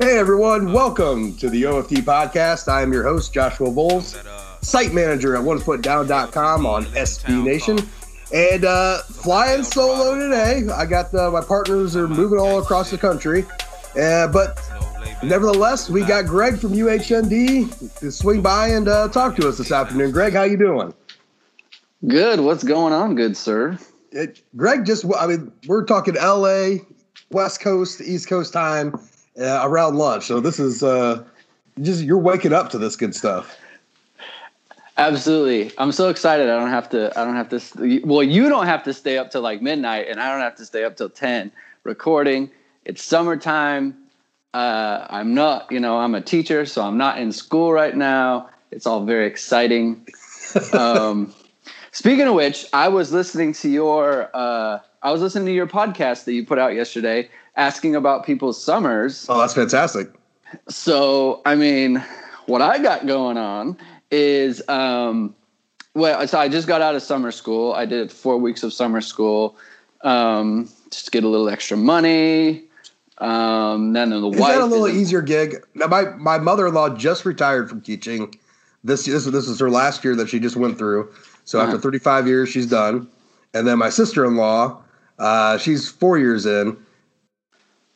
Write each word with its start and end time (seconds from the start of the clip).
Hey 0.00 0.16
everyone, 0.16 0.72
welcome 0.72 1.36
to 1.38 1.50
the 1.50 1.64
OFD 1.64 2.02
podcast. 2.02 2.68
I 2.68 2.82
am 2.82 2.92
your 2.92 3.02
host, 3.02 3.34
Joshua 3.34 3.68
Vowles, 3.68 4.14
site 4.64 4.94
manager 4.94 5.34
at 5.34 5.42
onefootdown.com 5.42 6.64
on 6.66 6.84
SB 6.84 7.42
Nation. 7.42 7.80
And 8.32 8.64
uh, 8.64 8.98
flying 8.98 9.64
solo 9.64 10.16
today. 10.16 10.72
I 10.72 10.86
got 10.86 11.10
the, 11.10 11.32
my 11.32 11.40
partners 11.40 11.96
are 11.96 12.06
moving 12.06 12.38
all 12.38 12.60
across 12.60 12.92
the 12.92 12.96
country. 12.96 13.44
Uh, 14.00 14.28
but 14.28 14.60
nevertheless, 15.24 15.90
we 15.90 16.04
got 16.04 16.26
Greg 16.26 16.60
from 16.60 16.74
UHND 16.74 17.98
to 17.98 18.12
swing 18.12 18.40
by 18.40 18.68
and 18.68 18.86
uh, 18.86 19.08
talk 19.08 19.34
to 19.34 19.48
us 19.48 19.58
this 19.58 19.72
afternoon. 19.72 20.12
Greg, 20.12 20.32
how 20.32 20.44
you 20.44 20.56
doing? 20.56 20.94
Good. 22.06 22.38
What's 22.38 22.62
going 22.62 22.92
on, 22.92 23.16
good 23.16 23.36
sir? 23.36 23.76
It, 24.12 24.42
Greg 24.54 24.86
just, 24.86 25.04
I 25.18 25.26
mean, 25.26 25.50
we're 25.66 25.84
talking 25.84 26.14
LA, 26.14 26.84
West 27.32 27.60
Coast, 27.60 28.00
East 28.00 28.28
Coast 28.28 28.52
time 28.52 28.94
uh, 29.40 29.60
around 29.62 29.96
lunch. 29.96 30.26
So 30.26 30.40
this 30.40 30.58
is 30.58 30.82
uh, 30.82 31.24
just 31.80 32.02
you're 32.02 32.18
waking 32.18 32.52
up 32.52 32.70
to 32.70 32.78
this 32.78 32.96
good 32.96 33.14
stuff. 33.14 33.56
Absolutely. 34.98 35.70
I'm 35.78 35.92
so 35.92 36.08
excited. 36.08 36.50
I 36.50 36.58
don't 36.58 36.70
have 36.70 36.90
to. 36.90 37.16
I 37.18 37.24
don't 37.24 37.36
have 37.36 37.48
to. 37.50 38.00
Well, 38.04 38.24
you 38.24 38.48
don't 38.48 38.66
have 38.66 38.82
to 38.82 38.92
stay 38.92 39.16
up 39.16 39.30
till 39.30 39.42
like 39.42 39.62
midnight, 39.62 40.08
and 40.08 40.20
I 40.20 40.30
don't 40.32 40.40
have 40.40 40.56
to 40.56 40.64
stay 40.64 40.82
up 40.84 40.96
till 40.96 41.08
ten 41.08 41.52
recording. 41.84 42.50
It's 42.84 43.02
summertime. 43.02 43.96
Uh, 44.54 45.06
I'm 45.08 45.34
not. 45.34 45.70
You 45.70 45.78
know, 45.78 45.98
I'm 45.98 46.16
a 46.16 46.20
teacher, 46.20 46.66
so 46.66 46.82
I'm 46.82 46.98
not 46.98 47.18
in 47.18 47.30
school 47.30 47.72
right 47.72 47.96
now. 47.96 48.50
It's 48.72 48.86
all 48.86 49.04
very 49.04 49.26
exciting. 49.26 50.04
um, 50.72 51.32
speaking 51.92 52.26
of 52.26 52.34
which, 52.34 52.66
I 52.72 52.88
was 52.88 53.12
listening 53.12 53.52
to 53.54 53.68
your. 53.68 54.30
Uh, 54.34 54.80
I 55.00 55.12
was 55.12 55.20
listening 55.20 55.46
to 55.46 55.52
your 55.52 55.68
podcast 55.68 56.24
that 56.24 56.32
you 56.32 56.44
put 56.44 56.58
out 56.58 56.74
yesterday, 56.74 57.30
asking 57.58 57.96
about 57.96 58.24
people's 58.24 58.62
summers. 58.62 59.26
Oh, 59.28 59.38
that's 59.38 59.52
fantastic. 59.52 60.10
So, 60.68 61.42
I 61.44 61.54
mean, 61.56 62.02
what 62.46 62.62
I 62.62 62.78
got 62.78 63.06
going 63.06 63.36
on 63.36 63.76
is, 64.10 64.66
um, 64.68 65.34
well, 65.94 66.26
so 66.26 66.38
I 66.38 66.48
just 66.48 66.66
got 66.66 66.80
out 66.80 66.94
of 66.94 67.02
summer 67.02 67.30
school. 67.32 67.74
I 67.74 67.84
did 67.84 68.10
four 68.10 68.38
weeks 68.38 68.62
of 68.62 68.72
summer 68.72 69.00
school, 69.02 69.56
um, 70.02 70.70
just 70.90 71.06
to 71.06 71.10
get 71.10 71.24
a 71.24 71.28
little 71.28 71.50
extra 71.50 71.76
money. 71.76 72.64
Um, 73.18 73.92
then 73.94 74.12
in 74.12 74.20
the 74.20 74.28
wife. 74.28 74.36
is 74.36 74.40
wife 74.40 74.54
that 74.54 74.62
a 74.62 74.66
little 74.66 74.88
easier 74.88 75.20
gig? 75.20 75.56
Now, 75.74 75.88
my 75.88 76.04
my 76.04 76.38
mother 76.38 76.68
in 76.68 76.74
law 76.74 76.88
just 76.88 77.24
retired 77.24 77.68
from 77.68 77.80
teaching. 77.80 78.32
This 78.84 79.06
this 79.06 79.24
this 79.24 79.48
is 79.48 79.58
her 79.58 79.68
last 79.70 80.04
year 80.04 80.14
that 80.14 80.28
she 80.28 80.38
just 80.38 80.54
went 80.54 80.78
through. 80.78 81.12
So 81.44 81.58
Uh-huh. 81.58 81.66
after 81.66 81.80
35 81.80 82.28
years, 82.28 82.48
she's 82.48 82.66
done. 82.66 83.08
And 83.54 83.66
then 83.66 83.76
my 83.76 83.90
sister 83.90 84.24
in 84.24 84.36
law, 84.36 84.80
uh, 85.18 85.58
she's 85.58 85.88
four 85.88 86.16
years 86.16 86.46
in. 86.46 86.76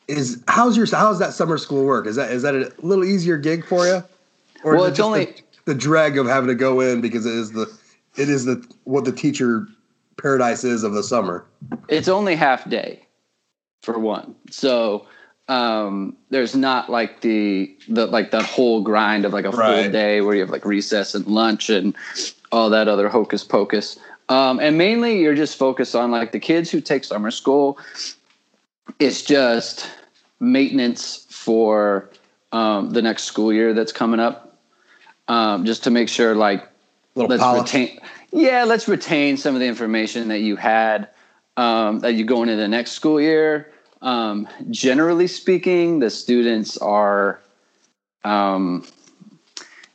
Is 0.08 0.42
how's 0.48 0.76
your 0.76 0.86
how's 0.86 1.18
that 1.20 1.32
summer 1.32 1.58
school 1.58 1.84
work? 1.84 2.06
Is 2.06 2.16
that 2.16 2.30
is 2.32 2.42
that 2.42 2.54
a 2.54 2.72
little 2.80 3.04
easier 3.04 3.38
gig 3.38 3.64
for 3.64 3.86
you? 3.86 4.02
Or 4.64 4.74
Well, 4.74 4.84
is 4.84 4.88
it 4.88 4.90
it's 4.90 4.98
just 4.98 5.06
only- 5.06 5.24
the, 5.26 5.72
the 5.72 5.74
drag 5.74 6.18
of 6.18 6.26
having 6.26 6.48
to 6.48 6.54
go 6.54 6.80
in 6.80 7.00
because 7.00 7.24
it 7.26 7.34
is 7.34 7.52
the 7.52 7.72
it 8.16 8.28
is 8.28 8.44
the 8.44 8.64
what 8.84 9.04
the 9.04 9.12
teacher 9.12 9.66
paradise 10.18 10.64
is 10.64 10.82
of 10.84 10.92
the 10.92 11.02
summer. 11.02 11.44
it's 11.88 12.08
only 12.08 12.34
half 12.36 12.68
day 12.68 13.06
for 13.82 13.98
one 13.98 14.34
so 14.50 15.06
um 15.48 16.14
there's 16.30 16.54
not 16.54 16.90
like 16.90 17.22
the 17.22 17.74
the 17.88 18.06
like 18.06 18.30
that 18.30 18.44
whole 18.44 18.82
grind 18.82 19.24
of 19.24 19.32
like 19.32 19.44
a 19.46 19.50
full 19.50 19.58
Right. 19.60 19.90
day 19.90 20.20
where 20.20 20.34
you 20.34 20.40
have 20.42 20.50
like 20.50 20.64
recess 20.64 21.14
and 21.14 21.26
lunch 21.26 21.70
and 21.70 21.94
all 22.52 22.68
that 22.70 22.86
other 22.88 23.08
hocus 23.08 23.42
pocus 23.42 23.98
um 24.28 24.60
and 24.60 24.76
mainly 24.78 25.18
you're 25.20 25.34
just 25.34 25.56
focused 25.56 25.96
on 25.96 26.10
like 26.10 26.30
the 26.32 26.38
kids 26.38 26.70
who 26.70 26.80
take 26.80 27.02
summer 27.04 27.30
school 27.30 27.78
it's 28.98 29.22
just 29.22 29.90
maintenance 30.40 31.26
for 31.30 32.10
um 32.52 32.90
the 32.90 33.02
next 33.02 33.24
school 33.24 33.52
year 33.52 33.72
that's 33.74 33.92
coming 33.92 34.20
up 34.20 34.58
um 35.28 35.64
just 35.64 35.84
to 35.84 35.90
make 35.90 36.08
sure 36.08 36.34
like 36.34 36.68
Little 37.14 37.30
let's 37.30 37.42
polish. 37.42 37.62
retain 37.62 38.00
yeah 38.32 38.64
let's 38.64 38.88
retain 38.88 39.36
some 39.36 39.54
of 39.54 39.60
the 39.60 39.66
information 39.66 40.28
that 40.28 40.40
you 40.40 40.56
had 40.56 41.08
um, 41.58 42.00
that 42.00 42.14
you 42.14 42.24
go 42.24 42.42
into 42.42 42.56
the 42.56 42.68
next 42.68 42.92
school 42.92 43.20
year 43.20 43.70
um, 44.00 44.48
generally 44.70 45.26
speaking 45.26 45.98
the 45.98 46.10
students 46.10 46.78
are 46.78 47.40
um, 48.24 48.84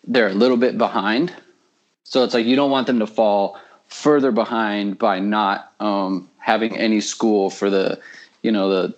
they're 0.06 0.29
a 0.29 0.34
little 0.34 0.57
bit 0.57 0.78
behind 0.78 1.34
so 2.03 2.23
it's 2.23 2.34
like 2.34 2.45
you 2.45 2.56
don't 2.56 2.72
want 2.72 2.88
them 2.88 3.00
to 3.00 3.07
fall 3.07 3.59
further 3.88 4.31
behind 4.31 4.97
by 4.97 5.19
not 5.19 5.73
um, 5.79 6.29
having 6.38 6.78
any 6.78 7.01
school 7.01 7.50
for 7.50 7.69
the 7.69 8.00
you 8.43 8.51
know 8.51 8.69
the 8.69 8.95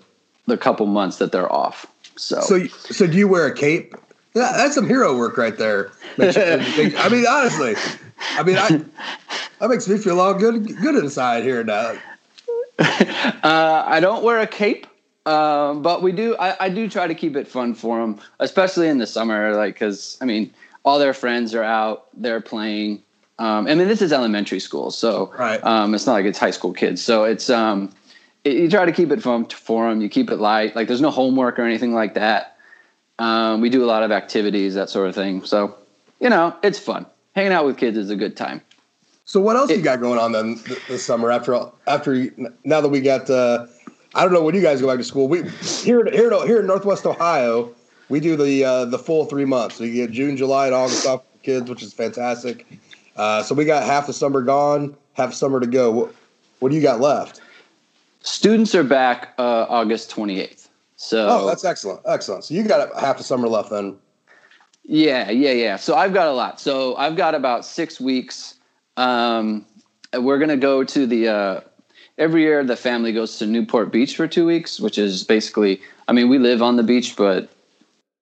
the 0.48 0.58
couple 0.58 0.86
months 0.86 1.18
that 1.18 1.32
they're 1.32 1.52
off 1.52 1.86
so, 2.20 2.42
So, 2.42 2.68
so 2.68 3.08
do 3.08 3.18
you 3.18 3.28
wear 3.30 3.46
a 3.48 3.54
cape? 3.56 3.96
Yeah, 4.36 4.52
that's 4.58 4.76
some 4.76 4.88
hero 4.88 5.18
work 5.18 5.38
right 5.38 5.58
there. 5.58 5.92
I 6.20 7.08
mean, 7.10 7.26
honestly, 7.26 7.76
I 8.32 8.44
mean, 8.44 8.58
I, 8.58 8.84
that 9.60 9.70
makes 9.70 9.88
me 9.88 9.98
feel 9.98 10.20
all 10.20 10.34
good, 10.34 10.78
good 10.82 10.96
inside 10.96 11.44
here 11.44 11.64
now. 11.64 11.94
Uh, 12.80 13.84
I 13.86 14.00
don't 14.00 14.24
wear 14.24 14.40
a 14.40 14.48
cape, 14.48 14.88
um, 15.26 15.82
but 15.82 16.02
we 16.02 16.12
do. 16.12 16.36
I, 16.38 16.66
I 16.66 16.70
do 16.70 16.90
try 16.90 17.08
to 17.08 17.16
keep 17.16 17.36
it 17.36 17.48
fun 17.48 17.74
for 17.74 18.00
them, 18.00 18.20
especially 18.40 18.88
in 18.88 18.98
the 19.00 19.08
summer. 19.08 19.54
Like, 19.56 19.76
because 19.76 20.18
I 20.22 20.26
mean, 20.26 20.54
all 20.84 20.98
their 21.00 21.14
friends 21.14 21.54
are 21.54 21.64
out, 21.64 22.08
they're 22.14 22.42
playing. 22.42 23.02
Um, 23.38 23.68
I 23.68 23.76
mean, 23.76 23.88
this 23.88 24.02
is 24.02 24.12
elementary 24.14 24.60
school, 24.60 24.92
so 24.92 25.34
Right. 25.38 25.64
um, 25.64 25.94
it's 25.94 26.06
not 26.06 26.14
like 26.14 26.26
it's 26.26 26.40
high 26.40 26.52
school 26.52 26.74
kids. 26.74 27.02
So 27.02 27.24
it's 27.26 27.50
um, 27.50 27.92
you 28.44 28.70
try 28.70 28.86
to 28.86 28.92
keep 28.92 29.12
it 29.12 29.22
fun 29.22 29.46
for 29.46 29.90
them. 29.90 30.02
You 30.02 30.10
keep 30.10 30.30
it 30.30 30.38
light. 30.38 30.76
Like, 30.76 30.88
there's 30.88 31.02
no 31.02 31.12
homework 31.12 31.60
or 31.60 31.64
anything 31.64 31.94
like 31.94 32.14
that. 32.14 32.58
Um, 33.20 33.62
we 33.62 33.70
do 33.70 33.84
a 33.84 33.88
lot 33.88 34.04
of 34.04 34.12
activities, 34.12 34.76
that 34.76 34.90
sort 34.90 35.10
of 35.10 35.16
thing. 35.16 35.44
So, 35.44 35.76
you 36.20 36.30
know, 36.30 36.56
it's 36.64 36.80
fun. 36.80 37.06
Hanging 37.36 37.52
out 37.52 37.66
with 37.66 37.78
kids 37.78 37.98
is 37.98 38.10
a 38.10 38.16
good 38.16 38.38
time. 38.38 38.62
So, 39.26 39.40
what 39.40 39.56
else 39.56 39.70
you 39.70 39.82
got 39.82 40.02
going 40.02 40.20
on 40.20 40.32
then 40.32 40.60
this 40.88 41.06
summer? 41.06 41.32
After 41.32 41.54
all, 41.54 41.76
after 41.86 42.16
you, 42.16 42.52
now 42.64 42.82
that 42.82 42.90
we 42.90 43.00
got, 43.02 43.30
uh, 43.30 43.68
I 44.16 44.24
don't 44.24 44.34
know 44.34 44.42
when 44.42 44.56
you 44.56 44.62
guys 44.62 44.82
go 44.82 44.88
back 44.88 44.98
to 44.98 45.04
school. 45.04 45.28
We 45.28 45.44
here 45.84 46.04
here 46.12 46.32
here 46.48 46.62
in 46.62 46.66
Northwest 46.66 47.06
Ohio, 47.06 47.72
we 48.10 48.20
do 48.20 48.36
the 48.36 48.64
uh, 48.64 48.86
the 48.86 48.98
full 48.98 49.26
three 49.26 49.46
months. 49.46 49.80
We 49.80 49.92
get 49.92 50.10
June, 50.10 50.36
July, 50.36 50.66
and 50.66 50.74
August 50.74 51.06
off 51.06 51.22
for 51.22 51.44
kids, 51.44 51.70
which 51.70 51.84
is 51.84 51.94
fantastic. 51.94 52.66
Uh, 53.18 53.44
so 53.44 53.54
we 53.54 53.66
got 53.66 53.84
half 53.84 54.08
the 54.08 54.14
summer 54.14 54.42
gone, 54.42 54.96
half 55.14 55.34
summer 55.34 55.60
to 55.60 55.68
go. 55.68 55.92
What, 55.92 56.16
what 56.58 56.70
do 56.70 56.76
you 56.76 56.82
got 56.82 57.00
left? 57.00 57.42
Students 58.22 58.76
are 58.76 58.84
back 58.84 59.34
uh, 59.38 59.66
August 59.70 60.12
28th. 60.12 60.68
So 60.98 61.28
Oh, 61.30 61.48
that's 61.48 61.64
excellent, 61.64 62.02
excellent. 62.06 62.44
So 62.44 62.54
you 62.54 62.64
got 62.64 62.90
half 63.00 63.18
the 63.18 63.24
summer 63.24 63.48
left 63.48 63.70
then. 63.70 63.98
Yeah, 64.84 65.30
yeah, 65.30 65.52
yeah. 65.52 65.76
So 65.78 65.96
I've 65.96 66.14
got 66.14 66.28
a 66.28 66.34
lot. 66.34 66.60
So 66.60 66.96
I've 66.98 67.16
got 67.16 67.36
about 67.36 67.64
six 67.64 68.02
weeks. 68.02 68.56
Um, 68.98 69.66
we're 70.14 70.40
gonna 70.40 70.58
go 70.58 70.84
to 70.84 71.06
the. 71.06 71.28
Uh, 71.28 71.62
every 72.18 72.42
year, 72.42 72.64
the 72.64 72.76
family 72.76 73.14
goes 73.14 73.38
to 73.38 73.46
Newport 73.46 73.92
Beach 73.92 74.16
for 74.16 74.28
two 74.28 74.46
weeks, 74.46 74.80
which 74.80 74.98
is 74.98 75.24
basically. 75.24 75.82
I 76.08 76.12
mean, 76.12 76.28
we 76.28 76.40
live 76.40 76.62
on 76.62 76.76
the 76.76 76.84
beach, 76.84 77.16
but 77.16 77.50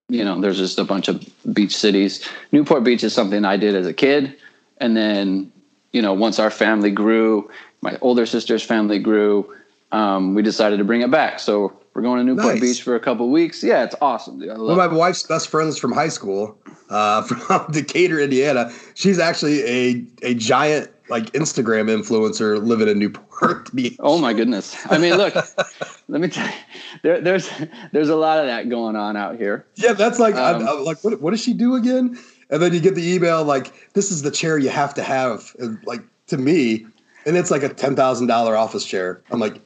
you 0.09 0.23
know, 0.23 0.39
there's 0.39 0.57
just 0.57 0.77
a 0.77 0.83
bunch 0.83 1.07
of 1.07 1.25
beach 1.53 1.75
cities. 1.75 2.27
Newport 2.51 2.83
Beach 2.83 3.03
is 3.03 3.13
something 3.13 3.45
I 3.45 3.57
did 3.57 3.73
as 3.73 3.87
a 3.87 3.93
kid, 3.93 4.35
and 4.77 4.95
then 4.95 5.51
you 5.93 6.01
know, 6.01 6.13
once 6.13 6.37
our 6.37 6.51
family 6.51 6.91
grew, 6.91 7.49
my 7.81 7.97
older 8.01 8.25
sister's 8.25 8.61
family 8.61 8.99
grew, 8.99 9.51
um, 9.91 10.33
we 10.35 10.41
decided 10.41 10.77
to 10.77 10.83
bring 10.83 11.01
it 11.01 11.11
back. 11.11 11.39
So 11.39 11.77
we're 11.93 12.01
going 12.03 12.19
to 12.19 12.23
Newport 12.23 12.55
Nice. 12.55 12.61
Beach 12.61 12.81
for 12.83 12.95
a 12.95 12.99
couple 12.99 13.29
weeks. 13.31 13.63
Yeah, 13.63 13.83
it's 13.83 13.95
awesome. 14.01 14.39
dude. 14.39 14.49
One 14.49 14.71
of 14.71 14.77
my 14.77 14.87
wife's 14.87 15.23
best 15.23 15.49
friends 15.49 15.79
from 15.79 15.91
high 15.91 16.09
school, 16.09 16.57
uh, 16.89 17.21
from 17.23 17.71
Decatur, 17.71 18.19
Indiana. 18.19 18.71
She's 18.93 19.19
actually 19.19 19.63
a 19.63 20.05
a 20.21 20.33
giant 20.35 20.91
like 21.09 21.31
Instagram 21.31 21.89
influencer 21.89 22.63
living 22.63 22.87
in 22.87 22.99
Newport 22.99 23.73
Beach. 23.75 23.95
Oh 23.99 24.19
my 24.19 24.33
goodness! 24.33 24.75
I 24.91 24.97
mean, 24.97 25.15
look, 25.15 25.33
let 26.07 26.21
me 26.21 26.27
tell 26.27 26.45
you, 26.45 26.53
there, 27.01 27.21
there's 27.21 27.49
there's 27.93 28.09
a 28.09 28.15
lot 28.15 28.39
of 28.39 28.45
that 28.45 28.69
going 28.69 28.95
on 28.95 29.17
out 29.17 29.37
here. 29.37 29.65
Yeah, 29.75 29.93
that's 29.93 30.19
like 30.19 30.35
Um, 30.35 30.67
I'm 30.67 30.83
like 30.83 31.03
what 31.03 31.19
what 31.21 31.31
does 31.31 31.41
she 31.41 31.53
do 31.53 31.75
again? 31.75 32.17
And 32.49 32.61
then 32.61 32.73
you 32.73 32.79
get 32.79 32.95
the 32.95 33.11
email 33.13 33.43
like 33.43 33.91
this 33.93 34.11
is 34.11 34.21
the 34.21 34.31
chair 34.31 34.57
you 34.57 34.69
have 34.69 34.93
to 34.93 35.03
have, 35.03 35.55
and, 35.59 35.79
like 35.85 36.01
to 36.27 36.37
me, 36.37 36.85
and 37.25 37.35
it's 37.35 37.49
like 37.51 37.63
a 37.63 37.69
ten 37.69 37.95
thousand 37.95 38.27
dollar 38.27 38.55
office 38.55 38.85
chair. 38.85 39.21
I'm 39.31 39.39
like, 39.39 39.61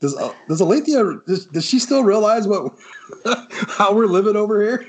does 0.00 0.16
uh, 0.16 0.32
does 0.48 0.60
Alethea 0.60 1.04
does, 1.26 1.46
does 1.46 1.64
she 1.64 1.78
still 1.78 2.04
realize 2.04 2.46
what 2.48 2.72
how 3.68 3.94
we're 3.94 4.06
living 4.06 4.36
over 4.36 4.60
here? 4.62 4.88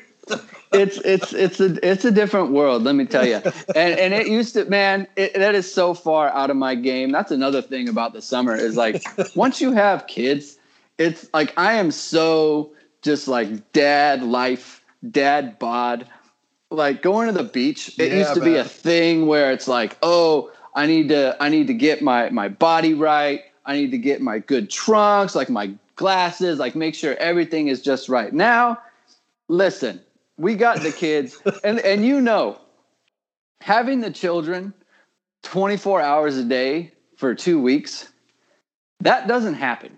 It's 0.74 1.00
it's 1.04 1.34
it's 1.34 1.60
a 1.60 1.78
it's 1.88 2.06
a 2.06 2.12
different 2.12 2.52
world, 2.52 2.84
let 2.84 2.96
me 2.96 3.06
tell 3.06 3.26
you. 3.26 3.42
And 3.76 3.94
and 4.00 4.14
it 4.14 4.28
used 4.28 4.54
to, 4.54 4.66
man, 4.66 5.06
it, 5.18 5.34
that 5.34 5.54
is 5.54 5.72
so 5.72 5.94
far 5.94 6.30
out 6.30 6.50
of 6.50 6.56
my 6.56 6.76
game. 6.76 7.12
That's 7.12 7.32
another 7.32 7.62
thing 7.62 7.90
about 7.90 8.14
the 8.14 8.22
summer 8.22 8.56
is 8.56 8.78
like 8.78 9.04
once 9.36 9.60
you 9.60 9.74
have 9.74 10.08
kids, 10.08 10.58
it's 10.98 11.28
like 11.34 11.54
I 11.58 11.74
am 11.74 11.92
so 11.92 12.74
just 13.02 13.28
like 13.28 13.74
dad 13.74 14.24
life, 14.24 14.84
dad 15.10 15.60
bod. 15.60 16.08
Like 16.70 17.02
going 17.02 17.28
to 17.28 17.34
the 17.34 17.44
beach, 17.44 17.94
it 18.00 18.12
Yeah, 18.12 18.14
used 18.14 18.34
to 18.36 18.42
be 18.42 18.56
a 18.56 18.64
thing 18.66 19.28
where 19.28 19.52
it's 19.52 19.68
like, 19.68 19.98
oh, 20.04 20.52
I 20.74 20.86
need 20.88 21.10
to 21.10 21.36
I 21.42 21.50
need 21.50 21.68
to 21.68 21.74
get 21.74 22.02
my 22.02 22.30
my 22.30 22.48
body 22.48 22.94
right. 22.94 23.42
I 23.66 23.76
need 23.76 23.92
to 23.92 23.98
get 23.98 24.22
my 24.22 24.40
good 24.40 24.70
trunks, 24.70 25.36
like 25.36 25.50
my 25.50 25.74
glasses, 25.96 26.60
like 26.60 26.76
make 26.76 26.96
sure 26.96 27.16
everything 27.18 27.68
is 27.68 27.82
just 27.82 28.10
right. 28.10 28.34
Now, 28.34 28.80
listen, 29.48 30.02
we 30.38 30.56
got 30.56 30.82
the 30.82 30.92
kids, 30.92 31.38
and 31.64 31.80
and 31.80 32.06
you 32.06 32.22
know, 32.22 32.60
having 33.62 34.02
the 34.02 34.12
children 34.12 34.74
24 35.44 36.02
hours 36.02 36.38
a 36.38 36.44
day 36.44 36.92
for 37.18 37.36
two 37.36 37.62
weeks, 37.62 38.12
that 39.02 39.28
doesn't 39.28 39.56
happen. 39.56 39.98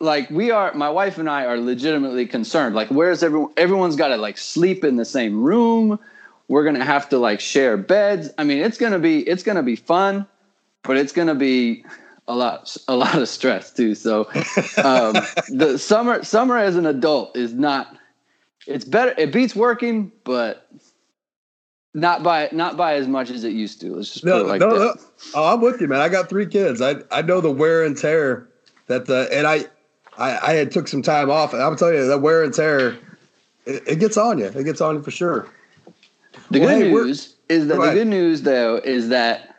Like 0.00 0.30
we 0.30 0.50
are, 0.50 0.72
my 0.74 0.90
wife 0.90 1.18
and 1.18 1.28
I 1.28 1.44
are 1.46 1.58
legitimately 1.58 2.26
concerned. 2.26 2.74
Like, 2.74 2.88
where's 2.88 3.22
everyone? 3.22 3.52
Everyone's 3.56 3.96
got 3.96 4.08
to 4.08 4.16
like 4.16 4.38
sleep 4.38 4.84
in 4.84 4.96
the 4.96 5.04
same 5.04 5.42
room. 5.42 5.98
We're 6.46 6.64
gonna 6.64 6.84
have 6.84 7.08
to 7.10 7.18
like 7.18 7.40
share 7.40 7.76
beds. 7.76 8.30
I 8.38 8.44
mean, 8.44 8.58
it's 8.58 8.78
gonna 8.78 8.98
be 8.98 9.20
it's 9.20 9.42
gonna 9.42 9.62
be 9.62 9.76
fun, 9.76 10.26
but 10.82 10.96
it's 10.96 11.12
gonna 11.12 11.34
be 11.34 11.84
a 12.28 12.34
lot 12.34 12.76
a 12.86 12.94
lot 12.94 13.16
of 13.16 13.28
stress 13.28 13.72
too. 13.72 13.94
So 13.94 14.26
um, 14.84 15.14
the 15.48 15.76
summer 15.80 16.22
summer 16.22 16.56
as 16.56 16.76
an 16.76 16.86
adult 16.86 17.36
is 17.36 17.52
not. 17.52 17.96
It's 18.66 18.84
better. 18.84 19.14
It 19.16 19.32
beats 19.32 19.56
working, 19.56 20.12
but 20.24 20.68
not 21.94 22.22
by 22.22 22.50
not 22.52 22.76
by 22.76 22.94
as 22.94 23.08
much 23.08 23.30
as 23.30 23.44
it 23.44 23.52
used 23.52 23.80
to. 23.80 23.94
Let's 23.94 24.12
just 24.12 24.24
no, 24.24 24.38
put 24.38 24.46
it 24.46 24.48
like 24.48 24.60
no, 24.60 24.78
that. 24.78 24.96
no. 24.96 25.02
Oh, 25.34 25.54
I'm 25.54 25.60
with 25.60 25.80
you, 25.80 25.88
man. 25.88 26.00
I 26.00 26.08
got 26.10 26.28
three 26.28 26.46
kids. 26.46 26.80
I 26.82 26.96
I 27.10 27.22
know 27.22 27.40
the 27.40 27.50
wear 27.50 27.84
and 27.84 27.96
tear 27.96 28.46
that 28.86 29.06
the 29.06 29.28
and 29.32 29.46
I 29.46 29.64
I, 30.18 30.50
I 30.50 30.52
had 30.54 30.70
took 30.70 30.86
some 30.86 31.02
time 31.02 31.30
off, 31.30 31.54
and 31.54 31.62
I'm 31.62 31.76
telling 31.76 31.94
you 31.94 32.06
that 32.06 32.18
wear 32.18 32.44
and 32.44 32.52
tear, 32.52 32.98
it, 33.64 33.82
it 33.86 34.00
gets 34.00 34.18
on 34.18 34.38
you. 34.38 34.46
It 34.46 34.64
gets 34.64 34.80
on 34.82 34.96
you 34.96 35.02
for 35.02 35.10
sure. 35.10 35.48
The 36.50 36.60
Well, 36.60 36.68
good 36.68 36.82
hey, 36.84 36.92
news 36.92 37.36
is 37.48 37.68
that 37.68 37.80
the 37.80 37.92
good 37.92 38.08
news 38.08 38.42
though 38.42 38.76
is 38.76 39.08
that 39.08 39.56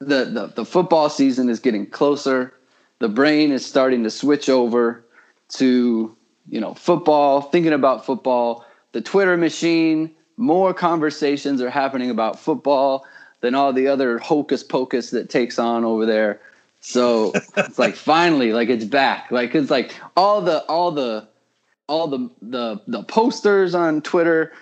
the, 0.00 0.24
the 0.24 0.52
the 0.54 0.64
football 0.64 1.10
season 1.10 1.48
is 1.48 1.60
getting 1.60 1.86
closer. 1.86 2.54
The 3.00 3.08
brain 3.08 3.52
is 3.52 3.64
starting 3.64 4.04
to 4.04 4.10
switch 4.10 4.48
over 4.48 5.04
to 5.50 6.16
you 6.48 6.60
know 6.60 6.74
football, 6.74 7.42
thinking 7.42 7.72
about 7.72 8.06
football. 8.06 8.64
The 8.92 9.00
Twitter 9.00 9.36
machine, 9.36 10.14
more 10.36 10.72
conversations 10.72 11.60
are 11.60 11.70
happening 11.70 12.10
about 12.10 12.38
football 12.38 13.06
than 13.40 13.54
all 13.54 13.72
the 13.72 13.88
other 13.88 14.18
hocus 14.18 14.62
pocus 14.62 15.10
that 15.10 15.30
takes 15.30 15.58
on 15.58 15.84
over 15.84 16.06
there. 16.06 16.40
So 16.80 17.32
it's 17.56 17.78
like 17.78 17.94
finally, 17.96 18.52
like 18.52 18.68
it's 18.68 18.84
back. 18.84 19.30
Like 19.30 19.54
it's 19.54 19.70
like 19.70 19.94
all 20.16 20.40
the 20.40 20.64
all 20.64 20.92
the 20.92 21.28
all 21.88 22.06
the 22.06 22.30
the 22.40 22.80
the 22.86 23.02
posters 23.02 23.74
on 23.74 24.00
Twitter, 24.02 24.52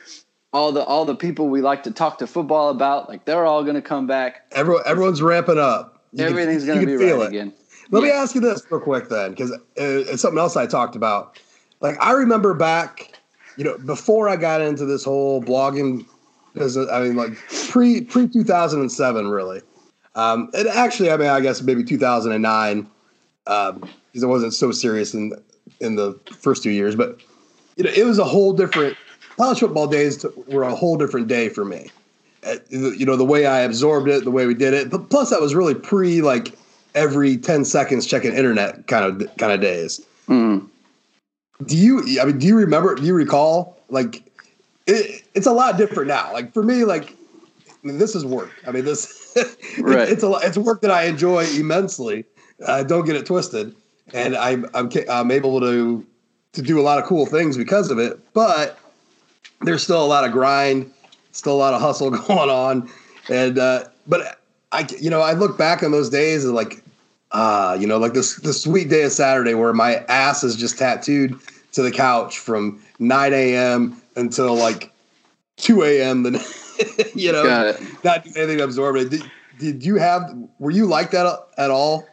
all 0.56 0.72
the 0.72 0.82
all 0.84 1.04
the 1.04 1.14
people 1.14 1.48
we 1.48 1.60
like 1.60 1.82
to 1.82 1.90
talk 1.90 2.16
to 2.18 2.26
football 2.26 2.70
about, 2.70 3.10
like 3.10 3.26
they're 3.26 3.44
all 3.44 3.62
going 3.62 3.74
to 3.74 3.82
come 3.82 4.06
back. 4.06 4.50
Everyone, 4.52 4.82
everyone's 4.86 5.20
ramping 5.20 5.58
up. 5.58 6.02
You 6.14 6.24
Everything's 6.24 6.64
going 6.64 6.80
to 6.80 6.86
be 6.86 6.96
feel 6.96 7.18
right 7.18 7.24
it. 7.24 7.28
again. 7.28 7.52
Let 7.90 8.02
me 8.02 8.10
ask 8.10 8.34
you 8.34 8.40
this 8.40 8.62
real 8.70 8.80
quick 8.80 9.10
then, 9.10 9.30
because 9.30 9.52
it's 9.76 10.22
something 10.22 10.38
else 10.38 10.56
I 10.56 10.66
talked 10.66 10.96
about. 10.96 11.38
Like 11.80 12.02
I 12.02 12.12
remember 12.12 12.54
back, 12.54 13.20
you 13.56 13.64
know, 13.64 13.76
before 13.78 14.30
I 14.30 14.36
got 14.36 14.62
into 14.62 14.86
this 14.86 15.04
whole 15.04 15.42
blogging 15.42 16.06
business. 16.54 16.88
I 16.90 17.02
mean, 17.02 17.16
like 17.16 17.36
pre 17.68 18.00
pre 18.00 18.26
two 18.26 18.42
thousand 18.42 18.80
and 18.80 18.90
seven, 18.90 19.28
really. 19.28 19.60
Um, 20.14 20.48
and 20.54 20.66
actually, 20.68 21.10
I 21.10 21.18
mean, 21.18 21.28
I 21.28 21.40
guess 21.40 21.60
maybe 21.60 21.84
two 21.84 21.98
thousand 21.98 22.32
and 22.32 22.42
nine, 22.42 22.88
because 23.44 24.22
it 24.22 24.26
wasn't 24.26 24.54
so 24.54 24.72
serious 24.72 25.12
in 25.12 25.34
in 25.80 25.96
the 25.96 26.18
first 26.32 26.62
two 26.62 26.70
years. 26.70 26.96
But 26.96 27.20
you 27.76 27.84
know, 27.84 27.90
it 27.94 28.06
was 28.06 28.18
a 28.18 28.24
whole 28.24 28.54
different 28.54 28.96
college 29.36 29.60
football 29.60 29.86
days 29.86 30.24
were 30.48 30.62
a 30.62 30.74
whole 30.74 30.96
different 30.96 31.28
day 31.28 31.48
for 31.48 31.64
me. 31.64 31.90
You 32.68 33.04
know, 33.04 33.16
the 33.16 33.24
way 33.24 33.46
I 33.46 33.60
absorbed 33.60 34.08
it, 34.08 34.24
the 34.24 34.30
way 34.30 34.46
we 34.46 34.54
did 34.54 34.72
it. 34.72 34.88
But 34.90 35.10
plus, 35.10 35.30
that 35.30 35.40
was 35.40 35.54
really 35.54 35.74
pre 35.74 36.22
like 36.22 36.56
every 36.94 37.36
10 37.36 37.64
seconds 37.64 38.06
checking 38.06 38.32
internet 38.34 38.86
kind 38.86 39.04
of 39.04 39.36
kind 39.36 39.52
of 39.52 39.60
days. 39.60 40.00
Mm. 40.28 40.66
Do 41.64 41.76
you 41.76 42.20
I 42.20 42.24
mean 42.26 42.38
do 42.38 42.46
you 42.46 42.56
remember 42.56 42.94
do 42.94 43.02
you 43.02 43.14
recall 43.14 43.78
like 43.88 44.22
it, 44.86 45.24
it's 45.34 45.46
a 45.46 45.52
lot 45.52 45.76
different 45.76 46.08
now. 46.08 46.32
Like 46.32 46.52
for 46.52 46.62
me 46.62 46.84
like 46.84 47.12
I 47.12 47.86
mean, 47.86 47.98
this 47.98 48.14
is 48.14 48.24
work. 48.24 48.50
I 48.66 48.70
mean 48.72 48.84
this 48.84 49.36
Right. 49.78 50.08
it's 50.08 50.22
a 50.22 50.28
lot- 50.28 50.44
it's 50.44 50.56
work 50.56 50.80
that 50.82 50.90
I 50.90 51.04
enjoy 51.04 51.44
immensely. 51.56 52.24
Uh, 52.64 52.82
don't 52.84 53.04
get 53.04 53.16
it 53.16 53.26
twisted. 53.26 53.74
And 54.14 54.36
I'm 54.36 54.66
I'm 54.72 54.88
I'm 55.10 55.30
able 55.32 55.58
to 55.60 56.06
to 56.52 56.62
do 56.62 56.78
a 56.78 56.82
lot 56.82 56.98
of 56.98 57.04
cool 57.04 57.26
things 57.26 57.56
because 57.56 57.90
of 57.90 57.98
it, 57.98 58.18
but 58.32 58.78
there's 59.62 59.82
still 59.82 60.04
a 60.04 60.06
lot 60.06 60.24
of 60.24 60.32
grind, 60.32 60.92
still 61.32 61.54
a 61.54 61.58
lot 61.58 61.74
of 61.74 61.80
hustle 61.80 62.10
going 62.28 62.50
on, 62.50 62.90
and 63.28 63.58
uh, 63.58 63.84
but 64.06 64.40
I 64.72 64.86
you 65.00 65.10
know 65.10 65.20
I 65.20 65.32
look 65.32 65.56
back 65.56 65.82
on 65.82 65.92
those 65.92 66.10
days 66.10 66.44
and 66.44 66.54
like 66.54 66.82
ah 67.32 67.74
you 67.74 67.86
know 67.86 67.98
like 67.98 68.14
this 68.14 68.36
the 68.36 68.52
sweet 68.52 68.88
day 68.88 69.02
of 69.04 69.12
Saturday 69.12 69.54
where 69.54 69.72
my 69.72 69.96
ass 70.08 70.44
is 70.44 70.56
just 70.56 70.78
tattooed 70.78 71.38
to 71.72 71.82
the 71.82 71.90
couch 71.90 72.38
from 72.38 72.82
9 72.98 73.32
a.m. 73.34 74.00
until 74.16 74.54
like 74.54 74.92
2 75.56 75.82
a.m. 75.82 76.22
Then 76.22 76.40
you 77.14 77.32
know 77.32 77.74
not 78.04 78.24
doing 78.24 78.36
anything 78.36 78.58
to 78.58 78.64
absorb 78.64 78.96
it. 78.96 79.10
Did, 79.10 79.30
did 79.58 79.84
you 79.84 79.96
have 79.96 80.22
were 80.58 80.70
you 80.70 80.86
like 80.86 81.10
that 81.12 81.46
at 81.58 81.70
all? 81.70 82.06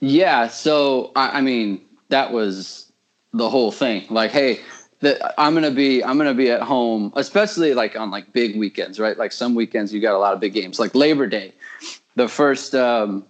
Yeah. 0.00 0.48
So 0.48 1.12
I, 1.14 1.38
I 1.38 1.40
mean, 1.40 1.80
that 2.08 2.32
was 2.32 2.90
the 3.32 3.48
whole 3.48 3.72
thing. 3.72 4.04
Like, 4.10 4.30
hey, 4.30 4.60
the, 5.00 5.40
I'm 5.40 5.54
gonna 5.54 5.70
be 5.70 6.04
I'm 6.04 6.18
gonna 6.18 6.34
be 6.34 6.50
at 6.50 6.62
home, 6.62 7.12
especially 7.16 7.74
like 7.74 7.96
on 7.96 8.10
like 8.10 8.32
big 8.32 8.56
weekends, 8.58 9.00
right? 9.00 9.16
Like 9.16 9.32
some 9.32 9.54
weekends 9.54 9.92
you 9.92 10.00
got 10.00 10.14
a 10.14 10.18
lot 10.18 10.34
of 10.34 10.40
big 10.40 10.52
games, 10.52 10.78
like 10.78 10.94
Labor 10.94 11.26
Day, 11.26 11.52
the 12.16 12.28
first 12.28 12.74
um, 12.74 13.24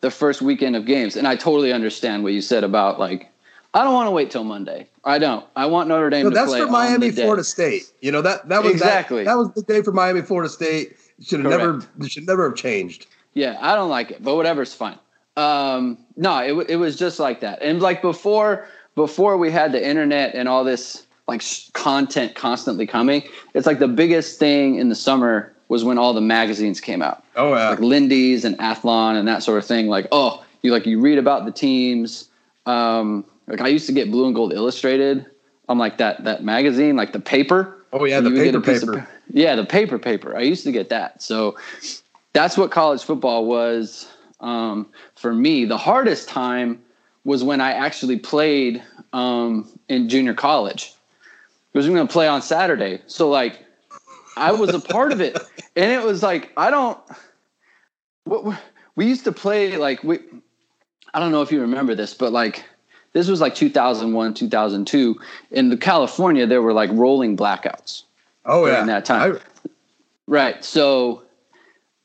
the 0.00 0.10
first 0.10 0.42
weekend 0.42 0.76
of 0.76 0.86
games. 0.86 1.16
And 1.16 1.26
I 1.26 1.36
totally 1.36 1.72
understand 1.72 2.24
what 2.24 2.32
you 2.32 2.40
said 2.42 2.64
about 2.64 2.98
like 2.98 3.30
I 3.74 3.84
don't 3.84 3.94
want 3.94 4.08
to 4.08 4.10
wait 4.10 4.30
till 4.30 4.44
Monday. 4.44 4.88
I 5.04 5.18
don't. 5.18 5.44
I 5.54 5.66
want 5.66 5.88
Notre 5.88 6.10
Dame 6.10 6.24
No, 6.24 6.30
to 6.30 6.34
that's 6.34 6.50
play 6.50 6.60
for 6.62 6.68
Miami. 6.68 7.10
Florida 7.10 7.44
State. 7.44 7.92
You 8.00 8.10
know 8.10 8.22
that 8.22 8.48
that 8.48 8.62
was 8.62 8.72
Exactly. 8.72 9.24
That, 9.24 9.36
was 9.36 9.52
the 9.52 9.62
day 9.62 9.82
for 9.82 9.92
Miami, 9.92 10.22
Florida 10.22 10.48
State. 10.48 10.96
Should 11.22 11.40
have 11.40 11.50
never. 11.50 11.86
Should 12.08 12.26
never 12.26 12.48
have 12.48 12.56
changed. 12.56 13.06
Yeah, 13.34 13.56
I 13.60 13.76
don't 13.76 13.90
like 13.90 14.10
it, 14.10 14.22
but 14.22 14.34
whatever's 14.34 14.74
fine. 14.74 14.98
Um, 15.36 15.98
no, 16.16 16.38
it, 16.38 16.70
it 16.70 16.76
was 16.76 16.96
just 16.96 17.20
like 17.20 17.40
that. 17.40 17.62
And 17.62 17.80
like 17.80 18.02
before, 18.02 18.66
before 18.98 19.38
we 19.38 19.50
had 19.50 19.72
the 19.72 19.82
internet 19.82 20.34
and 20.34 20.48
all 20.48 20.64
this 20.64 21.06
like 21.26 21.42
content 21.72 22.34
constantly 22.34 22.86
coming, 22.86 23.22
it's 23.54 23.66
like 23.66 23.78
the 23.78 23.88
biggest 23.88 24.38
thing 24.38 24.74
in 24.74 24.90
the 24.90 24.94
summer 24.94 25.54
was 25.68 25.84
when 25.84 25.96
all 25.98 26.12
the 26.12 26.20
magazines 26.20 26.80
came 26.80 27.00
out, 27.00 27.22
Oh 27.36 27.54
yeah. 27.54 27.70
like 27.70 27.80
Lindy's 27.80 28.44
and 28.44 28.58
Athlon 28.58 29.16
and 29.16 29.28
that 29.28 29.42
sort 29.42 29.58
of 29.58 29.64
thing. 29.64 29.86
Like, 29.86 30.06
oh, 30.12 30.44
you 30.62 30.72
like 30.72 30.84
you 30.86 31.00
read 31.00 31.18
about 31.18 31.44
the 31.46 31.52
teams. 31.52 32.28
Um, 32.66 33.24
like 33.46 33.60
I 33.60 33.68
used 33.68 33.86
to 33.86 33.92
get 33.92 34.10
Blue 34.10 34.26
and 34.26 34.34
Gold 34.34 34.52
Illustrated 34.52 35.26
on 35.68 35.78
like 35.78 35.98
that 35.98 36.24
that 36.24 36.42
magazine, 36.42 36.96
like 36.96 37.12
the 37.12 37.20
paper. 37.20 37.86
Oh 37.92 38.04
yeah, 38.04 38.20
the 38.20 38.30
get 38.30 38.62
paper 38.64 38.98
of 38.98 39.06
yeah, 39.30 39.54
the 39.54 39.64
paper 39.64 39.98
paper. 39.98 40.36
I 40.36 40.40
used 40.40 40.64
to 40.64 40.72
get 40.72 40.88
that. 40.88 41.22
So 41.22 41.56
that's 42.32 42.58
what 42.58 42.70
college 42.70 43.02
football 43.02 43.46
was 43.46 44.08
um, 44.40 44.88
for 45.14 45.34
me. 45.34 45.64
The 45.66 45.78
hardest 45.78 46.28
time 46.28 46.80
was 47.28 47.44
when 47.44 47.60
I 47.60 47.72
actually 47.72 48.18
played 48.18 48.82
um, 49.12 49.68
in 49.90 50.08
junior 50.08 50.32
college. 50.32 50.94
Because 51.70 51.86
was 51.86 51.94
going 51.94 52.08
to 52.08 52.10
play 52.10 52.26
on 52.26 52.40
Saturday. 52.40 53.02
So 53.06 53.28
like 53.28 53.66
I 54.34 54.50
was 54.52 54.72
a 54.74 54.80
part 54.80 55.12
of 55.12 55.20
it, 55.20 55.36
and 55.76 55.92
it 55.92 56.02
was 56.02 56.22
like 56.22 56.50
I 56.56 56.70
don't. 56.70 56.98
What 58.24 58.58
we 58.96 59.06
used 59.06 59.24
to 59.24 59.32
play 59.32 59.76
like 59.76 60.02
we. 60.02 60.20
I 61.12 61.20
don't 61.20 61.30
know 61.30 61.42
if 61.42 61.52
you 61.52 61.60
remember 61.60 61.94
this, 61.94 62.14
but 62.14 62.32
like 62.32 62.64
this 63.12 63.28
was 63.28 63.42
like 63.42 63.54
2001, 63.54 64.32
2002. 64.32 65.20
In 65.50 65.68
the 65.68 65.76
California, 65.76 66.46
there 66.46 66.62
were 66.62 66.72
like 66.72 66.88
rolling 66.94 67.36
blackouts. 67.36 68.04
Oh 68.46 68.64
yeah. 68.66 68.84
that 68.84 69.04
time. 69.04 69.36
I- 69.36 69.40
Right. 70.26 70.62
So 70.62 71.22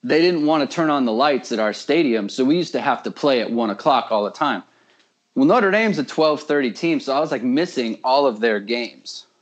they 0.03 0.21
didn't 0.21 0.45
want 0.45 0.69
to 0.69 0.73
turn 0.75 0.89
on 0.89 1.03
the 1.05 1.11
lights 1.11 1.51
at 1.53 1.59
our 1.59 1.73
stadium, 1.73 2.27
so 2.27 2.43
we 2.43 2.57
used 2.57 2.73
to 2.73 2.81
have 2.81 3.03
to 3.03 3.11
play 3.11 3.39
at 3.41 3.51
one 3.51 3.69
o'clock 3.69 4.11
all 4.11 4.25
the 4.25 4.31
time. 4.31 4.63
Well, 5.35 5.45
Notre 5.45 5.71
Dame's 5.71 5.97
a 5.97 6.03
twelve 6.03 6.41
thirty 6.43 6.71
team, 6.71 6.99
so 6.99 7.15
I 7.15 7.19
was 7.19 7.31
like 7.31 7.43
missing 7.43 7.99
all 8.03 8.25
of 8.25 8.39
their 8.39 8.59
games. 8.59 9.25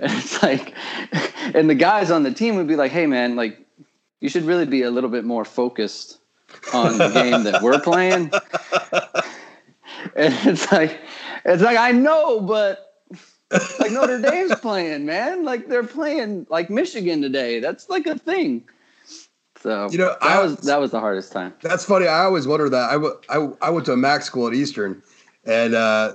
And 0.00 0.12
it's 0.12 0.40
like, 0.44 0.74
and 1.56 1.68
the 1.68 1.74
guys 1.74 2.12
on 2.12 2.22
the 2.22 2.32
team 2.32 2.54
would 2.54 2.68
be 2.68 2.76
like, 2.76 2.92
"Hey, 2.92 3.06
man, 3.06 3.34
like, 3.34 3.58
you 4.20 4.28
should 4.28 4.44
really 4.44 4.64
be 4.64 4.82
a 4.82 4.92
little 4.92 5.10
bit 5.10 5.24
more 5.24 5.44
focused 5.44 6.18
on 6.72 6.98
the 6.98 7.08
game 7.08 7.42
that 7.42 7.62
we're 7.62 7.80
playing." 7.80 8.30
And 10.14 10.32
it's 10.46 10.70
like, 10.70 11.00
it's 11.44 11.62
like 11.62 11.76
I 11.76 11.90
know, 11.90 12.40
but 12.40 12.88
like 13.50 13.90
Notre 13.90 14.20
Dame's 14.20 14.54
playing, 14.60 15.06
man. 15.06 15.44
Like 15.44 15.68
they're 15.68 15.84
playing 15.84 16.46
like 16.50 16.70
Michigan 16.70 17.22
today. 17.22 17.60
That's 17.60 17.88
like 17.88 18.06
a 18.06 18.18
thing. 18.18 18.62
So 19.68 19.88
You 19.90 19.98
know, 19.98 20.16
that 20.22 20.22
I- 20.22 20.42
was 20.42 20.56
that 20.60 20.80
was 20.80 20.90
the 20.92 21.00
hardest 21.00 21.30
time. 21.30 21.52
That's 21.62 21.84
funny. 21.84 22.06
I 22.08 22.24
always 22.24 22.46
wonder 22.46 22.68
that. 22.70 22.88
I, 22.90 22.94
w- 22.94 23.18
I, 23.28 23.48
I 23.60 23.68
went 23.70 23.84
to 23.86 23.92
a 23.92 23.96
MAC 23.98 24.22
school 24.22 24.46
at 24.48 24.54
Eastern, 24.54 25.02
and 25.44 25.74
uh, 25.74 26.14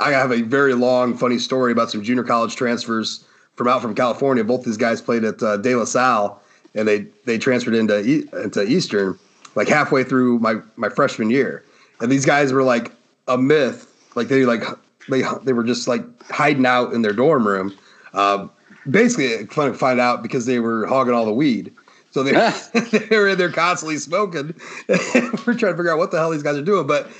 I 0.00 0.10
have 0.10 0.32
a 0.32 0.42
very 0.42 0.74
long, 0.74 1.16
funny 1.16 1.38
story 1.38 1.70
about 1.70 1.92
some 1.92 2.02
junior 2.02 2.24
college 2.24 2.56
transfers 2.56 3.24
from 3.54 3.68
out 3.68 3.82
from 3.82 3.94
California. 3.94 4.42
Both 4.42 4.64
these 4.64 4.76
guys 4.76 5.00
played 5.00 5.22
at 5.22 5.40
uh, 5.40 5.58
De 5.58 5.76
La 5.76 5.84
Salle, 5.84 6.42
and 6.74 6.88
they 6.88 7.06
they 7.24 7.38
transferred 7.38 7.74
into 7.74 8.00
e- 8.04 8.24
into 8.42 8.64
Eastern 8.64 9.16
like 9.54 9.68
halfway 9.68 10.02
through 10.02 10.40
my 10.40 10.56
my 10.74 10.88
freshman 10.88 11.30
year. 11.30 11.62
And 12.00 12.10
these 12.10 12.26
guys 12.26 12.52
were 12.52 12.64
like 12.64 12.90
a 13.28 13.38
myth. 13.38 13.86
Like 14.16 14.26
they 14.26 14.44
like 14.44 14.64
they 15.08 15.22
they 15.44 15.52
were 15.52 15.62
just 15.64 15.86
like 15.86 16.02
hiding 16.32 16.66
out 16.66 16.92
in 16.94 17.02
their 17.02 17.12
dorm 17.12 17.46
room. 17.46 17.72
Uh, 18.12 18.48
basically, 18.90 19.46
fun 19.46 19.70
to 19.70 19.78
find 19.78 20.00
out 20.00 20.20
because 20.22 20.46
they 20.46 20.58
were 20.58 20.84
hogging 20.86 21.14
all 21.14 21.24
the 21.24 21.32
weed. 21.32 21.72
So 22.12 22.22
they 22.22 22.32
ah. 22.34 22.56
they 22.90 23.16
were 23.16 23.28
in 23.30 23.38
there 23.38 23.50
constantly 23.50 23.96
smoking. 23.96 24.54
we're 24.88 25.54
trying 25.54 25.72
to 25.72 25.76
figure 25.76 25.90
out 25.90 25.98
what 25.98 26.10
the 26.10 26.18
hell 26.18 26.30
these 26.30 26.42
guys 26.42 26.56
are 26.56 26.62
doing. 26.62 26.86
But 26.86 27.10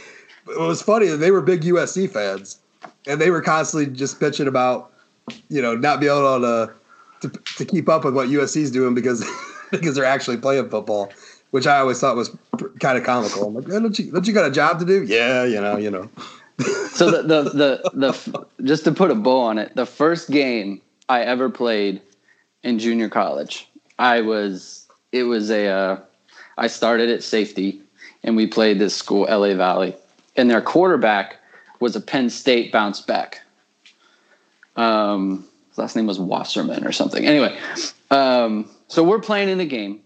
it 0.48 0.60
was 0.60 0.82
funny 0.82 1.06
that 1.06 1.16
they 1.16 1.30
were 1.30 1.40
big 1.40 1.62
USC 1.62 2.10
fans, 2.10 2.60
and 3.06 3.20
they 3.20 3.30
were 3.30 3.42
constantly 3.42 3.92
just 3.92 4.20
bitching 4.20 4.46
about 4.46 4.92
you 5.48 5.62
know 5.62 5.74
not 5.74 5.98
being 5.98 6.12
able 6.12 6.40
to 6.40 6.72
to, 7.22 7.28
to 7.56 7.64
keep 7.64 7.88
up 7.88 8.04
with 8.04 8.14
what 8.14 8.28
USC's 8.28 8.70
doing 8.70 8.94
because 8.94 9.24
because 9.70 9.96
they're 9.96 10.04
actually 10.04 10.36
playing 10.36 10.68
football, 10.68 11.10
which 11.52 11.66
I 11.66 11.78
always 11.78 11.98
thought 11.98 12.14
was 12.14 12.36
kind 12.80 12.98
of 12.98 13.04
comical. 13.04 13.46
I'm 13.46 13.54
like, 13.54 13.66
don't 13.66 13.98
you 13.98 14.12
don't 14.12 14.26
you 14.26 14.34
got 14.34 14.46
a 14.46 14.52
job 14.52 14.78
to 14.80 14.84
do? 14.84 15.04
Yeah, 15.04 15.44
you 15.44 15.60
know, 15.60 15.78
you 15.78 15.90
know. 15.90 16.10
so 16.92 17.10
the, 17.10 17.22
the 17.22 17.42
the 17.44 17.90
the 17.94 18.46
just 18.64 18.84
to 18.84 18.92
put 18.92 19.10
a 19.10 19.14
bow 19.14 19.40
on 19.40 19.56
it, 19.56 19.74
the 19.74 19.86
first 19.86 20.30
game 20.30 20.82
I 21.08 21.22
ever 21.22 21.48
played 21.48 22.02
in 22.62 22.78
junior 22.78 23.08
college, 23.08 23.68
I 23.98 24.20
was 24.20 24.81
it 25.12 25.24
was 25.24 25.50
a 25.50 25.68
uh, 25.68 26.00
I 26.58 26.66
started 26.66 27.10
at 27.10 27.22
safety 27.22 27.80
and 28.22 28.36
we 28.36 28.46
played 28.46 28.78
this 28.78 28.94
school 28.96 29.26
LA 29.28 29.54
Valley 29.54 29.94
and 30.36 30.50
their 30.50 30.60
quarterback 30.60 31.36
was 31.80 31.96
a 31.96 32.00
Penn 32.00 32.30
State 32.30 32.72
bounce 32.72 33.00
back. 33.00 33.42
Um, 34.76 35.46
his 35.68 35.78
last 35.78 35.96
name 35.96 36.06
was 36.06 36.18
Wasserman 36.18 36.86
or 36.86 36.92
something. 36.92 37.26
Anyway, 37.26 37.58
um, 38.10 38.70
so 38.88 39.02
we're 39.02 39.20
playing 39.20 39.48
in 39.48 39.58
the 39.58 39.66
game, 39.66 40.00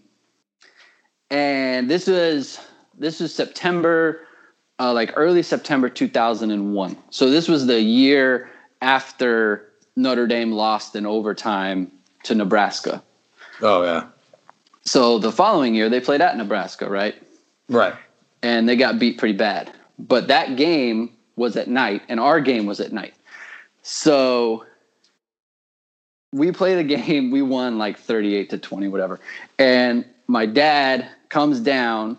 and 1.29 1.89
this 1.89 2.07
was 2.07 2.59
this 2.97 3.19
was 3.19 3.33
September, 3.33 4.21
uh, 4.79 4.91
like 4.91 5.13
early 5.15 5.43
September 5.43 5.87
2001. 5.87 6.97
So 7.11 7.29
this 7.29 7.47
was 7.47 7.67
the 7.67 7.81
year 7.81 8.49
after 8.81 9.69
Notre 9.95 10.27
Dame 10.27 10.51
lost 10.51 10.95
in 10.95 11.05
overtime 11.05 11.91
to 12.23 12.35
Nebraska. 12.35 13.03
Oh 13.61 13.83
yeah. 13.83 14.07
So 14.87 15.19
the 15.19 15.33
following 15.33 15.75
year 15.75 15.89
they 15.89 15.99
played 15.99 16.21
at 16.21 16.37
Nebraska, 16.37 16.89
right? 16.89 17.21
Right. 17.67 17.93
And 18.41 18.69
they 18.69 18.77
got 18.77 18.99
beat 18.99 19.17
pretty 19.17 19.35
bad. 19.35 19.69
But 19.99 20.29
that 20.29 20.55
game 20.55 21.11
was 21.35 21.57
at 21.57 21.67
night, 21.67 22.03
and 22.07 22.21
our 22.21 22.39
game 22.39 22.65
was 22.65 22.79
at 22.79 22.93
night. 22.93 23.13
So 23.81 24.65
we 26.31 26.53
played 26.53 26.77
a 26.77 26.83
game, 26.85 27.31
we 27.31 27.41
won 27.41 27.77
like 27.77 27.99
38 27.99 28.49
to 28.51 28.57
20, 28.57 28.87
whatever. 28.87 29.19
And 29.59 30.05
my 30.27 30.45
dad 30.45 31.09
comes 31.27 31.59
down, 31.59 32.17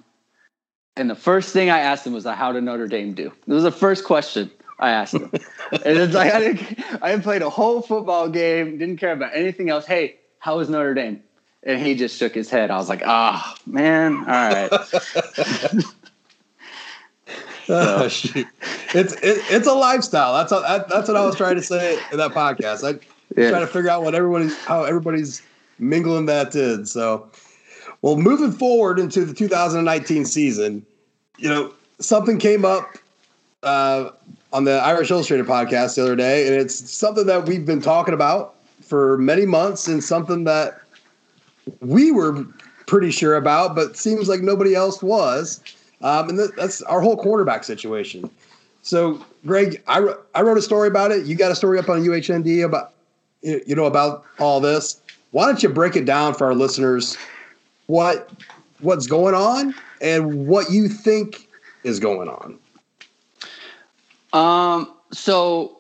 and 0.95 1.09
the 1.09 1.15
first 1.15 1.55
thing 1.55 1.71
I 1.71 1.79
asked 1.79 2.07
him 2.07 2.13
was, 2.13 2.25
How 2.25 2.53
did 2.53 2.65
Notre 2.65 2.87
Dame 2.87 3.15
do? 3.15 3.33
It 3.47 3.53
was 3.53 3.63
the 3.63 3.73
first 3.73 4.05
question 4.05 4.51
I 4.79 4.91
asked 4.91 5.15
him. 5.15 5.31
and 5.73 5.99
it's 5.99 6.13
like, 6.13 6.35
I 6.35 6.41
didn't, 6.41 7.03
I 7.03 7.17
played 7.19 7.41
a 7.41 7.49
whole 7.49 7.81
football 7.81 8.29
game, 8.29 8.77
didn't 8.77 8.99
care 8.99 9.13
about 9.13 9.35
anything 9.35 9.71
else. 9.71 9.87
Hey, 9.87 10.17
how 10.39 10.59
was 10.59 10.69
Notre 10.69 10.93
Dame? 10.93 11.23
And 11.69 11.81
he 11.81 11.95
just 11.95 12.19
shook 12.19 12.35
his 12.35 12.51
head. 12.51 12.71
I 12.73 12.79
was 12.79 12.89
like, 12.89 13.03
Ah, 13.05 13.55
oh, 13.55 13.71
man, 13.71 14.17
all 14.17 14.25
right. 14.25 14.71
Oh, 17.71 18.09
shoot. 18.09 18.47
It's 18.95 19.13
it, 19.15 19.43
it's 19.51 19.67
a 19.67 19.75
lifestyle. 19.75 20.33
That's 20.35 20.53
a, 20.53 20.61
that, 20.61 20.89
that's 20.89 21.09
what 21.09 21.19
I 21.19 21.25
was 21.27 21.37
trying 21.37 21.57
to 21.57 21.63
say 21.63 21.99
in 22.11 22.17
that 22.17 22.31
podcast. 22.31 22.83
I 22.83 22.99
yeah. 23.37 23.51
trying 23.51 23.67
to 23.67 23.71
figure 23.71 23.91
out 23.91 24.03
what 24.03 24.15
everybody's 24.15 24.57
how 24.65 24.85
everybody's 24.85 25.43
mingling 25.79 26.27
that 26.27 26.55
in. 26.55 26.87
So, 26.87 27.29
well, 28.01 28.17
moving 28.17 28.53
forward 28.53 28.99
into 28.99 29.25
the 29.25 29.35
2019 29.35 30.25
season, 30.25 30.85
you 31.37 31.49
know, 31.49 31.75
something 31.99 32.39
came 32.39 32.65
up 32.65 32.97
uh, 33.63 34.11
on 34.53 34.65
the 34.65 34.79
Irish 34.79 35.11
Illustrated 35.11 35.47
podcast 35.47 35.97
the 35.97 36.03
other 36.03 36.17
day, 36.17 36.47
and 36.47 36.57
it's 36.57 36.91
something 36.91 37.27
that 37.27 37.47
we've 37.47 37.67
been 37.67 37.83
talking 37.83 38.15
about 38.15 38.55
for 38.81 39.19
many 39.19 39.45
months, 39.45 39.89
and 39.89 40.03
something 40.03 40.45
that 40.45 40.81
we 41.81 42.11
were 42.11 42.45
pretty 42.87 43.11
sure 43.11 43.37
about, 43.37 43.75
but 43.77 43.97
seems 43.97 44.29
like 44.29 44.41
nobody 44.41 44.75
else 44.75 45.03
was. 45.03 45.61
Um, 46.01 46.31
and 46.31 46.39
that's 46.57 46.83
our 46.83 47.01
whole 47.01 47.17
quarterback 47.17 47.65
situation. 47.65 48.31
So, 48.83 49.25
Greg, 49.45 49.83
I, 49.87 50.15
I 50.35 50.43
wrote 50.43 50.57
a 50.57 50.63
story 50.63 50.89
about 50.89 51.11
it. 51.11 51.27
You 51.27 51.35
got 51.35 51.51
a 51.51 51.55
story 51.55 51.79
up 51.79 51.89
on 51.89 52.03
UHND 52.03 52.65
about 52.65 52.93
you 53.43 53.75
know 53.75 53.85
about 53.85 54.25
all 54.39 54.61
this. 54.61 55.01
Why 55.31 55.47
don't 55.47 55.63
you 55.63 55.69
break 55.69 55.95
it 55.97 56.05
down 56.05 56.35
for 56.35 56.47
our 56.47 56.55
listeners? 56.55 57.17
What 57.87 58.31
what's 58.81 59.07
going 59.07 59.35
on 59.35 59.75
and 60.01 60.47
what 60.47 60.71
you 60.71 60.89
think 60.89 61.49
is 61.85 62.01
going 62.01 62.29
on? 62.29 62.59
Um. 64.33 64.95
So 65.13 65.79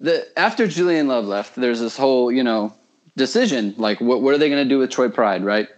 the 0.00 0.26
after 0.38 0.66
Julian 0.66 1.08
Love 1.08 1.26
left, 1.26 1.54
there's 1.56 1.80
this 1.80 1.96
whole 1.96 2.30
you 2.30 2.42
know 2.42 2.72
decision 3.16 3.74
like 3.76 4.00
what 4.00 4.22
what 4.22 4.34
are 4.34 4.38
they 4.38 4.48
going 4.48 4.62
to 4.62 4.68
do 4.68 4.78
with 4.78 4.90
Troy 4.90 5.08
Pride, 5.08 5.44
right? 5.44 5.68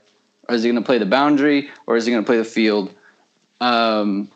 Is 0.49 0.63
he 0.63 0.71
going 0.71 0.83
to 0.83 0.87
play 0.87 0.99
the 0.99 1.07
boundary 1.07 1.71
or 1.87 1.97
is 1.97 2.05
he 2.05 2.13
going 2.13 2.23
to 2.23 2.27
play 2.27 2.37
the 2.37 2.45
field? 2.45 2.95
Um, 3.61 4.31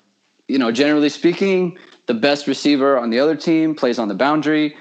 you 0.48 0.58
know, 0.58 0.70
generally 0.70 1.08
speaking, 1.08 1.78
the 2.06 2.14
best 2.14 2.46
receiver 2.46 2.96
on 2.96 3.10
the 3.10 3.18
other 3.18 3.36
team 3.36 3.74
plays 3.74 3.98
on 3.98 4.08
the 4.08 4.14
boundary. 4.14 4.76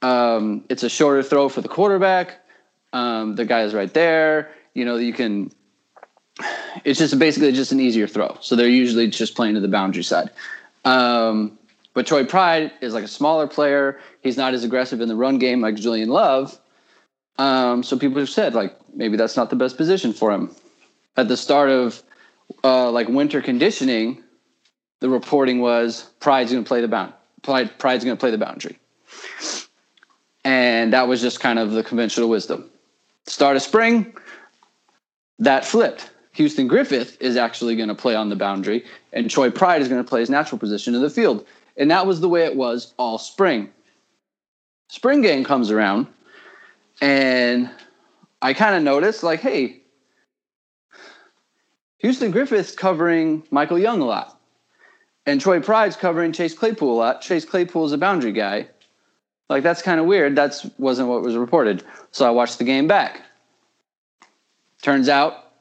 Um, 0.00 0.64
it's 0.68 0.82
a 0.82 0.88
shorter 0.88 1.22
throw 1.22 1.48
for 1.48 1.60
the 1.60 1.68
quarterback. 1.68 2.38
Um, 2.92 3.36
the 3.36 3.44
guy 3.44 3.62
is 3.62 3.74
right 3.74 3.92
there. 3.92 4.50
You 4.74 4.84
know, 4.84 4.96
you 4.96 5.12
can. 5.12 5.50
It's 6.84 6.98
just 6.98 7.18
basically 7.18 7.52
just 7.52 7.72
an 7.72 7.80
easier 7.80 8.06
throw. 8.06 8.36
So 8.40 8.56
they're 8.56 8.66
usually 8.66 9.06
just 9.08 9.34
playing 9.34 9.54
to 9.54 9.60
the 9.60 9.68
boundary 9.68 10.02
side. 10.02 10.30
Um, 10.84 11.58
but 11.94 12.06
Troy 12.06 12.24
Pride 12.24 12.72
is 12.80 12.94
like 12.94 13.04
a 13.04 13.08
smaller 13.08 13.46
player. 13.46 14.00
He's 14.22 14.38
not 14.38 14.54
as 14.54 14.64
aggressive 14.64 15.00
in 15.00 15.08
the 15.08 15.14
run 15.14 15.38
game 15.38 15.60
like 15.60 15.74
Julian 15.74 16.08
Love. 16.08 16.58
Um, 17.38 17.82
so 17.82 17.98
people 17.98 18.18
have 18.18 18.28
said 18.28 18.54
like 18.54 18.76
maybe 18.94 19.16
that's 19.16 19.36
not 19.36 19.50
the 19.50 19.56
best 19.56 19.76
position 19.76 20.12
for 20.12 20.30
him. 20.30 20.54
At 21.16 21.28
the 21.28 21.36
start 21.36 21.70
of 21.70 22.02
uh, 22.64 22.90
like 22.90 23.08
winter 23.08 23.40
conditioning, 23.42 24.22
the 25.00 25.08
reporting 25.08 25.60
was 25.60 26.04
Pride's 26.20 26.52
going 26.52 26.64
to 26.64 26.68
play 26.68 26.80
the 26.80 26.88
bound. 26.88 27.12
Pride, 27.42 27.76
Pride's 27.78 28.04
going 28.04 28.16
to 28.16 28.20
play 28.20 28.30
the 28.30 28.38
boundary, 28.38 28.78
and 30.44 30.92
that 30.92 31.08
was 31.08 31.20
just 31.20 31.40
kind 31.40 31.58
of 31.58 31.72
the 31.72 31.82
conventional 31.82 32.28
wisdom. 32.28 32.70
Start 33.26 33.56
of 33.56 33.62
spring, 33.62 34.14
that 35.38 35.64
flipped. 35.64 36.10
Houston 36.34 36.66
Griffith 36.66 37.20
is 37.20 37.36
actually 37.36 37.76
going 37.76 37.88
to 37.88 37.94
play 37.94 38.14
on 38.14 38.30
the 38.30 38.36
boundary, 38.36 38.84
and 39.12 39.30
Troy 39.30 39.50
Pride 39.50 39.82
is 39.82 39.88
going 39.88 40.02
to 40.02 40.08
play 40.08 40.20
his 40.20 40.30
natural 40.30 40.58
position 40.58 40.94
in 40.94 41.02
the 41.02 41.10
field. 41.10 41.46
And 41.76 41.90
that 41.90 42.06
was 42.06 42.20
the 42.20 42.28
way 42.28 42.44
it 42.44 42.56
was 42.56 42.94
all 42.98 43.18
spring. 43.18 43.70
Spring 44.88 45.20
game 45.20 45.44
comes 45.44 45.70
around, 45.70 46.06
and 47.02 47.68
I 48.40 48.54
kind 48.54 48.76
of 48.76 48.82
noticed, 48.82 49.22
like, 49.22 49.40
hey, 49.40 49.82
Houston 51.98 52.30
Griffith's 52.30 52.74
covering 52.74 53.42
Michael 53.50 53.78
Young 53.78 54.00
a 54.00 54.04
lot. 54.04 54.40
And 55.26 55.40
Troy 55.40 55.60
Pride's 55.60 55.96
covering 55.96 56.32
Chase 56.32 56.54
Claypool 56.54 56.92
a 56.92 56.98
lot. 56.98 57.20
Chase 57.20 57.44
Claypool's 57.44 57.92
a 57.92 57.98
boundary 57.98 58.32
guy. 58.32 58.68
Like 59.48 59.62
that's 59.62 59.82
kind 59.82 60.00
of 60.00 60.06
weird. 60.06 60.34
That 60.34 60.60
wasn't 60.78 61.08
what 61.08 61.22
was 61.22 61.36
reported. 61.36 61.84
So 62.10 62.26
I 62.26 62.30
watched 62.30 62.58
the 62.58 62.64
game 62.64 62.88
back. 62.88 63.22
Turns 64.82 65.08
out 65.08 65.52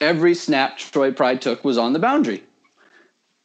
every 0.00 0.34
snap 0.34 0.78
Troy 0.78 1.10
Pride 1.10 1.42
took 1.42 1.64
was 1.64 1.76
on 1.76 1.92
the 1.92 1.98
boundary. 1.98 2.44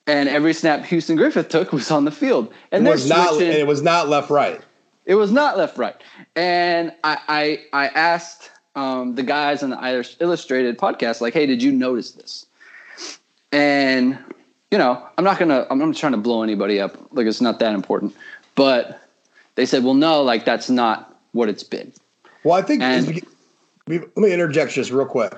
And 0.06 0.30
every 0.30 0.54
snap 0.54 0.86
Houston 0.86 1.16
Griffith 1.16 1.50
took 1.50 1.72
was 1.72 1.90
on 1.90 2.06
the 2.06 2.12
field. 2.12 2.54
And 2.72 2.88
it 2.88 2.92
was 2.92 3.10
not 3.10 3.34
and 3.34 3.42
it 3.42 3.66
was 3.66 3.82
not 3.82 4.08
left 4.08 4.30
right. 4.30 4.62
It 5.06 5.16
was 5.16 5.32
not 5.32 5.58
left 5.58 5.78
right. 5.78 5.96
And 6.36 6.92
I 7.04 7.20
I, 7.74 7.86
I 7.86 7.88
asked 7.90 8.52
um, 8.76 9.16
the 9.16 9.24
guys 9.24 9.64
on 9.64 9.70
the 9.70 9.80
Irish 9.80 10.18
Illustrated 10.20 10.78
podcast, 10.78 11.22
like, 11.22 11.34
hey, 11.34 11.46
did 11.46 11.64
you 11.64 11.72
notice 11.72 12.12
this? 12.12 12.46
And 13.52 14.18
you 14.72 14.78
know, 14.78 15.08
I'm 15.18 15.24
not 15.24 15.40
gonna, 15.40 15.66
I'm 15.70 15.80
not 15.80 15.96
trying 15.96 16.12
to 16.12 16.18
blow 16.18 16.44
anybody 16.44 16.82
up. 16.82 16.98
Like, 17.12 17.28
it's 17.28 17.42
not 17.42 17.60
that 17.60 17.74
important. 17.74 18.16
But 18.56 19.02
they 19.56 19.66
said, 19.66 19.84
well, 19.84 19.94
no, 19.94 20.22
like 20.22 20.46
that's 20.46 20.70
not 20.70 21.18
what 21.32 21.50
it's 21.50 21.64
been. 21.64 21.94
Well, 22.44 22.56
I 22.56 22.62
think 22.62 22.82
and, 22.82 23.22
let 23.88 24.18
me 24.18 24.34
interject 24.34 24.74
just 24.74 24.92
real 24.92 25.06
quick. 25.06 25.34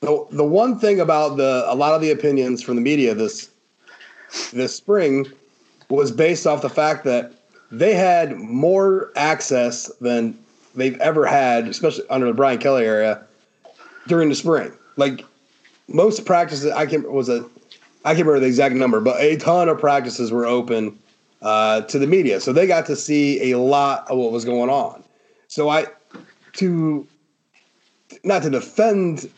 The 0.00 0.26
the 0.30 0.44
one 0.44 0.78
thing 0.78 1.00
about 1.00 1.36
the 1.36 1.64
a 1.66 1.74
lot 1.74 1.94
of 1.94 2.00
the 2.00 2.10
opinions 2.10 2.62
from 2.62 2.76
the 2.76 2.82
media 2.82 3.14
this 3.14 3.50
this 4.52 4.74
spring 4.74 5.26
was 5.88 6.10
based 6.10 6.46
off 6.46 6.62
the 6.62 6.68
fact 6.68 7.04
that 7.04 7.32
they 7.70 7.94
had 7.94 8.36
more 8.36 9.12
access 9.16 9.88
than 10.00 10.38
they've 10.74 10.98
ever 11.00 11.26
had, 11.26 11.68
especially 11.68 12.04
under 12.08 12.26
the 12.26 12.34
Brian 12.34 12.58
Kelly 12.58 12.84
era, 12.84 13.24
during 14.06 14.28
the 14.28 14.34
spring. 14.34 14.72
Like 14.96 15.24
most 15.88 16.24
practices, 16.24 16.70
I 16.72 16.86
can 16.86 17.10
was 17.10 17.28
a 17.28 17.44
I 18.04 18.14
can't 18.14 18.26
remember 18.26 18.40
the 18.40 18.46
exact 18.46 18.76
number, 18.76 19.00
but 19.00 19.20
a 19.20 19.36
ton 19.36 19.68
of 19.68 19.80
practices 19.80 20.30
were 20.30 20.46
open 20.46 20.96
uh, 21.42 21.80
to 21.82 21.98
the 21.98 22.06
media, 22.06 22.40
so 22.40 22.52
they 22.52 22.66
got 22.66 22.86
to 22.86 22.94
see 22.94 23.50
a 23.50 23.58
lot 23.58 24.08
of 24.08 24.16
what 24.16 24.30
was 24.30 24.44
going 24.44 24.70
on. 24.70 25.02
So 25.48 25.68
I 25.68 25.86
to 26.54 27.06
not 28.22 28.42
to 28.42 28.50
defend, 28.50 29.28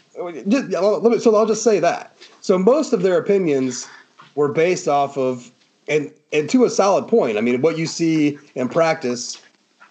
just, 0.48 0.72
so 0.72 1.34
I'll 1.34 1.46
just 1.46 1.64
say 1.64 1.80
that. 1.80 2.14
So 2.40 2.58
most 2.58 2.92
of 2.92 3.02
their 3.02 3.18
opinions 3.18 3.88
were 4.34 4.52
based 4.52 4.86
off 4.86 5.16
of 5.16 5.50
and 5.88 6.12
and 6.32 6.48
to 6.50 6.64
a 6.64 6.70
solid 6.70 7.08
point. 7.08 7.38
I 7.38 7.40
mean, 7.40 7.60
what 7.60 7.78
you 7.78 7.86
see 7.86 8.38
in 8.54 8.68
practice 8.68 9.40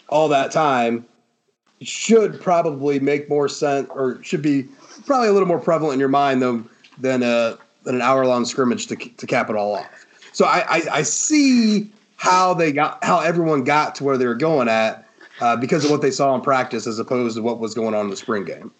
all 0.09 0.27
that 0.29 0.51
time 0.51 1.05
should 1.81 2.41
probably 2.41 2.99
make 2.99 3.29
more 3.29 3.47
sense, 3.49 3.87
or 3.93 4.21
should 4.23 4.41
be 4.41 4.63
probably 5.05 5.27
a 5.27 5.33
little 5.33 5.47
more 5.47 5.59
prevalent 5.59 5.93
in 5.93 5.99
your 5.99 6.09
mind 6.09 6.41
than 6.41 6.69
than 6.97 7.23
a 7.23 7.57
than 7.83 7.95
an 7.95 8.01
hour 8.01 8.25
long 8.25 8.45
scrimmage 8.45 8.87
to 8.87 8.95
to 8.95 9.27
cap 9.27 9.49
it 9.49 9.55
all 9.55 9.75
off. 9.75 10.05
So 10.33 10.45
I, 10.45 10.65
I, 10.69 10.81
I 10.91 11.01
see 11.01 11.89
how 12.17 12.53
they 12.53 12.71
got 12.71 13.03
how 13.03 13.19
everyone 13.19 13.63
got 13.63 13.95
to 13.95 14.03
where 14.03 14.17
they 14.17 14.27
were 14.27 14.35
going 14.35 14.67
at 14.67 15.07
uh, 15.41 15.55
because 15.55 15.85
of 15.85 15.91
what 15.91 16.01
they 16.01 16.11
saw 16.11 16.35
in 16.35 16.41
practice 16.41 16.87
as 16.87 16.99
opposed 16.99 17.37
to 17.37 17.41
what 17.41 17.59
was 17.59 17.73
going 17.73 17.93
on 17.93 18.05
in 18.05 18.09
the 18.09 18.17
spring 18.17 18.43
game. 18.43 18.71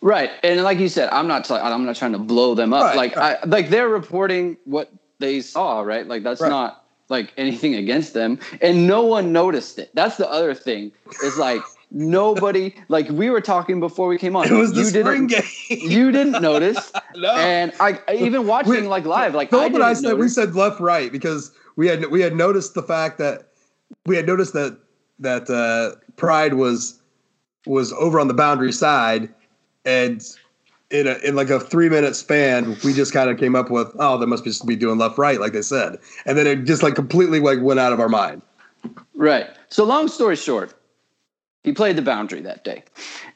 Right, 0.00 0.30
and 0.42 0.62
like 0.62 0.78
you 0.78 0.88
said, 0.88 1.08
I'm 1.10 1.26
not. 1.26 1.50
I'm 1.50 1.86
not 1.86 1.96
trying 1.96 2.12
to 2.12 2.18
blow 2.18 2.54
them 2.54 2.74
up. 2.74 2.82
Right, 2.82 2.96
like, 2.96 3.16
right. 3.16 3.38
I, 3.42 3.46
like 3.46 3.70
they're 3.70 3.88
reporting 3.88 4.58
what 4.64 4.92
they 5.24 5.40
saw. 5.40 5.80
Right, 5.80 6.06
like 6.06 6.22
that's 6.22 6.40
right. 6.40 6.48
not 6.48 6.84
like 7.08 7.32
anything 7.36 7.74
against 7.74 8.14
them, 8.14 8.38
and 8.60 8.86
no 8.86 9.02
one 9.04 9.32
noticed 9.32 9.78
it. 9.78 9.90
That's 9.94 10.16
the 10.16 10.30
other 10.30 10.54
thing. 10.54 10.92
It's 11.22 11.38
like 11.38 11.62
nobody. 11.90 12.74
Like 12.88 13.08
we 13.08 13.30
were 13.30 13.40
talking 13.40 13.80
before 13.80 14.08
we 14.08 14.18
came 14.18 14.36
on. 14.36 14.46
It 14.46 14.52
was 14.52 14.72
the 14.72 14.80
you 14.80 14.86
spring 14.86 15.26
game. 15.26 15.42
You 15.68 16.12
didn't 16.12 16.42
notice. 16.42 16.92
no. 17.16 17.34
And 17.34 17.72
I, 17.80 18.00
I 18.08 18.14
even 18.14 18.46
watching 18.54 18.72
we, 18.72 18.80
like 18.82 19.04
live, 19.04 19.34
like 19.34 19.50
Philip 19.50 19.72
I 19.72 19.74
and 19.74 19.84
I 19.84 19.92
said 19.94 20.02
notice. 20.04 20.20
we 20.20 20.28
said 20.28 20.54
left 20.54 20.80
right 20.80 21.10
because 21.10 21.52
we 21.76 21.86
had 21.86 22.06
we 22.06 22.20
had 22.20 22.34
noticed 22.34 22.74
the 22.74 22.82
fact 22.82 23.18
that 23.18 23.48
we 24.06 24.16
had 24.16 24.26
noticed 24.26 24.52
that 24.54 24.78
that 25.18 25.48
uh, 25.50 25.96
Pride 26.16 26.54
was 26.54 27.00
was 27.66 27.92
over 27.94 28.20
on 28.20 28.28
the 28.28 28.34
boundary 28.34 28.72
side 28.72 29.32
and 29.84 30.22
in 30.94 31.08
a, 31.08 31.14
in 31.24 31.34
like 31.34 31.50
a 31.50 31.58
three 31.58 31.88
minute 31.88 32.14
span, 32.14 32.76
we 32.84 32.92
just 32.92 33.12
kind 33.12 33.28
of 33.28 33.36
came 33.36 33.56
up 33.56 33.68
with, 33.68 33.90
oh, 33.98 34.16
they 34.16 34.26
must 34.26 34.44
just 34.44 34.64
be 34.64 34.76
doing 34.76 34.96
left 34.96 35.18
right, 35.18 35.40
like 35.40 35.52
they 35.52 35.60
said, 35.60 35.98
and 36.24 36.38
then 36.38 36.46
it 36.46 36.64
just 36.64 36.84
like 36.84 36.94
completely 36.94 37.40
like 37.40 37.60
went 37.60 37.80
out 37.80 37.92
of 37.92 37.98
our 37.98 38.08
mind. 38.08 38.42
Right. 39.16 39.50
So 39.70 39.84
long 39.84 40.06
story 40.06 40.36
short, 40.36 40.72
he 41.64 41.72
played 41.72 41.96
the 41.96 42.02
boundary 42.02 42.40
that 42.42 42.62
day, 42.62 42.84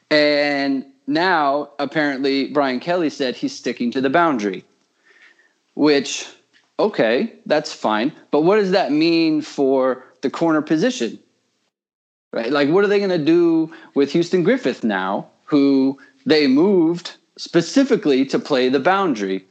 and 0.09 0.85
now 1.05 1.69
apparently 1.79 2.47
Brian 2.47 2.79
Kelly 2.79 3.09
said 3.09 3.35
he's 3.35 3.53
sticking 3.53 3.91
to 3.91 3.99
the 3.99 4.09
boundary, 4.09 4.63
which 5.73 6.27
okay, 6.79 7.33
that's 7.45 7.73
fine, 7.73 8.13
but 8.31 8.41
what 8.41 8.55
does 8.55 8.71
that 8.71 8.93
mean 8.93 9.41
for 9.41 10.05
the 10.21 10.29
corner 10.29 10.61
position? 10.61 11.19
Right? 12.31 12.51
Like, 12.51 12.69
what 12.69 12.85
are 12.85 12.87
they 12.87 12.99
going 12.99 13.09
to 13.09 13.17
do 13.17 13.73
with 13.95 14.13
Houston 14.13 14.43
Griffith 14.43 14.83
now, 14.83 15.27
who 15.43 15.99
they 16.25 16.47
moved 16.47 17.17
specifically 17.39 18.25
to 18.25 18.37
play 18.37 18.67
the 18.67 18.81
boundary. 18.81 19.45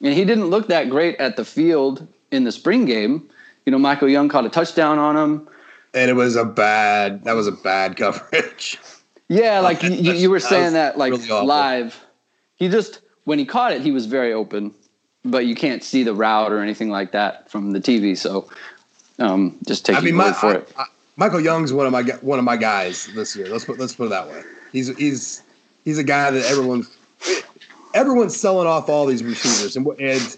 And 0.00 0.14
he 0.14 0.24
didn't 0.24 0.46
look 0.46 0.68
that 0.68 0.88
great 0.88 1.16
at 1.18 1.36
the 1.36 1.44
field 1.44 2.06
in 2.30 2.44
the 2.44 2.52
spring 2.52 2.84
game. 2.84 3.28
You 3.66 3.72
know, 3.72 3.78
Michael 3.78 4.08
Young 4.08 4.28
caught 4.28 4.46
a 4.46 4.48
touchdown 4.48 4.98
on 4.98 5.16
him. 5.16 5.48
And 5.92 6.08
it 6.08 6.14
was 6.14 6.36
a 6.36 6.44
bad, 6.44 7.24
that 7.24 7.32
was 7.32 7.48
a 7.48 7.52
bad 7.52 7.96
coverage. 7.98 8.78
Yeah, 9.28 9.58
like 9.58 9.82
you, 9.82 10.12
you, 10.12 10.30
were 10.30 10.40
saying 10.40 10.74
that, 10.74 10.92
that 10.92 10.98
like 10.98 11.12
really 11.12 11.46
live. 11.46 12.00
He 12.54 12.68
just, 12.68 13.00
when 13.24 13.40
he 13.40 13.44
caught 13.44 13.72
it, 13.72 13.80
he 13.80 13.90
was 13.90 14.06
very 14.06 14.32
open, 14.32 14.72
but 15.24 15.44
you 15.44 15.56
can't 15.56 15.82
see 15.82 16.04
the 16.04 16.14
route 16.14 16.52
or 16.52 16.60
anything 16.60 16.90
like 16.90 17.10
that 17.10 17.50
from 17.50 17.72
the 17.72 17.80
TV. 17.80 18.16
So 18.16 18.48
um, 19.18 19.58
just 19.66 19.84
take 19.84 19.96
I 19.96 20.00
mean, 20.00 20.14
my, 20.14 20.32
for 20.32 20.46
I, 20.46 20.54
it. 20.54 20.72
I, 20.76 20.84
Michael 21.16 21.40
Young's 21.40 21.72
one 21.72 21.86
of 21.86 21.92
my 21.92 22.02
one 22.20 22.38
of 22.38 22.44
my 22.44 22.56
guys 22.56 23.08
this 23.14 23.34
year. 23.36 23.48
Let's 23.48 23.64
put 23.64 23.78
let's 23.78 23.94
put 23.94 24.06
it 24.06 24.10
that 24.10 24.28
way. 24.28 24.42
He's 24.72 24.96
he's 24.96 25.42
he's 25.84 25.98
a 25.98 26.04
guy 26.04 26.30
that 26.30 26.44
everyone's 26.46 26.88
everyone's 27.94 28.36
selling 28.36 28.66
off 28.66 28.88
all 28.88 29.06
these 29.06 29.22
receivers, 29.22 29.76
and 29.76 29.86
and 30.00 30.36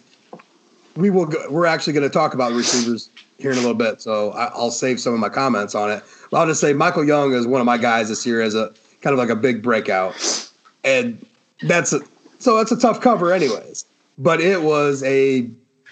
we 0.97 1.11
will 1.11 1.27
go, 1.27 1.45
we're 1.51 1.67
actually 1.67 1.93
going 1.93 2.09
to 2.09 2.13
talk 2.13 2.35
about 2.35 2.53
receivers 2.53 3.11
here 3.39 3.51
in 3.51 3.59
a 3.59 3.61
little 3.61 3.75
bit. 3.75 4.01
So 4.01 4.31
I, 4.33 4.57
will 4.57 4.71
save 4.71 5.01
some 5.01 5.13
of 5.13 5.21
my 5.21 5.29
comments 5.29 5.75
on 5.75 5.91
it. 5.91 6.03
But 6.31 6.39
I'll 6.39 6.47
just 6.47 6.61
say 6.61 6.73
Michael 6.73 7.05
Young 7.05 7.33
is 7.33 7.47
one 7.47 7.61
of 7.61 7.67
my 7.67 7.79
guys 7.79 8.09
this 8.09 8.25
year 8.25 8.41
as 8.41 8.55
a 8.55 8.73
kind 9.01 9.13
of 9.13 9.19
like 9.19 9.29
a 9.29 9.37
big 9.37 9.63
breakout, 9.63 10.51
and 10.85 11.25
that's 11.63 11.93
a 11.93 12.01
so 12.39 12.57
that's 12.57 12.73
a 12.73 12.79
tough 12.79 13.01
cover, 13.01 13.33
anyways. 13.33 13.85
But 14.19 14.41
it 14.41 14.63
was 14.63 15.03
a 15.03 15.43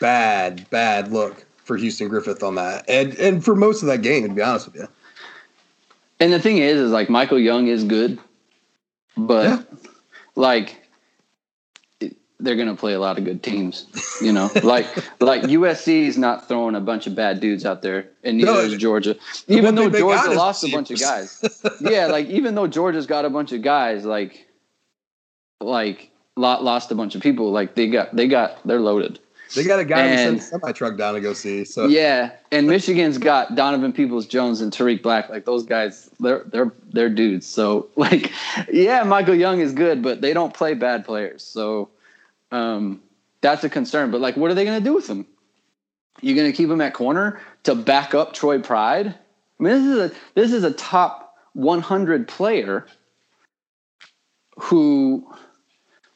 bad, 0.00 0.68
bad 0.70 1.12
look 1.12 1.44
for 1.64 1.76
Houston 1.76 2.08
Griffith 2.08 2.42
on 2.42 2.54
that, 2.56 2.84
and 2.88 3.14
and 3.14 3.44
for 3.44 3.54
most 3.54 3.82
of 3.82 3.88
that 3.88 4.02
game, 4.02 4.28
to 4.28 4.34
be 4.34 4.42
honest 4.42 4.66
with 4.66 4.76
you. 4.76 4.88
And 6.20 6.32
the 6.32 6.38
thing 6.38 6.58
is, 6.58 6.78
is 6.78 6.92
like 6.92 7.10
Michael 7.10 7.38
Young 7.38 7.66
is 7.66 7.82
good, 7.82 8.18
but 9.16 9.44
yeah. 9.44 9.62
like 10.36 10.81
they're 12.42 12.56
going 12.56 12.68
to 12.68 12.74
play 12.74 12.92
a 12.92 13.00
lot 13.00 13.18
of 13.18 13.24
good 13.24 13.42
teams, 13.42 13.86
you 14.20 14.32
know. 14.32 14.50
like 14.62 14.86
like 15.20 15.42
USC 15.42 16.06
is 16.06 16.18
not 16.18 16.48
throwing 16.48 16.74
a 16.74 16.80
bunch 16.80 17.06
of 17.06 17.14
bad 17.14 17.40
dudes 17.40 17.64
out 17.64 17.82
there, 17.82 18.08
and 18.24 18.36
neither 18.36 18.52
no, 18.52 18.60
is 18.60 18.76
Georgia. 18.76 19.16
Even 19.48 19.74
though 19.74 19.88
Georgia 19.88 20.32
lost 20.32 20.64
a 20.64 20.70
bunch 20.70 20.90
of 20.90 21.00
guys, 21.00 21.42
yeah, 21.80 22.06
like 22.06 22.26
even 22.26 22.54
though 22.54 22.66
Georgia's 22.66 23.06
got 23.06 23.24
a 23.24 23.30
bunch 23.30 23.52
of 23.52 23.62
guys, 23.62 24.04
like 24.04 24.46
like 25.60 26.10
lost 26.36 26.90
a 26.90 26.94
bunch 26.94 27.14
of 27.14 27.22
people, 27.22 27.52
like 27.52 27.74
they 27.74 27.88
got 27.88 28.14
they 28.14 28.28
got 28.28 28.66
they're 28.66 28.80
loaded. 28.80 29.18
They 29.54 29.64
got 29.64 29.80
a 29.80 29.84
guy 29.84 30.00
and, 30.00 30.38
to 30.38 30.42
send 30.42 30.62
semi 30.62 30.72
truck 30.72 30.96
down 30.96 31.14
to 31.14 31.20
go 31.20 31.34
see. 31.34 31.64
So 31.64 31.86
yeah, 31.86 32.32
and 32.50 32.66
Michigan's 32.66 33.18
got 33.18 33.54
Donovan 33.54 33.92
Peoples 33.92 34.26
Jones 34.26 34.60
and 34.60 34.72
Tarik 34.72 35.02
Black. 35.02 35.28
Like 35.28 35.44
those 35.44 35.64
guys, 35.64 36.10
they're 36.20 36.42
they're 36.46 36.72
they're 36.92 37.10
dudes. 37.10 37.46
So 37.46 37.88
like, 37.96 38.32
yeah, 38.72 39.02
Michael 39.04 39.34
Young 39.34 39.60
is 39.60 39.72
good, 39.72 40.02
but 40.02 40.20
they 40.20 40.32
don't 40.32 40.54
play 40.54 40.74
bad 40.74 41.04
players. 41.04 41.42
So 41.42 41.90
um, 42.52 43.02
that's 43.40 43.64
a 43.64 43.68
concern. 43.68 44.10
But 44.10 44.20
like, 44.20 44.36
what 44.36 44.50
are 44.50 44.54
they 44.54 44.64
going 44.64 44.78
to 44.78 44.84
do 44.84 44.94
with 44.94 45.08
him? 45.08 45.26
You're 46.20 46.36
going 46.36 46.50
to 46.50 46.56
keep 46.56 46.70
him 46.70 46.80
at 46.80 46.94
corner 46.94 47.40
to 47.64 47.74
back 47.74 48.14
up 48.14 48.32
Troy 48.34 48.60
Pride? 48.60 49.08
I 49.08 49.62
mean, 49.62 49.72
this 49.72 49.84
is 49.84 49.98
a 49.98 50.14
this 50.34 50.52
is 50.52 50.64
a 50.64 50.72
top 50.72 51.36
100 51.54 52.28
player 52.28 52.86
who 54.58 55.26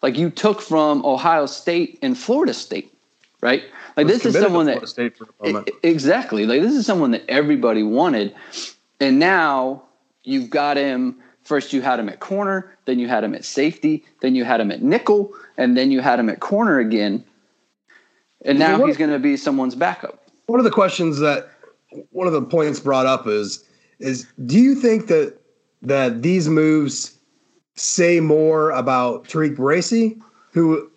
like 0.03 0.17
you 0.17 0.31
took 0.31 0.61
from 0.61 1.05
Ohio 1.05 1.47
State 1.47 1.99
and 2.03 2.17
Florida 2.17 2.55
State 2.55 2.97
right? 3.41 3.65
Like 3.97 4.07
this 4.07 4.25
is 4.25 4.35
someone 4.35 4.67
that 4.67 5.71
exactly 5.83 6.47
like 6.47 6.63
this 6.63 6.75
is 6.75 6.85
someone 6.85 7.13
that 7.13 7.25
everybody 7.29 7.83
wanted, 7.83 8.35
and 9.01 9.19
now 9.19 9.83
you've 10.25 10.51
got 10.51 10.77
him. 10.77 11.19
First, 11.47 11.73
you 11.73 11.81
had 11.81 12.01
him 12.01 12.09
at 12.09 12.21
corner, 12.21 12.77
then 12.87 12.99
you 12.99 13.09
had 13.09 13.25
him 13.25 13.35
at 13.35 13.45
safety, 13.45 14.05
then 14.21 14.35
you 14.35 14.45
had 14.45 14.61
him 14.61 14.71
at 14.71 14.83
nickel, 14.83 15.33
and 15.57 15.77
then 15.77 15.91
you 15.91 16.01
had 16.01 16.19
him 16.19 16.29
at 16.29 16.41
corner 16.41 16.79
again. 16.79 17.25
And 18.45 18.59
now 18.59 18.85
he's 18.85 18.97
going 18.97 19.11
to 19.11 19.19
be 19.19 19.37
someone's 19.37 19.75
backup. 19.75 20.29
One 20.47 20.61
of 20.61 20.65
the 20.65 20.71
questions 20.71 21.19
that 21.21 21.49
one 22.11 22.27
of 22.27 22.33
the 22.33 22.43
points 22.43 22.81
brought 22.81 23.07
up 23.07 23.27
is 23.27 23.65
is 23.99 24.27
do 24.45 24.59
you 24.59 24.75
think 24.75 25.07
that 25.07 25.39
that 25.83 26.23
these 26.23 26.49
moves 26.49 27.17
say 27.75 28.21
more 28.21 28.71
about 28.73 29.25
Tariq 29.25 29.57
Bracy, 29.57 30.19
who 30.53 30.91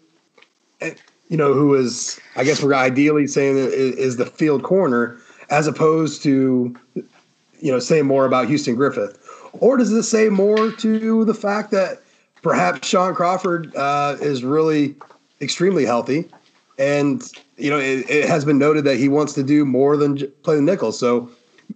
you 1.29 1.37
know, 1.37 1.53
who 1.53 1.75
is, 1.75 2.19
I 2.35 2.43
guess 2.43 2.61
we're 2.61 2.73
ideally 2.73 3.27
saying 3.27 3.55
is 3.57 4.17
the 4.17 4.25
field 4.25 4.63
corner, 4.63 5.17
as 5.49 5.67
opposed 5.67 6.23
to, 6.23 6.75
you 6.95 7.71
know, 7.71 7.79
saying 7.79 8.05
more 8.05 8.25
about 8.25 8.47
Houston 8.47 8.75
Griffith? 8.75 9.17
Or 9.53 9.77
does 9.77 9.91
this 9.91 10.09
say 10.09 10.29
more 10.29 10.71
to 10.71 11.25
the 11.25 11.33
fact 11.33 11.71
that 11.71 12.01
perhaps 12.41 12.87
Shaun 12.87 13.15
Crawford 13.15 13.75
uh, 13.75 14.17
is 14.21 14.43
really 14.43 14.95
extremely 15.41 15.85
healthy? 15.85 16.29
And, 16.77 17.21
you 17.57 17.69
know, 17.69 17.77
it, 17.77 18.09
it, 18.09 18.29
has 18.29 18.45
been 18.45 18.57
noted 18.57 18.85
that 18.85 18.97
he 18.97 19.09
wants 19.09 19.33
to 19.33 19.43
do 19.43 19.65
more 19.65 19.97
than 19.97 20.17
play 20.43 20.55
the 20.55 20.61
nickel. 20.61 20.91
So, 20.91 21.29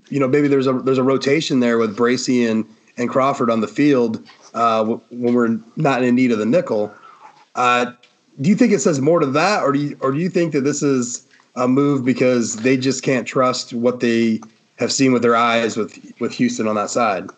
you 0.09 0.19
know, 0.19 0.27
maybe 0.27 0.47
there's 0.47 0.67
a 0.67 0.73
there's 0.73 0.97
a 0.97 1.03
rotation 1.03 1.59
there 1.59 1.77
with 1.77 1.95
Bracy 1.95 2.45
and, 2.45 2.65
and 2.97 3.09
Crawford 3.09 3.49
on 3.49 3.59
the 3.59 3.67
field 3.67 4.25
uh, 4.53 4.86
when 5.12 5.33
we're 5.33 5.59
not 5.75 6.03
in 6.03 6.15
need 6.15 6.31
of 6.31 6.39
the 6.39 6.45
nickel. 6.45 6.93
Uh, 7.55 7.91
do 8.41 8.49
you 8.49 8.55
think 8.55 8.71
it 8.71 8.79
says 8.79 9.01
more 9.01 9.19
to 9.19 9.27
that, 9.27 9.62
or 9.62 9.73
do 9.73 9.79
you, 9.79 9.97
or 9.99 10.12
do 10.12 10.19
you 10.19 10.29
think 10.29 10.53
that 10.53 10.62
this 10.62 10.81
is 10.81 11.27
a 11.55 11.67
move 11.67 12.03
because 12.03 12.55
they 12.57 12.77
just 12.77 13.03
can't 13.03 13.27
trust 13.27 13.73
what 13.73 13.99
they 13.99 14.41
have 14.79 14.91
seen 14.91 15.13
with 15.13 15.21
their 15.21 15.36
eyes 15.36 15.77
with 15.77 15.99
with 16.19 16.31
Houston 16.33 16.67
on 16.67 16.75
that 16.75 16.89
side? 16.89 17.29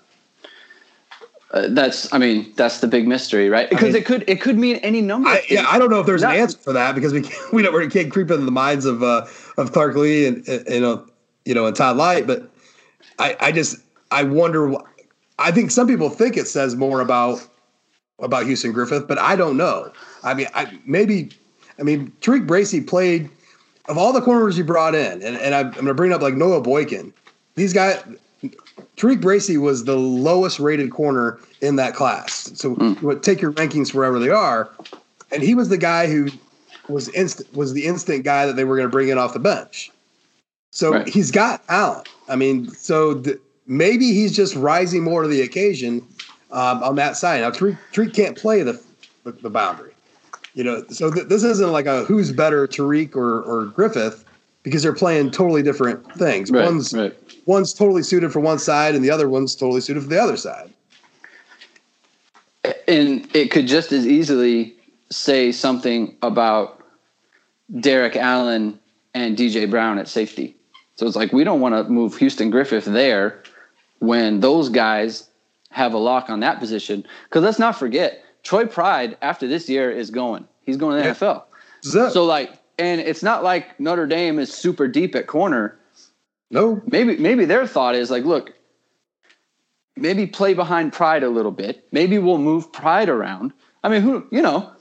Uh, 1.55 1.69
that's, 1.69 2.11
I 2.13 2.17
mean, 2.17 2.51
that's 2.57 2.81
the 2.81 2.87
big 2.87 3.07
mystery, 3.07 3.49
right? 3.49 3.69
Because 3.69 3.85
I 3.85 3.87
mean, 3.87 3.95
it 3.95 4.05
could 4.05 4.23
it 4.27 4.41
could 4.41 4.57
mean 4.57 4.75
any 4.77 5.01
number. 5.01 5.29
I, 5.29 5.41
yeah, 5.49 5.65
I 5.67 5.79
don't 5.79 5.89
know 5.89 6.01
if 6.01 6.05
there's 6.05 6.21
Not, 6.21 6.35
an 6.35 6.41
answer 6.41 6.57
for 6.57 6.73
that 6.73 6.95
because 6.95 7.13
we 7.13 7.21
can't, 7.21 7.35
we 7.53 7.61
don't 7.61 7.73
we 7.73 7.87
can't 7.87 8.11
creep 8.11 8.29
into 8.29 8.43
the 8.43 8.51
minds 8.51 8.85
of 8.85 9.01
uh, 9.01 9.25
of 9.57 9.71
Clark 9.71 9.95
Lee 9.95 10.27
and, 10.27 10.45
and 10.49 10.67
you 10.67 10.81
know 10.81 11.07
you 11.45 11.55
know 11.55 11.65
and 11.65 11.75
Todd 11.75 11.95
Light, 11.95 12.27
but 12.27 12.51
I 13.19 13.37
I 13.39 13.51
just 13.53 13.77
I 14.11 14.23
wonder. 14.23 14.75
I 15.39 15.51
think 15.51 15.71
some 15.71 15.87
people 15.87 16.09
think 16.09 16.37
it 16.37 16.47
says 16.47 16.75
more 16.75 16.99
about 16.99 17.45
about 18.19 18.45
Houston 18.45 18.71
Griffith, 18.71 19.07
but 19.07 19.17
I 19.17 19.35
don't 19.35 19.57
know. 19.57 19.91
I 20.23 20.33
mean, 20.33 20.47
I, 20.53 20.79
maybe, 20.85 21.31
I 21.79 21.83
mean, 21.83 22.11
Tariq 22.21 22.47
Bracy 22.47 22.81
played 22.81 23.29
of 23.87 23.97
all 23.97 24.13
the 24.13 24.21
corners 24.21 24.55
he 24.55 24.63
brought 24.63 24.95
in, 24.95 25.21
and, 25.21 25.37
and 25.37 25.53
I, 25.53 25.59
am 25.61 25.71
going 25.71 25.85
to 25.85 25.93
bring 25.93 26.13
up 26.13 26.21
like 26.21 26.33
Noah 26.33 26.61
Boykin. 26.61 27.13
These 27.55 27.73
guys, 27.73 28.01
Tariq 28.97 29.21
Bracy 29.21 29.57
was 29.57 29.85
the 29.85 29.95
lowest 29.95 30.59
rated 30.59 30.91
corner 30.91 31.39
in 31.61 31.75
that 31.77 31.93
class. 31.93 32.51
So 32.55 32.75
mm. 32.75 33.21
take 33.21 33.41
your 33.41 33.51
rankings 33.53 33.93
wherever 33.93 34.19
they 34.19 34.29
are, 34.29 34.69
and 35.31 35.43
he 35.43 35.55
was 35.55 35.69
the 35.69 35.77
guy 35.77 36.07
who 36.07 36.29
was 36.87 37.09
instant 37.09 37.53
was 37.55 37.73
the 37.73 37.85
instant 37.85 38.23
guy 38.23 38.45
that 38.45 38.55
they 38.55 38.63
were 38.63 38.75
going 38.75 38.87
to 38.87 38.91
bring 38.91 39.09
in 39.09 39.17
off 39.17 39.33
the 39.33 39.39
bench. 39.39 39.91
So 40.71 40.91
Right. 40.91 41.07
he's 41.07 41.31
got 41.31 41.65
talent. 41.67 42.09
I 42.27 42.35
mean, 42.35 42.69
so 42.69 43.15
th- 43.15 43.37
maybe 43.65 44.13
he's 44.13 44.35
just 44.35 44.55
rising 44.55 45.03
more 45.03 45.21
to 45.23 45.27
the 45.27 45.41
occasion 45.41 46.05
um, 46.51 46.83
on 46.83 46.95
that 46.97 47.17
side. 47.17 47.41
Now, 47.41 47.51
Tariq, 47.51 47.77
Tariq 47.93 48.13
can't 48.13 48.37
play 48.37 48.61
the, 48.61 48.81
the, 49.23 49.31
the 49.31 49.49
boundary. 49.49 49.93
You 50.53 50.63
know, 50.63 50.83
so 50.89 51.11
th- 51.11 51.27
this 51.27 51.43
isn't 51.43 51.71
like 51.71 51.85
a 51.85 52.03
who's 52.05 52.31
better, 52.31 52.67
Tariq 52.67 53.15
or, 53.15 53.41
or 53.41 53.65
Griffith, 53.65 54.25
because 54.63 54.83
they're 54.83 54.93
playing 54.93 55.31
totally 55.31 55.63
different 55.63 56.09
things. 56.13 56.51
Right, 56.51 56.65
one's 56.65 56.93
right. 56.93 57.24
One's 57.45 57.73
totally 57.73 58.03
suited 58.03 58.31
for 58.31 58.39
one 58.39 58.57
side, 58.59 58.95
and 58.95 59.03
the 59.03 59.11
other 59.11 59.29
one's 59.29 59.55
totally 59.55 59.81
suited 59.81 60.03
for 60.03 60.09
the 60.09 60.19
other 60.21 60.37
side. 60.37 60.71
and 62.87 63.27
it 63.35 63.51
could 63.51 63.67
just 63.67 63.91
as 63.91 64.07
easily 64.07 64.75
say 65.11 65.51
something 65.51 66.15
about 66.23 66.83
Derrik 67.73 68.15
Allen 68.15 68.79
and 69.13 69.37
DJ 69.37 69.69
Brown 69.69 69.97
at 69.99 70.07
safety. 70.07 70.55
So 70.95 71.05
it's 71.05 71.15
like 71.15 71.31
we 71.31 71.43
don't 71.43 71.61
want 71.61 71.75
to 71.75 71.83
move 71.91 72.15
Houston 72.17 72.49
Griffith 72.49 72.85
there 72.85 73.43
when 73.99 74.39
those 74.39 74.69
guys 74.69 75.29
have 75.71 75.93
a 75.93 75.97
lock 75.97 76.29
on 76.29 76.39
that 76.39 76.59
position. 76.59 77.05
Because 77.25 77.43
let's 77.43 77.59
not 77.59 77.77
forget, 77.77 78.23
Troy 78.43 78.65
Pride 78.65 79.17
after 79.21 79.47
this 79.47 79.69
year 79.69 79.91
is 79.91 80.09
going. 80.09 80.47
He's 80.63 80.77
going 80.77 80.95
to 80.97 81.03
the 81.03 81.09
Yeah. 81.09 81.13
NFL. 81.13 81.43
This 81.83 81.93
is 81.93 81.95
it. 81.95 82.11
So 82.11 82.25
like, 82.25 82.53
and 82.79 82.99
it's 83.01 83.21
not 83.23 83.43
like 83.43 83.79
Notre 83.79 84.07
Dame 84.07 84.39
is 84.39 84.51
super 84.53 84.87
deep 84.87 85.15
at 85.15 85.27
corner 85.27 85.77
no, 86.51 86.81
maybe 86.85 87.17
maybe 87.17 87.45
their 87.45 87.67
thought 87.67 87.95
is 87.95 88.11
like, 88.11 88.23
look, 88.23 88.53
maybe 89.95 90.27
play 90.27 90.53
behind 90.53 90.93
Pride 90.93 91.23
a 91.23 91.29
little 91.29 91.51
bit. 91.51 91.87
Maybe 91.91 92.17
we'll 92.17 92.37
move 92.37 92.71
Pride 92.71 93.09
around. 93.09 93.53
I 93.83 93.89
mean, 93.89 94.01
who 94.01 94.27
you 94.31 94.41
know? 94.41 94.71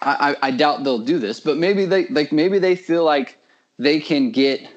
I, 0.00 0.32
I, 0.42 0.48
I 0.48 0.50
doubt 0.50 0.84
they'll 0.84 0.98
do 0.98 1.18
this, 1.18 1.40
but 1.40 1.56
maybe 1.56 1.84
they 1.84 2.06
like 2.08 2.32
maybe 2.32 2.58
they 2.58 2.76
feel 2.76 3.04
like 3.04 3.38
they 3.78 4.00
can 4.00 4.30
get 4.30 4.68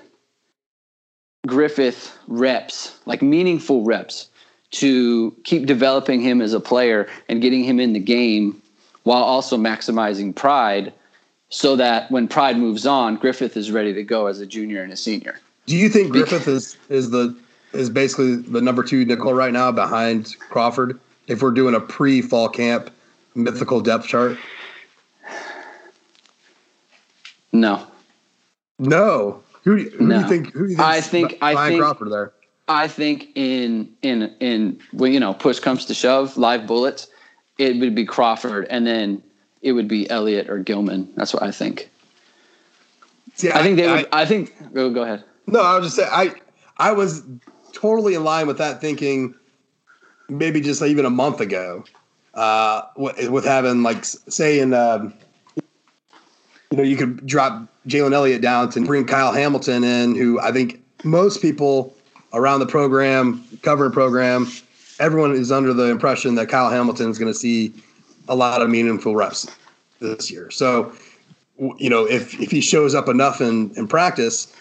Griffith 1.47 2.17
reps, 2.28 2.97
like 3.06 3.21
meaningful 3.21 3.84
reps, 3.84 4.30
to 4.71 5.32
keep 5.43 5.65
developing 5.65 6.21
him 6.21 6.41
as 6.41 6.54
a 6.54 6.60
player 6.60 7.08
and 7.30 7.41
getting 7.41 7.63
him 7.63 7.80
in 7.80 7.93
the 7.93 7.99
game 7.99 8.62
while 9.04 9.23
also 9.23 9.58
maximizing 9.58 10.36
Pride, 10.36 10.91
so 11.49 11.75
that 11.75 12.10
when 12.10 12.28
Pride 12.28 12.58
moves 12.58 12.88
on, 12.88 13.17
Griffith 13.17 13.56
is 13.56 13.71
ready 13.71 13.93
to 13.93 14.04
go 14.04 14.25
as 14.25 14.39
a 14.39 14.45
junior 14.45 14.82
and 14.82 14.91
a 14.91 14.97
senior. 14.97 15.39
Do 15.65 15.75
you 15.75 15.89
think 15.89 16.12
Griffith 16.12 16.47
is 16.47 16.78
is 16.89 17.10
the 17.10 17.36
is 17.73 17.89
basically 17.89 18.36
the 18.36 18.62
number 18.62 18.84
two 18.84 19.04
nickel 19.06 19.34
right 19.34 19.51
now 19.54 19.71
behind 19.71 20.36
Crawford? 20.49 20.99
If 21.28 21.41
we're 21.41 21.51
doing 21.51 21.73
a 21.75 21.80
pre 21.80 22.21
fall 22.21 22.47
camp 22.49 22.91
mythical 23.34 23.82
depth 23.82 24.08
chart, 24.08 24.38
No, 27.51 27.88
no. 28.80 29.41
Who, 29.63 29.78
do 29.78 29.84
you- 29.84 29.89
who 29.91 30.08
do 30.10 30.15
you 30.15 30.28
think? 30.28 30.51
Who 30.54 30.65
do 30.67 30.71
you 30.71 30.75
think? 30.78 30.80
I 30.88 31.01
think- 31.01 31.38
I 31.41 31.69
think- 31.69 31.82
Crawford 31.82 32.12
there. 32.12 32.32
I 32.67 32.88
think 32.88 33.28
in 33.36 33.89
in 34.01 34.34
in 34.39 34.80
when 34.91 35.13
you 35.13 35.19
know 35.19 35.34
push 35.36 35.60
comes 35.60 35.86
to 35.86 35.93
shove, 35.93 36.36
live 36.38 36.65
bullets, 36.67 37.08
it 37.60 37.80
would 37.80 37.93
be 37.95 38.06
Crawford, 38.06 38.65
and 38.71 38.86
then 38.88 39.21
it 39.62 39.71
would 39.73 39.88
be 39.88 40.10
Elliott 40.10 40.49
or 40.49 40.58
Gilman. 40.60 41.08
That's 41.15 41.32
what 41.34 41.43
I 41.43 41.51
think. 41.51 41.89
See, 43.36 43.51
I 43.51 43.62
think 43.62 43.78
they 43.78 43.88
would. 43.88 44.08
I, 44.12 44.25
think. 44.25 44.54
Go, 44.73 44.89
go 44.89 45.04
ahead. 45.04 45.23
No, 45.48 45.62
I 45.62 45.78
was 45.78 45.88
just 45.88 45.96
saying. 45.98 46.10
I 46.12 46.36
I 46.78 46.92
was 46.92 47.24
totally 47.74 48.16
in 48.16 48.24
line 48.24 48.48
with 48.48 48.58
that 48.58 48.82
thinking. 48.82 49.36
Maybe 50.28 50.60
just 50.60 50.82
even 50.82 51.06
a 51.06 51.10
month 51.12 51.40
ago, 51.40 51.84
uh, 52.34 52.82
with, 52.98 53.46
having 53.46 53.84
like 53.84 54.04
say 54.06 54.60
in, 54.60 54.74
um, 54.74 55.14
you 55.56 56.78
know, 56.78 56.84
you 56.84 56.98
could 56.98 57.26
drop 57.28 57.68
Jalen 57.88 58.14
Elliott 58.14 58.42
down 58.42 58.70
to 58.72 58.82
bring 58.84 59.06
Kyle 59.06 59.32
Hamilton 59.32 59.84
in, 59.84 60.16
who 60.16 60.40
I 60.40 60.52
think 60.52 60.84
most 61.04 61.42
people 61.42 61.96
around 62.34 62.60
the 62.60 62.66
program, 62.66 63.44
covering 63.62 63.92
program, 63.92 64.48
everyone 65.00 65.32
is 65.32 65.52
under 65.52 65.74
the 65.74 65.86
impression 65.86 66.36
that 66.36 66.50
Kyle 66.50 66.72
Hamilton 66.72 67.10
is 67.10 67.20
going 67.20 67.32
to 67.32 67.38
see 67.38 67.74
a 68.28 68.36
lot 68.36 68.62
of 68.62 68.70
meaningful 68.70 69.16
reps 69.16 69.48
this 70.00 70.32
year. 70.32 70.50
So, 70.50 70.92
you 71.78 71.90
know, 71.90 72.06
if 72.06 72.40
if 72.42 72.52
he 72.52 72.62
shows 72.62 72.96
up 72.96 73.08
enough 73.08 73.42
in 73.42 73.72
in 73.76 73.88
practice, 73.88 74.52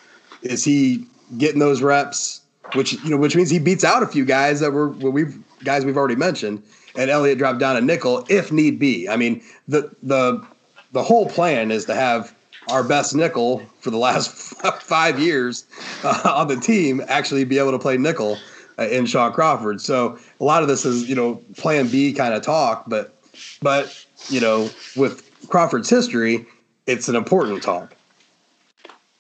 is 0.45 0.65
he 0.65 1.07
getting 1.39 1.59
those 1.59 1.83
reps? 1.83 2.41
Which 2.75 2.93
you 2.93 3.11
know, 3.11 3.17
which 3.17 3.37
means 3.37 3.51
he 3.51 3.59
beats 3.59 3.85
out 3.85 4.03
a 4.03 4.07
few 4.07 4.25
guys 4.25 4.61
that 4.61 4.73
were 4.73 4.89
well, 4.89 5.13
we've 5.13 5.39
guys 5.65 5.85
we've 5.85 5.97
already 5.97 6.17
mentioned, 6.17 6.63
and 6.97 7.11
Elliott 7.11 7.39
dropped 7.39 7.59
down 7.59 7.77
a 7.77 7.81
nickel 7.81 8.25
if 8.29 8.51
need 8.51 8.79
be. 8.79 9.09
I 9.09 9.17
mean, 9.17 9.43
the 9.69 9.91
the 10.03 10.45
the 10.93 11.03
whole 11.03 11.29
plan 11.29 11.71
is 11.71 11.85
to 11.87 11.95
have 11.95 12.35
our 12.71 12.83
best 12.83 13.15
nickel 13.15 13.63
for 13.81 13.91
the 13.91 13.99
last 13.99 14.31
five 14.83 15.21
years 15.21 15.67
uh, 16.03 16.23
on 16.25 16.49
the 16.49 16.57
team 16.57 17.03
actually 17.09 17.45
be 17.45 17.59
able 17.59 17.73
to 17.73 17.79
play 17.79 17.97
nickel 17.97 18.39
uh, 18.79 18.85
in 18.85 19.07
Shaun 19.07 19.33
Crawford. 19.33 19.81
So 19.81 20.19
a 20.41 20.45
lot 20.45 20.63
of 20.63 20.69
this 20.69 20.85
is 20.85 21.09
you 21.09 21.15
know 21.15 21.43
Plan 21.57 21.89
B 21.89 22.13
kind 22.13 22.35
of 22.35 22.43
talk, 22.43 22.85
but 22.89 23.15
but 23.63 24.05
you 24.29 24.41
know 24.41 24.71
with 24.97 25.31
Crawford's 25.49 25.91
history, 25.91 26.47
it's 26.87 27.09
an 27.09 27.17
important 27.17 27.63
talk. 27.63 27.95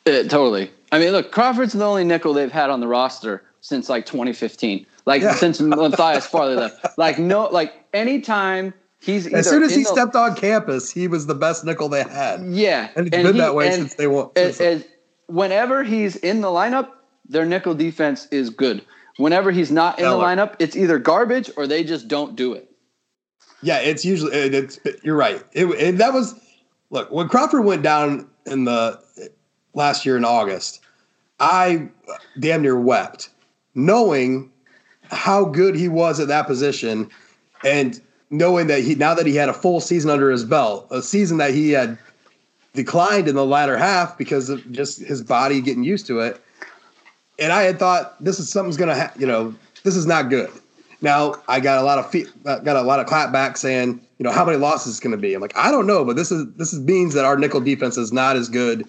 Uh, 0.07 0.23
totally. 0.25 0.71
I 0.95 0.99
mean, 1.01 1.11
look, 1.11 1.33
Crawford's 1.33 1.73
the 1.73 1.85
only 1.85 2.05
nickel 2.05 2.33
they've 2.35 2.53
had 2.53 2.71
on 2.71 2.79
the 2.79 2.87
roster 2.87 3.43
since 3.61 3.89
like 3.89 4.07
2015. 4.07 4.87
Like 5.07 5.23
Yeah. 5.23 5.35
since 5.35 5.61
Matthias 5.61 6.25
Farley 6.25 6.55
left. 6.55 6.97
Like 6.97 7.19
no, 7.19 7.47
like 7.49 7.73
anytime 7.93 8.73
he's 9.01 9.27
As 9.27 9.49
soon 9.49 9.65
as 9.65 9.75
he 9.75 9.83
the- 9.83 9.89
stepped 9.89 10.15
on 10.15 10.37
campus, 10.37 10.93
he 10.93 11.09
was 11.09 11.27
the 11.27 11.35
best 11.35 11.65
nickel 11.65 11.89
they 11.89 12.05
had, 12.05 12.47
yeah, 12.47 12.91
and 12.95 13.09
it's 13.09 13.17
been 13.17 13.35
he- 13.35 13.41
that 13.41 13.57
way 13.57 13.67
and- 13.67 13.75
since 13.75 13.95
they 13.95 14.07
won. 14.07 14.31
as- 14.37 14.85
whenever 15.27 15.83
he's 15.83 16.15
in 16.17 16.43
the 16.43 16.49
lineup, 16.49 16.91
their 17.29 17.45
nickel 17.45 17.75
defense 17.75 18.29
is 18.31 18.49
good. 18.51 18.83
Whenever 19.17 19.51
he's 19.51 19.73
not 19.73 19.99
in 19.99 20.05
Stellar. 20.05 20.19
the 20.37 20.43
lineup, 20.43 20.55
it's 20.61 20.77
either 20.77 20.99
garbage 21.01 21.51
or 21.57 21.67
they 21.67 21.83
just 21.83 22.07
don't 22.07 22.37
do 22.37 22.53
it. 22.53 22.71
Yeah, 23.63 23.79
it's 23.79 24.05
usually 24.05 24.33
it- 24.37 24.55
it's. 24.55 24.79
You're 25.03 25.17
right. 25.17 25.43
It, 25.55 25.67
and 25.67 25.99
that 25.99 26.13
was 26.13 26.35
look 26.91 27.11
when 27.11 27.29
Crawford 27.29 27.65
went 27.65 27.83
down 27.83 28.29
in 28.47 28.65
the 28.65 29.01
last 29.75 30.07
year 30.07 30.17
in 30.17 30.25
August. 30.25 30.81
I 31.41 31.89
damn 32.39 32.63
near 32.63 32.79
wept, 32.79 33.31
knowing 33.75 34.51
how 35.11 35.45
good 35.45 35.75
he 35.75 35.89
was 35.89 36.21
at 36.21 36.29
that 36.29 36.47
position, 36.47 37.11
and 37.65 38.01
knowing 38.31 38.67
that 38.69 38.83
he 38.83 38.95
now 38.95 39.15
that 39.15 39.27
he 39.27 39.37
had 39.37 39.49
a 39.49 39.53
full 39.53 39.81
season 39.81 40.11
under 40.11 40.31
his 40.31 40.45
belt, 40.45 40.87
a 40.91 41.03
season 41.03 41.39
that 41.39 41.53
he 41.53 41.71
had 41.71 41.99
declined 42.75 43.29
in 43.29 43.35
the 43.35 43.47
latter 43.47 43.77
half 43.77 44.19
because 44.19 44.49
of 44.49 44.71
just 44.73 45.01
his 45.01 45.23
body 45.23 45.61
getting 45.61 45.85
used 45.85 46.07
to 46.07 46.21
it. 46.21 46.41
And 47.39 47.53
I 47.53 47.63
had 47.63 47.79
thought 47.79 48.23
this 48.23 48.39
is 48.39 48.51
something's 48.51 48.77
gonna, 48.77 48.95
ha- 48.95 49.13
you 49.19 49.27
know, 49.27 49.55
this 49.83 49.97
is 49.97 50.07
not 50.07 50.31
good. 50.31 50.51
Now 51.01 51.35
I 51.49 51.61
got 51.61 51.79
a 51.79 51.83
lot 51.83 51.99
of 51.99 52.11
fe- 52.11 52.27
got 52.45 52.77
a 52.77 52.83
lot 52.83 53.01
of 53.01 53.07
clapback 53.07 53.59
saying, 53.59 54.01
you 54.19 54.25
know, 54.25 54.31
how 54.31 54.45
many 54.45 54.57
losses 54.57 54.95
is 54.95 55.01
going 55.01 55.11
to 55.11 55.21
be. 55.21 55.35
I'm 55.35 55.43
like, 55.43 55.57
I 55.57 55.71
don't 55.71 55.87
know, 55.87 56.05
but 56.05 56.17
this 56.17 56.33
is 56.33 56.47
this 56.55 56.73
is 56.73 56.81
means 56.81 57.15
that 57.15 57.25
our 57.25 57.37
nickel 57.37 57.61
defense 57.61 57.97
is 57.97 58.13
not 58.13 58.37
as 58.37 58.49
good 58.49 58.89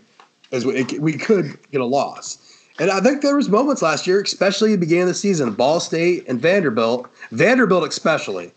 as 0.52 0.66
we, 0.66 0.84
we 1.00 1.14
could 1.14 1.58
get 1.72 1.82
a 1.82 1.86
loss. 1.86 2.38
And 2.78 2.92
I 2.92 3.00
think 3.00 3.22
there 3.22 3.36
was 3.36 3.50
moments 3.50 3.82
last 3.82 4.06
year, 4.06 4.22
especially 4.22 4.74
at 4.74 4.80
the 4.80 4.86
beginning 4.86 5.04
of 5.04 5.08
the 5.10 5.14
season, 5.14 5.54
Ball 5.54 5.80
State 5.80 6.26
and 6.28 6.42
Vanderbilt, 6.42 7.10
Vanderbilt 7.32 7.88
especially, 7.88 8.52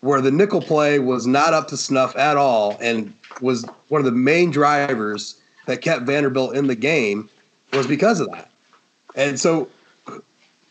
where 0.00 0.20
the 0.20 0.30
nickel 0.30 0.60
play 0.60 0.98
was 0.98 1.26
not 1.26 1.54
up 1.54 1.68
to 1.68 1.76
snuff 1.76 2.16
at 2.16 2.36
all, 2.36 2.76
and 2.80 3.12
was 3.40 3.64
one 3.88 4.00
of 4.00 4.04
the 4.04 4.12
main 4.12 4.50
drivers 4.50 5.40
that 5.66 5.82
kept 5.82 6.02
Vanderbilt 6.02 6.56
in 6.56 6.66
the 6.66 6.74
game 6.74 7.28
was 7.72 7.86
because 7.86 8.18
of 8.18 8.30
that. 8.32 8.50
And 9.14 9.38
so 9.38 9.68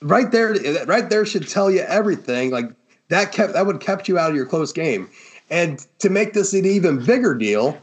right 0.02 0.32
there 0.32 0.56
right 0.86 1.10
there 1.10 1.26
should 1.26 1.48
tell 1.48 1.70
you 1.70 1.82
everything 1.82 2.52
like 2.52 2.72
that 3.10 3.32
kept 3.32 3.54
that 3.54 3.66
would 3.66 3.80
kept 3.80 4.08
you 4.08 4.18
out 4.18 4.30
of 4.30 4.36
your 4.36 4.46
close 4.46 4.72
game 4.72 5.10
and 5.50 5.86
to 6.00 6.10
make 6.10 6.34
this 6.34 6.54
an 6.54 6.66
even 6.66 7.04
bigger 7.06 7.36
deal 7.36 7.78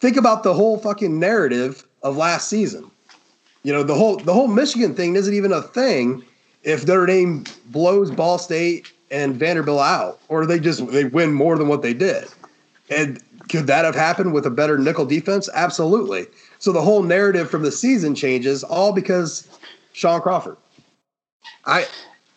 think 0.00 0.16
about 0.16 0.42
the 0.42 0.54
whole 0.54 0.78
fucking 0.78 1.18
narrative 1.18 1.86
of 2.02 2.16
last 2.16 2.48
season. 2.48 2.90
You 3.62 3.72
know 3.72 3.82
the 3.82 3.94
whole 3.94 4.16
the 4.16 4.32
whole 4.32 4.48
michigan 4.48 4.94
thing 4.94 5.16
isn't 5.16 5.34
even 5.34 5.52
a 5.52 5.62
thing 5.62 6.24
if 6.62 6.86
notre 6.86 7.06
dame 7.06 7.44
blows 7.66 8.10
ball 8.10 8.38
state 8.38 8.92
and 9.10 9.36
vanderbilt 9.36 9.80
out 9.80 10.20
or 10.28 10.46
they 10.46 10.58
just 10.58 10.86
they 10.88 11.04
win 11.04 11.32
more 11.32 11.58
than 11.58 11.68
what 11.68 11.82
they 11.82 11.92
did. 11.94 12.28
And 12.90 13.20
could 13.48 13.66
that 13.66 13.84
have 13.84 13.94
happened 13.94 14.32
with 14.32 14.46
a 14.46 14.50
better 14.50 14.78
nickel 14.78 15.04
defense? 15.06 15.48
Absolutely. 15.52 16.26
So 16.58 16.72
the 16.72 16.82
whole 16.82 17.02
narrative 17.02 17.50
from 17.50 17.62
the 17.62 17.72
season 17.72 18.14
changes 18.14 18.62
all 18.64 18.92
because 18.92 19.46
shaun 19.92 20.20
crawford. 20.20 20.56
I, 21.64 21.86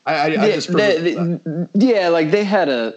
I, 0.06 0.13
I, 0.15 0.26
I 0.26 0.52
just 0.52 0.67
they- 0.74 0.74
forget 0.74 1.43
they- 1.45 1.67
yeah, 1.74 2.08
like 2.10 2.32
they 2.32 2.43
had 2.43 2.67
a 2.69 2.95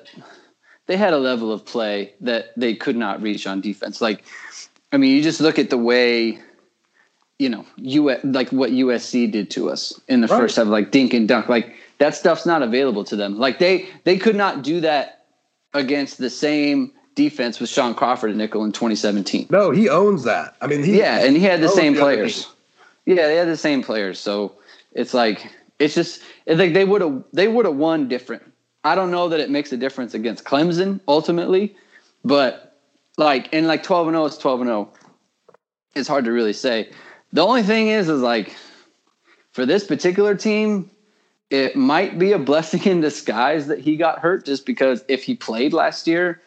they 0.87 0.97
had 0.97 1.13
a 1.13 1.19
level 1.19 1.53
of 1.53 1.65
play 1.65 2.15
that 2.21 2.53
they 2.57 2.75
could 2.75 2.97
not 2.97 3.23
reach 3.23 3.47
on 3.47 3.61
defense. 3.61 4.01
Like, 4.01 4.25
I 4.93 4.97
mean, 4.97 5.15
you 5.17 5.23
just 5.23 5.41
look 5.41 5.59
at 5.59 5.71
the 5.71 5.79
way, 5.79 6.39
you 7.39 7.49
know, 7.49 7.65
U 7.77 8.17
like 8.25 8.51
what 8.51 8.71
USC 8.71 9.31
did 9.31 9.51
to 9.53 9.71
us 9.71 9.99
in 10.09 10.21
the 10.21 10.29
Right. 10.29 10.39
first 10.39 10.57
half, 10.57 10.67
like 10.67 10.91
dink 10.91 11.13
and 11.15 11.27
dunk. 11.27 11.49
Like 11.49 11.75
that 11.99 12.15
stuff's 12.15 12.47
not 12.47 12.63
available 12.63 13.05
to 13.05 13.17
them. 13.17 13.39
Like 13.39 13.59
they 13.59 13.89
they 14.05 14.17
could 14.19 14.37
not 14.37 14.63
do 14.63 14.81
that 14.81 15.25
against 15.75 16.19
the 16.19 16.31
same 16.31 16.93
defense 17.17 17.61
with 17.61 17.69
Shaun 17.71 17.95
Crawford 17.95 18.31
and 18.31 18.39
nickel 18.39 18.65
in 18.65 18.73
2017. 18.73 19.47
no, 19.51 19.71
he 19.71 19.89
owns 19.89 20.25
that. 20.25 20.57
I 20.61 20.67
mean, 20.67 20.83
he 20.83 20.99
Yeah, 20.99 21.25
and 21.25 21.37
he 21.37 21.43
had 21.43 21.61
the 21.61 21.69
same 21.69 21.95
players. 21.95 22.49
Yeah, 23.07 23.27
they 23.27 23.37
had 23.37 23.49
the 23.49 23.57
same 23.57 23.83
players, 23.83 24.19
so 24.19 24.55
it's 24.93 25.13
like 25.15 25.53
it's 25.79 25.95
just 25.95 26.23
it's 26.47 26.59
like 26.59 26.73
they 26.73 26.85
would 26.85 27.01
have 27.01 27.25
they 27.33 27.49
would 27.49 27.67
have 27.67 27.77
won 27.77 28.09
different. 28.09 28.43
I 28.85 28.95
don't 28.95 29.11
know 29.11 29.29
that 29.29 29.41
it 29.41 29.51
makes 29.51 29.73
a 29.73 29.77
difference 29.77 30.15
against 30.15 30.45
Clemson 30.45 31.01
ultimately, 31.09 31.75
but 32.25 32.77
like 33.19 33.53
in 33.53 33.67
like 33.67 33.83
twelve 33.83 34.07
and 34.07 34.15
zero 34.15 34.25
is 34.27 34.39
twelve 34.39 34.61
and 34.61 34.69
zero. 34.69 34.89
It's 35.97 36.09
hard 36.09 36.25
to 36.27 36.33
really 36.33 36.53
say. 36.53 36.91
The 37.35 37.43
only 37.45 37.63
thing 37.65 37.89
is, 37.89 38.09
is 38.09 38.23
like 38.23 38.57
for 39.53 39.67
this 39.67 39.85
particular 39.85 40.35
team, 40.37 40.89
it 41.51 41.77
might 41.77 42.19
be 42.19 42.31
a 42.33 42.39
blessing 42.39 42.83
in 42.85 43.01
disguise 43.01 43.67
that 43.67 43.81
he 43.81 43.97
got 43.97 44.21
hurt, 44.21 44.47
just 44.47 44.65
because 44.65 45.05
if 45.09 45.23
he 45.25 45.35
played 45.35 45.73
last 45.73 46.07
year, 46.07 46.41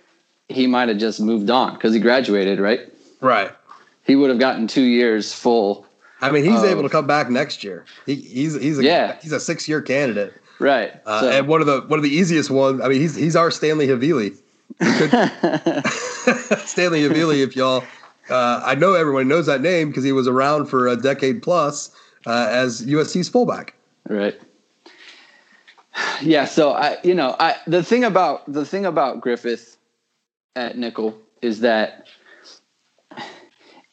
he 0.50 0.66
might 0.66 0.88
have 0.90 0.98
just 0.98 1.20
moved 1.20 1.50
on 1.50 1.74
because 1.74 1.94
he 1.94 2.00
graduated, 2.00 2.60
right? 2.60 2.82
Right. 3.22 3.52
He 4.06 4.16
would 4.16 4.30
have 4.30 4.40
gotten 4.40 4.66
two 4.68 4.82
years 4.84 5.34
full. 5.34 5.86
I 6.22 6.32
mean, 6.32 6.46
he's 6.46 6.62
Oh. 6.62 6.66
able 6.66 6.84
to 6.84 6.90
come 6.90 7.06
back 7.06 7.30
next 7.30 7.64
year. 7.66 7.84
He, 8.06 8.16
he's 8.16 8.60
he's 8.60 8.80
a 8.80 8.84
Yeah. 8.84 9.18
he's 9.22 9.34
a 9.34 9.40
six 9.42 9.68
year 9.68 9.82
candidate. 9.82 10.34
Right. 10.58 10.94
Uh, 11.06 11.20
So- 11.22 11.30
and 11.30 11.48
one 11.48 11.60
of 11.62 11.68
the 11.68 11.82
one 11.82 12.00
of 12.00 12.04
the 12.04 12.16
easiest 12.16 12.50
ones. 12.50 12.80
I 12.82 12.88
mean, 12.88 13.02
he's 13.02 13.14
he's 13.14 13.36
our 13.36 13.52
Stanley 13.52 13.88
Havili. 13.88 14.38
Stanley 16.66 17.02
Havili, 17.04 17.44
if 17.44 17.56
y'all, 17.56 17.84
uh, 18.30 18.62
I 18.64 18.76
know 18.76 18.94
everyone 18.94 19.28
knows 19.28 19.46
that 19.46 19.62
name 19.62 19.90
because 19.90 20.04
he 20.04 20.12
was 20.12 20.28
around 20.28 20.68
for 20.68 20.88
a 20.88 20.96
decade 20.96 21.42
plus 21.42 21.92
uh, 22.26 22.48
as 22.50 22.86
USC's 22.86 23.30
fullback. 23.30 23.74
Right. 24.08 24.40
Yeah, 26.22 26.46
so 26.46 26.72
I 26.72 26.98
you 27.04 27.16
know, 27.16 27.36
I 27.40 27.56
the 27.66 27.84
thing 27.84 28.04
about 28.04 28.52
the 28.52 28.66
thing 28.66 28.86
about 28.86 29.22
Griffith 29.22 29.78
at 30.56 30.78
nickel 30.78 31.18
is 31.42 31.62
that 31.62 32.08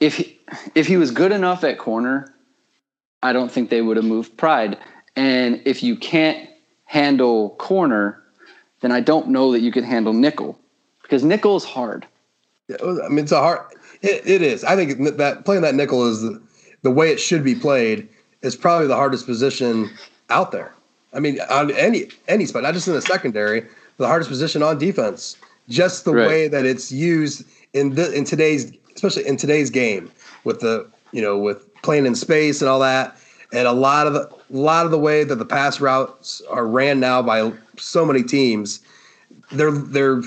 if 0.01 0.17
he, 0.17 0.39
if 0.75 0.87
he 0.87 0.97
was 0.97 1.11
good 1.11 1.33
enough 1.33 1.65
at 1.65 1.79
corner, 1.79 2.35
I 3.23 3.33
don't 3.33 3.51
think 3.51 3.71
they 3.71 3.83
would 3.83 3.97
have 3.97 4.05
moved 4.05 4.37
Pride. 4.37 4.79
And 5.17 5.63
if 5.65 5.83
you 5.83 5.97
can't 5.97 6.49
handle 6.85 7.51
corner, 7.57 8.23
then 8.81 8.93
I 8.93 9.01
don't 9.01 9.29
know 9.29 9.53
that 9.53 9.61
you 9.61 9.73
can 9.73 9.85
handle 9.85 10.13
nickel 10.13 10.59
because 11.03 11.25
nickel 11.25 11.57
is 11.57 11.65
hard. 11.65 12.07
Yeah, 12.69 12.77
I 12.83 13.09
mean, 13.09 13.21
it's 13.21 13.33
a 13.33 13.41
hard. 13.41 13.61
It, 14.05 14.27
it 14.27 14.43
is. 14.43 14.65
I 14.65 14.77
think 14.77 15.17
that 15.17 15.45
playing 15.47 15.63
that 15.63 15.75
nickel 15.75 16.07
is 16.07 16.21
the, 16.21 16.41
the 16.83 16.91
way 16.91 17.11
it 17.11 17.19
should 17.19 17.43
be 17.43 17.55
played. 17.55 18.09
Is 18.43 18.55
probably 18.55 18.87
the 18.87 18.95
hardest 18.95 19.25
position 19.25 19.91
out 20.29 20.53
there. 20.53 20.75
I 21.15 21.21
mean, 21.21 21.41
on 21.51 21.71
any 21.71 22.09
any 22.29 22.45
spot, 22.45 22.63
not 22.63 22.75
just 22.75 22.87
in 22.87 22.93
the 22.93 23.01
secondary, 23.01 23.67
the 23.97 24.07
hardest 24.07 24.29
position 24.29 24.63
on 24.63 24.77
defense. 24.77 25.37
Just 25.71 26.05
the 26.05 26.13
Right. 26.13 26.27
way 26.27 26.49
that 26.49 26.67
it's 26.67 26.93
used 26.93 27.45
in 27.73 27.95
the 27.95 28.13
in 28.13 28.25
today's, 28.25 28.71
especially 28.95 29.27
in 29.27 29.39
today's 29.39 29.71
game, 29.71 30.11
with 30.45 30.61
the 30.61 30.87
you 31.13 31.23
know 31.23 31.39
with 31.39 31.67
playing 31.83 32.05
in 32.05 32.15
space 32.15 32.61
and 32.61 32.69
all 32.69 32.81
that, 32.81 33.17
and 33.55 33.67
a 33.67 33.73
lot 33.73 34.07
of 34.07 34.13
the 34.13 34.29
a 34.29 34.37
lot 34.51 34.85
of 34.85 34.91
the 34.93 34.99
way 34.99 35.25
that 35.25 35.37
the 35.37 35.47
pass 35.47 35.81
routes 35.81 36.43
are 36.51 36.67
ran 36.67 37.01
now 37.01 37.23
by 37.23 37.51
so 37.79 38.05
many 38.05 38.23
teams, 38.23 38.81
they're 39.53 39.71
they're 39.71 40.21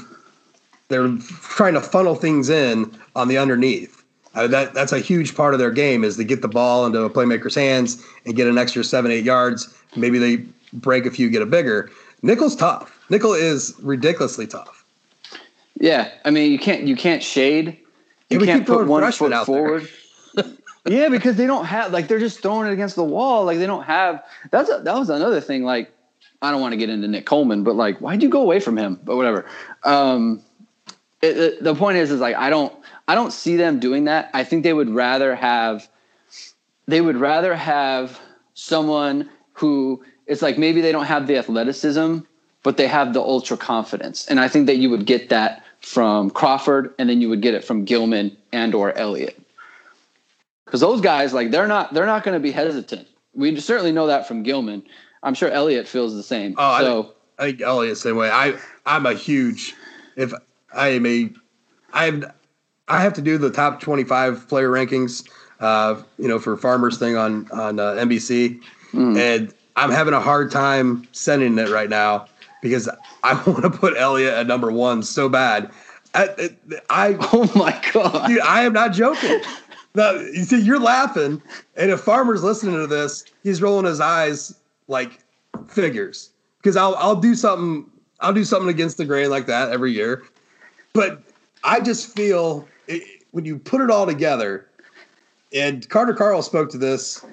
they're 0.90 1.16
trying 1.42 1.74
to 1.76 1.82
funnel 1.82 2.16
things 2.16 2.50
in 2.50 2.98
on 3.18 3.28
the 3.28 3.38
underneath. 3.38 4.04
Uh, 4.36 4.46
that 4.48 4.74
that's 4.74 4.92
a 4.94 5.00
huge 5.00 5.36
part 5.36 5.54
of 5.54 5.60
their 5.60 5.72
game 5.72 6.04
is 6.04 6.16
to 6.18 6.24
get 6.24 6.42
the 6.42 6.48
ball 6.48 6.86
into 6.86 7.02
a 7.02 7.10
playmaker's 7.10 7.56
hands 7.56 8.06
and 8.26 8.36
get 8.36 8.48
an 8.48 8.58
extra 8.58 8.84
seven 8.84 9.10
eight 9.12 9.24
yards. 9.26 9.74
Maybe 9.96 10.20
they 10.20 10.46
break 10.74 11.06
a 11.08 11.12
few, 11.12 11.30
get 11.30 11.42
a 11.42 11.46
bigger. 11.46 11.90
Nickel's 12.22 12.56
tough. 12.56 13.06
Nickel 13.10 13.34
is 13.34 13.74
ridiculously 13.82 14.46
tough. 14.46 14.86
Yeah, 15.80 16.12
I 16.24 16.30
mean 16.32 16.52
you 16.52 16.60
can't 16.60 16.84
you 16.84 16.96
can't 16.96 17.24
shade. 17.24 17.80
You 18.30 18.40
can't 18.40 18.66
put 18.68 18.88
one 18.88 19.10
foot 19.12 19.34
out 19.34 19.48
there. 19.48 19.56
forward. 19.56 19.90
yeah, 20.86 21.10
because 21.10 21.36
they 21.38 21.48
don't 21.48 21.66
have 21.66 21.92
like 21.92 22.08
they're 22.08 22.20
just 22.20 22.40
throwing 22.42 22.68
it 22.68 22.74
against 22.74 22.96
the 22.96 23.04
wall. 23.04 23.46
Like 23.46 23.58
they 23.58 23.66
don't 23.66 23.84
have. 23.84 24.24
That's 24.52 24.70
a, 24.70 24.80
that 24.84 24.96
was 24.96 25.10
another 25.10 25.42
thing. 25.42 25.64
Like 25.64 25.92
I 26.44 26.52
don't 26.52 26.62
want 26.62 26.74
to 26.74 26.78
get 26.78 26.90
into 26.90 27.08
Nick 27.08 27.26
Coleman, 27.26 27.64
but 27.64 27.76
like 27.76 28.00
why'd 28.02 28.22
you 28.22 28.30
go 28.30 28.42
away 28.42 28.60
from 28.60 28.78
him? 28.78 29.00
But 29.04 29.16
whatever. 29.16 29.46
Um, 29.84 30.44
it, 31.24 31.38
it- 31.38 31.64
the 31.64 31.74
point 31.74 31.98
is, 31.98 32.12
is 32.12 32.20
like 32.20 32.36
I 32.36 32.50
don't 32.52 32.74
I 33.08 33.16
don't 33.16 33.32
see 33.32 33.56
them 33.56 33.80
doing 33.80 34.06
that. 34.06 34.30
I 34.34 34.44
think 34.44 34.64
they 34.64 34.74
would 34.74 34.90
rather 34.90 35.36
have 35.36 35.88
they 36.88 37.02
would 37.02 37.18
rather 37.18 37.56
have 37.56 38.20
someone 38.54 39.30
who 39.54 40.04
it's 40.26 40.42
like 40.42 40.58
maybe 40.58 40.82
they 40.82 40.92
don't 40.92 41.06
have 41.06 41.28
the 41.28 41.38
athleticism, 41.38 42.20
but 42.64 42.78
they 42.78 42.88
have 42.88 43.14
the 43.14 43.22
ultra 43.22 43.58
confidence. 43.58 44.28
And 44.28 44.40
I 44.40 44.48
think 44.48 44.68
that 44.68 44.78
you 44.78 44.90
would 44.90 45.06
get 45.06 45.30
that 45.30 45.64
from 45.82 46.30
Crawford 46.30 46.94
and 47.00 47.10
then 47.10 47.22
you 47.22 47.30
would 47.30 47.42
get 47.42 47.54
it 47.54 47.64
from 47.64 47.86
Gilman 47.86 48.36
and 48.52 48.76
or 48.76 48.98
Elliott. 48.98 49.40
Cuz 50.66 50.82
those 50.82 51.00
guys 51.00 51.34
like 51.34 51.52
they're 51.52 51.68
not 51.68 51.94
they're 51.94 52.06
not 52.06 52.24
going 52.24 52.36
to 52.36 52.42
be 52.42 52.52
hesitant. 52.52 53.08
We 53.34 53.58
certainly 53.60 53.92
know 53.92 54.08
that 54.08 54.28
from 54.28 54.44
Gilman. 54.44 54.84
I'm 55.24 55.34
sure 55.34 55.50
Elliott 55.50 55.88
feels 55.88 56.14
the 56.14 56.24
same. 56.24 56.56
Oh, 56.58 56.64
I 56.64 56.82
so 56.82 57.04
think, 57.04 57.14
I 57.40 57.44
think 57.46 57.62
Elliott 57.62 57.98
same 57.98 58.18
way. 58.18 58.30
I 58.30 58.58
I'm 58.86 59.06
a 59.06 59.14
huge 59.14 59.76
if 60.18 60.34
I 60.74 60.90
am 60.90 61.06
a 61.06 61.32
I 61.94 62.22
I 62.88 63.02
have 63.02 63.14
to 63.14 63.22
do 63.22 63.38
the 63.38 63.50
top 63.52 63.80
25 63.82 64.48
player 64.48 64.70
rankings 64.70 65.28
uh 65.60 66.02
you 66.20 66.28
know 66.28 66.38
for 66.40 66.56
farmers 66.56 66.98
thing 66.98 67.18
on 67.18 67.48
on 67.52 67.80
uh, 67.80 67.94
NBC 67.94 68.62
and 69.18 69.54
I'm 69.76 69.92
having 69.92 70.14
a 70.14 70.20
hard 70.20 70.52
time 70.52 71.08
sending 71.12 71.58
it 71.60 71.70
right 71.70 71.90
now 71.90 72.28
because 72.62 72.90
I 73.24 73.34
want 73.48 73.64
to 73.64 73.70
put 73.70 73.96
Elliott 73.98 74.34
at 74.34 74.48
number 74.48 74.72
1 74.72 75.04
so 75.04 75.30
bad. 75.30 75.72
I, 76.16 76.50
I 76.90 77.18
Oh 77.34 77.52
my 77.56 77.80
god. 77.94 78.28
dude, 78.28 78.40
I 78.42 78.64
am 78.64 78.74
not 78.74 78.94
joking. 78.94 79.42
No, 79.96 80.14
you 80.14 80.44
see, 80.44 80.60
you're 80.62 80.80
laughing, 80.80 81.42
and 81.76 81.90
if 81.92 82.02
Farmer's 82.02 82.44
listening 82.44 82.76
to 82.76 82.88
this, 82.88 83.24
he's 83.44 83.62
rolling 83.64 83.86
his 83.86 84.00
eyes 84.00 84.54
like 84.88 85.24
figures. 85.68 86.30
Because 86.58 86.76
I'll 86.78 86.96
I'll 86.96 87.16
do 87.16 87.34
something 87.36 87.90
I'll 88.20 88.34
do 88.34 88.44
something 88.44 88.70
against 88.70 88.98
the 88.98 89.06
grain 89.06 89.30
like 89.30 89.48
that 89.48 89.72
every 89.72 89.92
year, 89.92 90.24
but 90.94 91.22
I 91.64 91.80
just 91.80 92.16
feel 92.16 92.68
it, 92.88 93.24
when 93.32 93.46
you 93.46 93.58
put 93.58 93.82
it 93.82 93.90
all 93.90 94.06
together, 94.06 94.68
and 95.54 95.88
Carter 95.90 96.14
Carl 96.14 96.42
spoke 96.42 96.70
to 96.72 96.78
this 96.78 97.26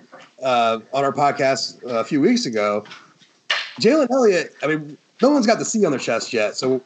uh, 0.42 0.80
on 0.92 1.04
our 1.04 1.12
podcast 1.12 1.82
a 1.84 2.04
few 2.04 2.20
weeks 2.20 2.46
ago. 2.46 2.84
Jalen 3.80 4.10
Elliott, 4.10 4.54
I 4.62 4.68
mean, 4.68 4.96
no 5.20 5.30
one's 5.30 5.46
got 5.46 5.58
the 5.58 5.64
C 5.64 5.84
on 5.84 5.90
their 5.90 5.98
chest 5.98 6.32
yet, 6.32 6.56
so 6.56 6.80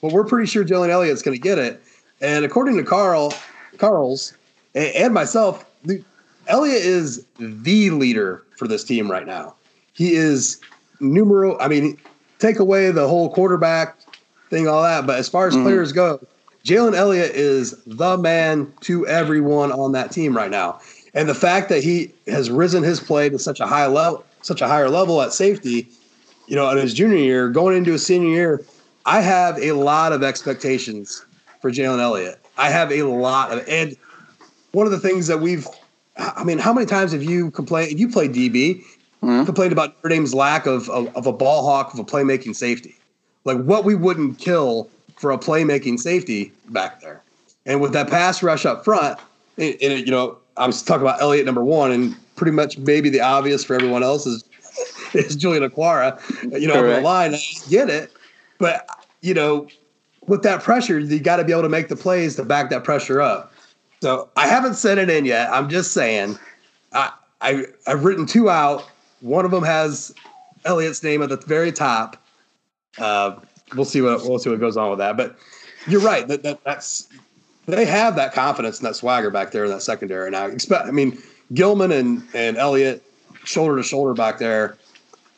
but 0.00 0.12
we're 0.12 0.24
pretty 0.24 0.46
sure 0.46 0.64
Jalen 0.64 0.88
Elliott's 0.88 1.22
going 1.22 1.36
to 1.36 1.40
get 1.40 1.58
it. 1.58 1.82
And 2.20 2.44
according 2.44 2.76
to 2.76 2.82
Carl, 2.82 3.34
Carl's 3.78 4.34
and, 4.74 4.94
and 4.94 5.14
myself, 5.14 5.66
the, 5.84 6.02
Elliott 6.46 6.82
is 6.82 7.26
the 7.38 7.90
leader 7.90 8.42
for 8.56 8.66
this 8.66 8.84
team 8.84 9.10
right 9.10 9.26
now. 9.26 9.54
He 9.92 10.14
is 10.14 10.60
numero. 11.00 11.58
I 11.58 11.68
mean, 11.68 11.98
take 12.38 12.58
away 12.58 12.90
the 12.90 13.06
whole 13.06 13.32
quarterback 13.32 13.98
thing, 14.48 14.66
all 14.66 14.82
that. 14.82 15.06
But 15.06 15.18
as 15.18 15.28
far 15.28 15.46
as 15.46 15.54
players 15.54 15.92
go, 15.92 16.20
Jalen 16.64 16.94
Elliott 16.94 17.32
is 17.32 17.82
the 17.84 18.18
man 18.18 18.72
to 18.80 19.06
everyone 19.06 19.72
on 19.72 19.92
that 19.92 20.12
team 20.12 20.36
right 20.36 20.50
now. 20.50 20.80
And 21.14 21.28
the 21.28 21.34
fact 21.34 21.68
that 21.70 21.82
he 21.82 22.12
has 22.26 22.50
risen 22.50 22.82
his 22.82 23.00
play 23.00 23.28
to 23.28 23.38
such 23.38 23.60
a 23.60 23.66
high 23.66 23.86
level, 23.86 24.24
such 24.42 24.60
a 24.60 24.68
higher 24.68 24.88
level 24.88 25.20
at 25.22 25.32
safety, 25.32 25.88
you 26.46 26.56
know, 26.56 26.68
in 26.70 26.78
his 26.78 26.94
junior 26.94 27.18
year, 27.18 27.48
going 27.48 27.76
into 27.76 27.92
his 27.92 28.04
senior 28.04 28.28
year, 28.28 28.64
I 29.06 29.20
have 29.20 29.58
a 29.58 29.72
lot 29.72 30.12
of 30.12 30.22
expectations 30.22 31.24
for 31.60 31.70
Jalen 31.70 32.00
Elliott. 32.00 32.38
I 32.58 32.70
have 32.70 32.92
a 32.92 33.02
lot 33.04 33.52
of, 33.52 33.66
and 33.68 33.96
one 34.72 34.86
of 34.86 34.92
the 34.92 35.00
things 35.00 35.26
that 35.26 35.40
we've, 35.40 35.66
I 36.16 36.44
mean, 36.44 36.58
how 36.58 36.72
many 36.72 36.86
times 36.86 37.12
have 37.12 37.22
you 37.22 37.50
complained? 37.50 37.98
You 37.98 38.08
played 38.08 38.32
DB, 38.32 38.82
mm-hmm. 39.22 39.44
complained 39.44 39.72
about 39.72 39.96
Notre 39.96 40.10
Dame's 40.10 40.34
lack 40.34 40.66
of, 40.66 40.88
of 40.90 41.14
of 41.16 41.26
a 41.26 41.32
ball 41.32 41.64
hawk 41.64 41.94
of 41.94 41.98
a 41.98 42.04
playmaking 42.04 42.54
safety, 42.54 42.94
like 43.44 43.58
what 43.58 43.84
we 43.84 43.94
wouldn't 43.94 44.38
kill 44.38 44.90
for 45.20 45.30
a 45.32 45.38
playmaking 45.38 45.98
safety 45.98 46.50
back 46.70 47.00
there, 47.02 47.22
and 47.66 47.80
with 47.80 47.92
that 47.92 48.08
pass 48.08 48.42
rush 48.42 48.64
up 48.64 48.84
front, 48.84 49.18
and, 49.58 49.76
and 49.82 50.00
you 50.00 50.10
know, 50.10 50.38
I'm 50.56 50.72
talking 50.72 51.02
about 51.02 51.20
Elliott 51.20 51.44
number 51.44 51.62
one, 51.62 51.92
and 51.92 52.16
pretty 52.36 52.52
much 52.52 52.78
maybe 52.78 53.10
the 53.10 53.20
obvious 53.20 53.62
for 53.62 53.74
everyone 53.74 54.02
else 54.02 54.26
is 54.26 54.44
is 55.12 55.36
Julian 55.36 55.68
Okwara, 55.68 56.18
you 56.58 56.66
know, 56.66 56.74
over 56.74 56.86
the 56.86 56.92
Correct. 56.92 57.04
line. 57.04 57.34
I 57.34 57.40
get 57.68 57.90
it, 57.90 58.10
but 58.58 58.88
you 59.20 59.34
know, 59.34 59.68
with 60.26 60.42
that 60.42 60.62
pressure, 60.62 60.98
you 60.98 61.20
got 61.20 61.36
to 61.36 61.44
be 61.44 61.52
able 61.52 61.62
to 61.62 61.68
make 61.68 61.88
the 61.88 61.96
plays 61.96 62.36
to 62.36 62.44
back 62.44 62.70
that 62.70 62.82
pressure 62.82 63.20
up. 63.20 63.52
So 64.02 64.30
I 64.36 64.46
haven't 64.46 64.74
sent 64.74 64.98
it 64.98 65.10
in 65.10 65.26
yet. 65.26 65.50
I'm 65.52 65.68
just 65.68 65.92
saying, 65.92 66.38
I, 66.94 67.12
I 67.42 67.66
I've 67.86 68.04
written 68.04 68.24
two 68.24 68.48
out. 68.48 68.88
One 69.20 69.44
of 69.44 69.50
them 69.50 69.64
has 69.64 70.14
Elliott's 70.64 71.02
name 71.02 71.20
at 71.22 71.28
the 71.28 71.36
very 71.36 71.72
top. 71.72 72.16
Uh, 72.96 73.36
we'll 73.74 73.84
see 73.84 74.00
what 74.00 74.22
we'll 74.22 74.38
see 74.38 74.50
what 74.50 74.60
goes 74.60 74.76
on 74.76 74.90
with 74.90 74.98
that. 74.98 75.16
But 75.16 75.36
you're 75.86 76.00
right. 76.00 76.26
That, 76.28 76.42
that 76.42 76.62
that's 76.64 77.08
they 77.66 77.84
have 77.84 78.16
that 78.16 78.32
confidence 78.32 78.78
and 78.78 78.86
that 78.86 78.96
swagger 78.96 79.30
back 79.30 79.50
there 79.52 79.64
in 79.64 79.70
that 79.70 79.82
secondary 79.82 80.30
now. 80.30 80.46
Expect, 80.46 80.86
I 80.86 80.90
mean, 80.90 81.22
Gilman 81.54 81.92
and 81.92 82.26
and 82.34 82.56
Elliott 82.56 83.02
shoulder 83.44 83.76
to 83.76 83.82
shoulder 83.82 84.14
back 84.14 84.38
there. 84.38 84.76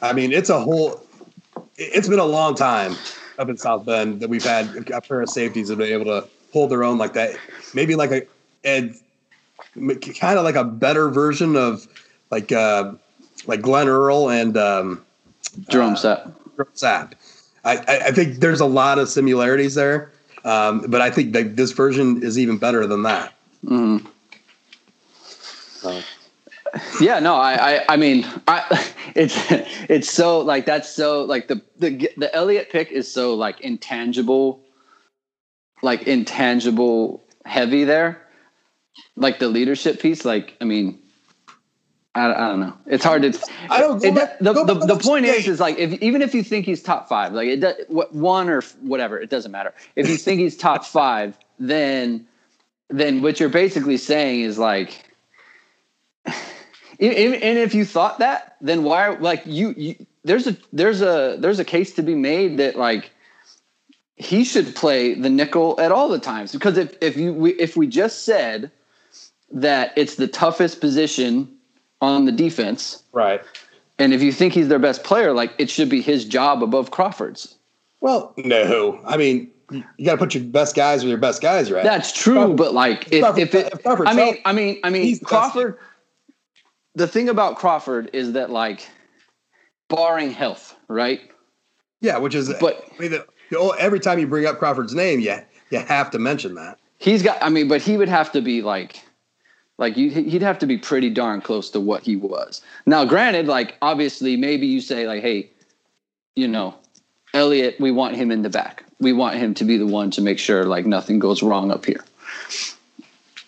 I 0.01 0.13
mean, 0.13 0.33
it's 0.33 0.51
a 0.51 0.61
whole. 0.61 1.07
It's 1.77 2.09
been 2.09 2.19
a 2.19 2.25
long 2.25 2.55
time 2.55 2.97
up 3.39 3.49
in 3.49 3.57
South 3.57 3.85
Bend 3.85 4.21
that 4.21 4.29
we've 4.29 4.45
had 4.45 4.91
a 4.91 5.01
pair 5.01 5.21
of 5.21 5.29
safeties 5.29 5.69
that 5.69 5.79
have 5.79 5.79
been 5.79 5.93
able 5.93 6.05
to 6.07 6.29
hold 6.53 6.71
their 6.71 6.85
own 6.85 6.99
like 6.99 7.13
that. 7.15 7.37
Maybe 7.75 7.95
like 7.95 8.11
a 8.11 8.27
and 8.65 8.95
kind 9.75 10.39
of 10.39 10.45
like 10.45 10.55
a 10.55 10.65
better 10.65 11.09
version 11.09 11.57
of 11.57 11.87
like 12.31 12.53
uh, 12.53 12.93
like 13.47 13.63
Glenn 13.63 13.89
Earl 13.89 14.31
and 14.31 14.57
um, 14.57 15.05
Jerome 15.69 15.95
Sapp. 15.95 16.33
Jerome 16.57 16.73
Sapp. 16.75 17.13
I, 17.65 17.79
I 18.07 18.11
think 18.13 18.37
there's 18.37 18.61
a 18.61 18.67
lot 18.67 18.99
of 18.99 19.09
similarities 19.09 19.75
there, 19.75 20.11
um, 20.45 20.81
but 20.89 21.01
I 21.01 21.11
think 21.11 21.33
that 21.35 21.57
this 21.57 21.73
version 21.73 22.23
is 22.23 22.39
even 22.39 22.59
better 22.59 22.87
than 22.87 23.03
that. 23.05 23.35
Mm-hmm. 23.65 24.07
Yeah, 27.01 27.19
no, 27.19 27.35
I, 27.35 27.75
I, 27.75 27.85
I 27.91 27.97
mean, 27.97 28.27
I, 28.49 28.93
it's, 29.15 29.37
it's 29.89 30.11
so 30.11 30.41
like 30.41 30.67
that's 30.67 30.89
so 30.89 31.25
like 31.25 31.49
the 31.49 31.61
the 31.79 32.11
the 32.17 32.35
Elliott 32.35 32.71
pick 32.71 32.91
is 32.91 33.13
so 33.13 33.35
like 33.35 33.61
intangible, 33.61 34.61
like 35.83 36.05
intangible 36.05 37.25
heavy 37.45 37.85
there, 37.85 38.23
like 39.17 39.39
the 39.39 39.49
leadership 39.49 40.01
piece. 40.01 40.25
Like, 40.25 40.57
I 40.61 40.65
mean, 40.65 41.02
I, 42.15 42.33
I 42.33 42.49
don't 42.49 42.61
know. 42.61 42.77
It's 42.87 43.05
hard 43.05 43.23
to. 43.23 43.39
I 43.71 43.81
don't. 43.81 44.05
It, 44.05 44.15
back, 44.15 44.39
the 44.39 44.53
the, 44.53 44.75
the 44.75 44.99
point 44.99 45.25
is, 45.25 45.49
is 45.49 45.61
like 45.61 45.79
if 45.79 45.93
even 46.03 46.21
if 46.21 46.35
you 46.35 46.43
think 46.43 46.67
he's 46.67 46.83
top 46.83 47.09
five, 47.09 47.33
like 47.33 47.49
it 47.49 47.61
does, 47.61 47.75
one 47.89 48.51
or 48.51 48.61
whatever, 48.83 49.19
it 49.19 49.31
doesn't 49.31 49.51
matter. 49.51 49.73
If 49.97 50.09
you 50.09 50.17
think 50.17 50.41
he's 50.41 50.57
top 50.57 50.85
five, 50.85 51.39
then 51.59 52.27
then 52.91 53.23
what 53.23 53.41
you're 53.41 53.49
basically 53.49 53.97
saying 53.97 54.41
is 54.41 54.59
like 54.59 55.11
and 56.27 56.39
if 57.01 57.75
you 57.75 57.87
thought 57.87 58.19
that, 58.19 58.57
then 58.61 58.85
why? 58.85 59.09
Like 59.09 59.43
you, 59.47 59.75
you, 59.77 60.07
there's 60.23 60.47
a 60.47 60.57
there's 60.73 61.01
a 61.01 61.37
there's 61.39 61.59
a 61.59 61.65
case 61.65 61.95
to 61.95 62.03
be 62.03 62.15
made 62.15 62.59
that 62.59 62.77
like 62.77 63.11
he 64.17 64.45
should 64.45 64.75
play 64.77 65.15
the 65.15 65.31
nickel 65.31 65.81
at 65.81 65.91
all 65.91 66.11
the 66.11 66.19
times 66.19 66.53
because 66.53 66.77
if 66.77 66.95
if 67.01 67.17
you 67.17 67.33
we, 67.33 67.53
if 67.53 67.75
we 67.77 67.87
just 67.87 68.25
said 68.25 68.71
that 69.51 69.93
it's 69.97 70.17
the 70.17 70.29
toughest 70.29 70.81
position 70.81 71.52
on 72.03 72.27
the 72.27 72.33
defense, 72.33 73.03
right? 73.13 73.41
And 73.99 74.13
if 74.13 74.23
you 74.23 74.33
think 74.33 74.53
he's 74.53 74.69
their 74.69 74.79
best 74.79 75.05
player, 75.05 75.33
like 75.33 75.55
it 75.57 75.71
should 75.71 75.89
be 75.89 76.03
his 76.03 76.27
job 76.27 76.63
above 76.63 76.91
Crawford's. 76.91 77.57
Well, 78.01 78.35
no, 78.37 79.01
I 79.07 79.17
mean 79.17 79.51
you 79.71 80.05
got 80.05 80.13
to 80.13 80.19
put 80.19 80.35
your 80.35 80.45
best 80.45 80.77
guys 80.77 81.03
with 81.03 81.09
your 81.09 81.19
best 81.19 81.41
guys, 81.41 81.73
right? 81.73 81.83
That's 81.83 82.13
true, 82.13 82.35
Crawford, 82.35 82.57
but 82.59 82.75
like 82.75 83.11
if, 83.11 83.23
Crawford, 83.23 83.43
if 83.43 83.55
it, 83.55 83.73
if 83.73 83.87
I 83.87 84.13
mean, 84.13 84.37
I 84.45 84.53
mean, 84.53 84.81
I 84.85 84.91
mean, 84.91 85.19
Crawford 85.21 85.79
the 86.95 87.07
thing 87.07 87.29
about 87.29 87.57
Crawford 87.57 88.11
is 88.13 88.33
that 88.33 88.51
like 88.51 88.89
barring 89.89 90.31
health, 90.31 90.77
right? 90.89 91.21
Yeah, 92.01 92.19
which 92.19 92.35
is 92.35 92.53
but 92.61 92.85
I 92.99 93.01
mean, 93.01 93.11
the, 93.13 93.27
the, 93.51 93.75
every 93.79 94.01
time 94.01 94.19
you 94.19 94.27
bring 94.27 94.47
up 94.47 94.59
Crawford's 94.59 94.95
name, 94.95 95.21
yeah, 95.21 95.45
you, 95.71 95.79
you 95.79 95.85
have 95.85 96.11
to 96.11 96.19
mention 96.19 96.55
that. 96.57 96.79
He's 96.99 97.23
got 97.23 97.43
I 97.43 97.49
mean, 97.49 97.69
but 97.69 97.83
he 97.83 97.97
would 97.97 98.09
have 98.09 98.33
to 98.33 98.41
be 98.41 98.63
like 98.63 99.03
like 99.79 99.97
you, 99.97 100.11
he'd 100.11 100.43
have 100.43 100.59
to 100.61 100.67
be 100.67 100.79
pretty 100.79 101.11
darn 101.11 101.41
close 101.41 101.71
to 101.71 101.81
what 101.81 102.03
he 102.03 102.17
was. 102.17 102.63
Now, 102.87 103.05
granted, 103.05 103.47
like 103.47 103.77
obviously, 103.83 104.37
maybe 104.37 104.67
you 104.67 104.81
say 104.81 105.07
like, 105.07 105.23
hey, 105.23 105.51
you 106.37 106.49
know, 106.49 106.75
Elliott, 107.35 107.81
we 107.81 107.91
want 107.91 108.15
him 108.15 108.31
in 108.31 108.43
the 108.43 108.51
back. 108.51 108.85
We 109.01 109.13
want 109.13 109.37
him 109.37 109.55
to 109.55 109.65
be 109.65 109.77
the 109.77 109.87
one 109.87 110.11
to 110.13 110.21
make 110.21 110.39
sure 110.39 110.65
like 110.65 110.87
nothing 110.87 111.19
goes 111.19 111.43
wrong 111.43 111.71
up 111.71 111.85
here. 111.85 112.05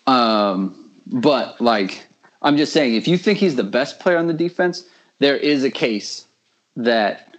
Um, 0.06 0.90
but 1.06 1.60
like 1.60 2.06
I'm 2.42 2.56
just 2.56 2.72
saying, 2.72 2.94
if 2.94 3.08
you 3.08 3.16
think 3.16 3.38
he's 3.38 3.56
the 3.56 3.64
best 3.64 4.00
player 4.00 4.18
on 4.18 4.26
the 4.26 4.34
defense, 4.34 4.84
there 5.18 5.36
is 5.36 5.64
a 5.64 5.70
case 5.70 6.26
that 6.76 7.36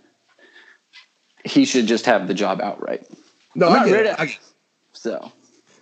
he 1.43 1.65
should 1.65 1.86
just 1.88 2.06
have 2.06 2.28
the 2.28 2.34
job 2.34 2.62
outright. 2.62 3.08
No, 3.54 3.69
I 3.69 3.88
get, 3.88 4.06
it. 4.06 4.15
I 4.19 4.38
So, 4.93 5.32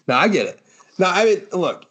no, 0.08 0.16
I 0.16 0.28
get 0.28 0.48
it. 0.48 0.60
Now, 1.00 1.12
I 1.12 1.26
mean, 1.26 1.48
look, 1.54 1.90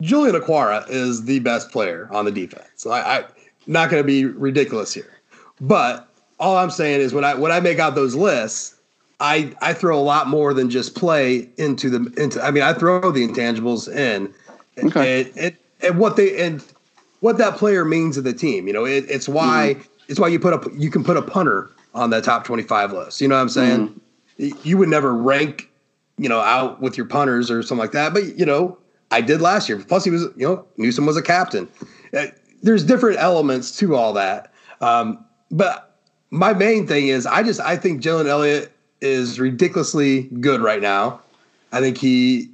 Julian 0.00 0.36
Okwara 0.40 0.88
is 0.88 1.24
the 1.24 1.40
best 1.40 1.70
player 1.70 2.08
on 2.12 2.24
the 2.24 2.30
defense. 2.30 2.68
So 2.76 2.90
I, 2.90 3.18
I 3.18 3.24
not 3.66 3.90
going 3.90 4.02
to 4.02 4.06
be 4.06 4.24
ridiculous 4.24 4.94
here, 4.94 5.18
but 5.60 6.08
all 6.38 6.56
I'm 6.56 6.70
saying 6.70 7.00
is 7.00 7.12
when 7.12 7.24
I 7.24 7.34
when 7.34 7.52
I 7.52 7.60
make 7.60 7.78
out 7.78 7.94
those 7.94 8.14
lists, 8.14 8.76
I 9.20 9.54
I 9.60 9.72
throw 9.72 9.98
a 9.98 10.02
lot 10.02 10.28
more 10.28 10.54
than 10.54 10.70
just 10.70 10.94
play 10.94 11.48
into 11.56 11.90
the 11.90 12.22
into. 12.22 12.42
I 12.42 12.50
mean, 12.50 12.62
I 12.62 12.72
throw 12.72 13.10
the 13.10 13.26
intangibles 13.26 13.88
in. 13.88 14.32
Okay. 14.78 15.22
It, 15.22 15.36
it, 15.36 15.56
and 15.82 15.98
what 15.98 16.16
they 16.16 16.40
and 16.40 16.64
what 17.20 17.38
that 17.38 17.56
player 17.56 17.84
means 17.84 18.14
to 18.16 18.22
the 18.22 18.32
team. 18.32 18.66
You 18.66 18.72
know, 18.72 18.84
it, 18.84 19.04
it's 19.08 19.28
why 19.28 19.76
mm-hmm. 19.76 19.88
it's 20.08 20.20
why 20.20 20.28
you 20.28 20.38
put 20.38 20.52
up 20.52 20.64
you 20.74 20.90
can 20.90 21.02
put 21.02 21.16
a 21.16 21.22
punter 21.22 21.70
on 21.94 22.10
the 22.10 22.20
top 22.20 22.44
twenty 22.44 22.62
five 22.62 22.92
list. 22.92 23.20
You 23.20 23.28
know 23.28 23.34
what 23.34 23.42
I'm 23.42 23.48
saying? 23.48 24.00
Mm-hmm. 24.38 24.58
You 24.62 24.78
would 24.78 24.88
never 24.88 25.12
rank, 25.12 25.68
you 26.16 26.28
know, 26.28 26.38
out 26.38 26.80
with 26.80 26.96
your 26.96 27.06
punters 27.06 27.50
or 27.50 27.62
something 27.62 27.82
like 27.82 27.92
that. 27.92 28.14
But 28.14 28.38
you 28.38 28.46
know, 28.46 28.78
I 29.10 29.20
did 29.20 29.40
last 29.40 29.68
year. 29.68 29.78
Plus, 29.78 30.04
he 30.04 30.10
was 30.10 30.24
you 30.36 30.46
know, 30.46 30.66
Newsome 30.76 31.06
was 31.06 31.16
a 31.16 31.22
captain. 31.22 31.68
Uh, 32.16 32.26
there's 32.62 32.84
different 32.84 33.18
elements 33.18 33.76
to 33.78 33.94
all 33.94 34.12
that. 34.14 34.52
Um, 34.80 35.24
but 35.50 36.00
my 36.30 36.52
main 36.52 36.86
thing 36.86 37.08
is 37.08 37.26
I 37.26 37.42
just 37.42 37.60
I 37.60 37.76
think 37.76 38.02
Jalen 38.02 38.26
Elliott 38.26 38.72
is 39.00 39.40
ridiculously 39.40 40.24
good 40.40 40.60
right 40.60 40.82
now. 40.82 41.20
I 41.72 41.80
think 41.80 41.98
he 41.98 42.50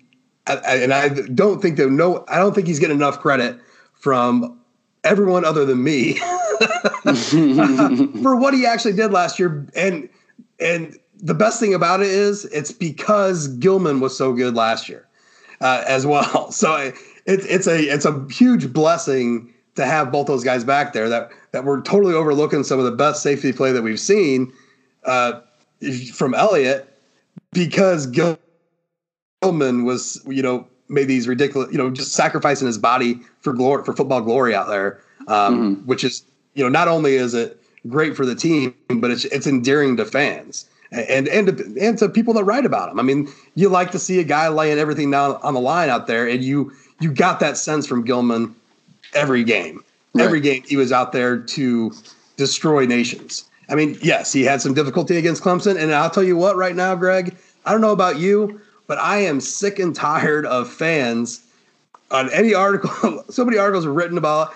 and 0.47 0.93
I 0.93 1.09
don't 1.09 1.63
think 1.63 1.77
that 1.79 1.91
no, 1.91 2.25
I 2.29 2.37
don't 2.37 2.55
think 2.55 2.67
he's 2.67 2.79
getting 2.79 2.97
enough 2.97 3.21
credit 3.21 3.59
from 3.95 4.61
everyone 5.03 5.45
other 5.45 5.65
than 5.65 5.83
me 5.83 6.15
for 8.23 8.37
what 8.37 8.55
he 8.55 8.67
actually 8.67 8.93
did 8.93 9.11
last 9.11 9.39
year. 9.39 9.67
And 9.75 10.09
and 10.61 10.97
the 11.19 11.35
best 11.35 11.59
thing 11.59 11.75
about 11.75 12.01
it 12.01 12.09
is 12.09 12.45
it's 12.47 12.73
because 12.73 13.49
Gilman 13.57 14.01
was 14.01 14.17
so 14.17 14.33
good 14.33 14.55
last 14.55 14.89
year 14.89 15.04
uh, 15.65 15.83
as 15.87 16.07
well. 16.07 16.53
So 16.53 16.77
it, 16.77 16.95
it's 17.27 17.67
a 17.67 17.81
it's 17.81 18.05
a 18.05 18.27
huge 18.31 18.73
blessing 18.73 19.53
to 19.75 19.85
have 19.85 20.13
both 20.13 20.27
those 20.27 20.45
guys 20.45 20.63
back 20.63 20.93
there 20.93 21.09
that 21.09 21.31
that 21.51 21.65
we're 21.65 21.81
totally 21.81 22.15
overlooking 22.15 22.63
some 22.63 22.79
of 22.79 22.85
the 22.85 22.93
best 22.93 23.23
safety 23.23 23.53
play 23.53 23.73
that 23.73 23.83
we've 23.83 23.99
seen 23.99 24.53
uh, 25.05 25.41
from 26.13 26.35
Elliott 26.35 26.89
because 27.53 28.07
Gilman 28.07 28.39
Gilman 29.43 29.85
was, 29.85 30.23
you 30.27 30.43
know, 30.43 30.67
made 30.89 31.07
these 31.07 31.29
ridiculous, 31.29 31.71
you 31.73 31.79
know, 31.79 31.91
just 31.91 32.13
sacrificing 32.13 32.67
his 32.67 32.79
body 32.79 33.21
for 33.41 33.53
glory, 33.53 33.85
for 33.85 33.95
football 33.95 34.21
glory 34.21 34.55
out 34.55 34.69
there, 34.69 35.01
um, 35.29 35.77
mm-hmm. 35.77 35.87
which 35.87 36.05
is, 36.05 36.25
you 36.55 36.63
know, 36.63 36.71
not 36.71 36.89
only 36.89 37.17
is 37.17 37.35
it 37.35 37.61
great 37.89 38.17
for 38.17 38.25
the 38.25 38.35
team, 38.35 38.75
but 38.89 39.11
it's 39.11 39.25
it's 39.27 39.47
endearing 39.47 39.97
to 39.97 40.05
fans 40.05 40.69
and 40.95 41.29
and 41.29 41.59
to, 41.59 41.77
and 41.81 41.99
to 41.99 42.09
people 42.09 42.35
that 42.35 42.45
write 42.45 42.65
about 42.65 42.91
him. 42.91 42.99
I 42.99 43.03
mean, 43.03 43.29
you 43.55 43.69
like 43.69 43.91
to 43.93 43.99
see 43.99 44.21
a 44.21 44.25
guy 44.25 44.49
laying 44.49 44.79
everything 44.79 45.11
down 45.11 45.37
on 45.43 45.55
the 45.55 45.61
line 45.61 45.91
out 45.91 46.07
there, 46.07 46.29
and 46.29 46.43
you 46.43 46.73
you 47.01 47.13
got 47.13 47.41
that 47.41 47.57
sense 47.57 47.87
from 47.87 48.05
Gilman 48.05 48.55
every 49.15 49.45
game. 49.45 49.85
Right. 50.15 50.25
Every 50.25 50.41
game 50.41 50.63
he 50.67 50.77
was 50.77 50.93
out 50.93 51.13
there 51.13 51.39
to 51.39 51.93
destroy 52.37 52.87
nations. 52.87 53.45
I 53.69 53.75
mean, 53.75 53.99
yes, 54.03 54.33
he 54.33 54.43
had 54.43 54.61
some 54.61 54.75
difficulty 54.75 55.17
against 55.17 55.43
Clemson, 55.43 55.81
and 55.81 55.93
I'll 55.93 56.11
tell 56.11 56.23
you 56.23 56.37
what, 56.37 56.57
right 56.57 56.77
now, 56.77 56.95
Greg, 56.95 57.37
I 57.65 57.73
don't 57.73 57.81
know 57.81 57.93
about 57.93 58.19
you, 58.19 58.61
but 58.87 58.99
I 58.99 59.19
am 59.19 59.41
sick 59.41 59.79
and 59.79 59.95
tired 59.95 60.47
of 60.47 60.71
fans 60.71 61.43
on 62.11 62.31
any 62.33 62.55
article. 62.55 63.25
so 63.31 63.45
many 63.45 63.59
articles 63.59 63.87
are 63.87 63.93
written 63.93 64.19
about 64.19 64.55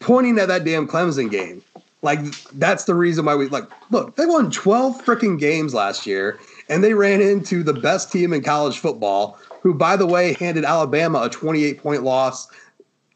pointing 0.00 0.38
at 0.38 0.48
that 0.48 0.64
damn 0.64 0.86
Clemson 0.86 1.30
game. 1.30 1.62
Like 2.02 2.20
that's 2.50 2.84
the 2.84 2.94
reason 2.96 3.24
why 3.24 3.36
we 3.36 3.48
like 3.48 3.64
look. 3.90 4.16
They 4.16 4.26
won 4.26 4.50
twelve 4.50 5.04
freaking 5.04 5.38
games 5.38 5.72
last 5.72 6.04
year, 6.04 6.38
and 6.68 6.82
they 6.82 6.94
ran 6.94 7.20
into 7.20 7.62
the 7.62 7.74
best 7.74 8.10
team 8.10 8.32
in 8.32 8.42
college 8.42 8.78
football, 8.80 9.38
who, 9.60 9.72
by 9.72 9.96
the 9.96 10.06
way, 10.06 10.34
handed 10.34 10.64
Alabama 10.64 11.22
a 11.22 11.28
twenty-eight 11.28 11.80
point 11.80 12.02
loss 12.02 12.48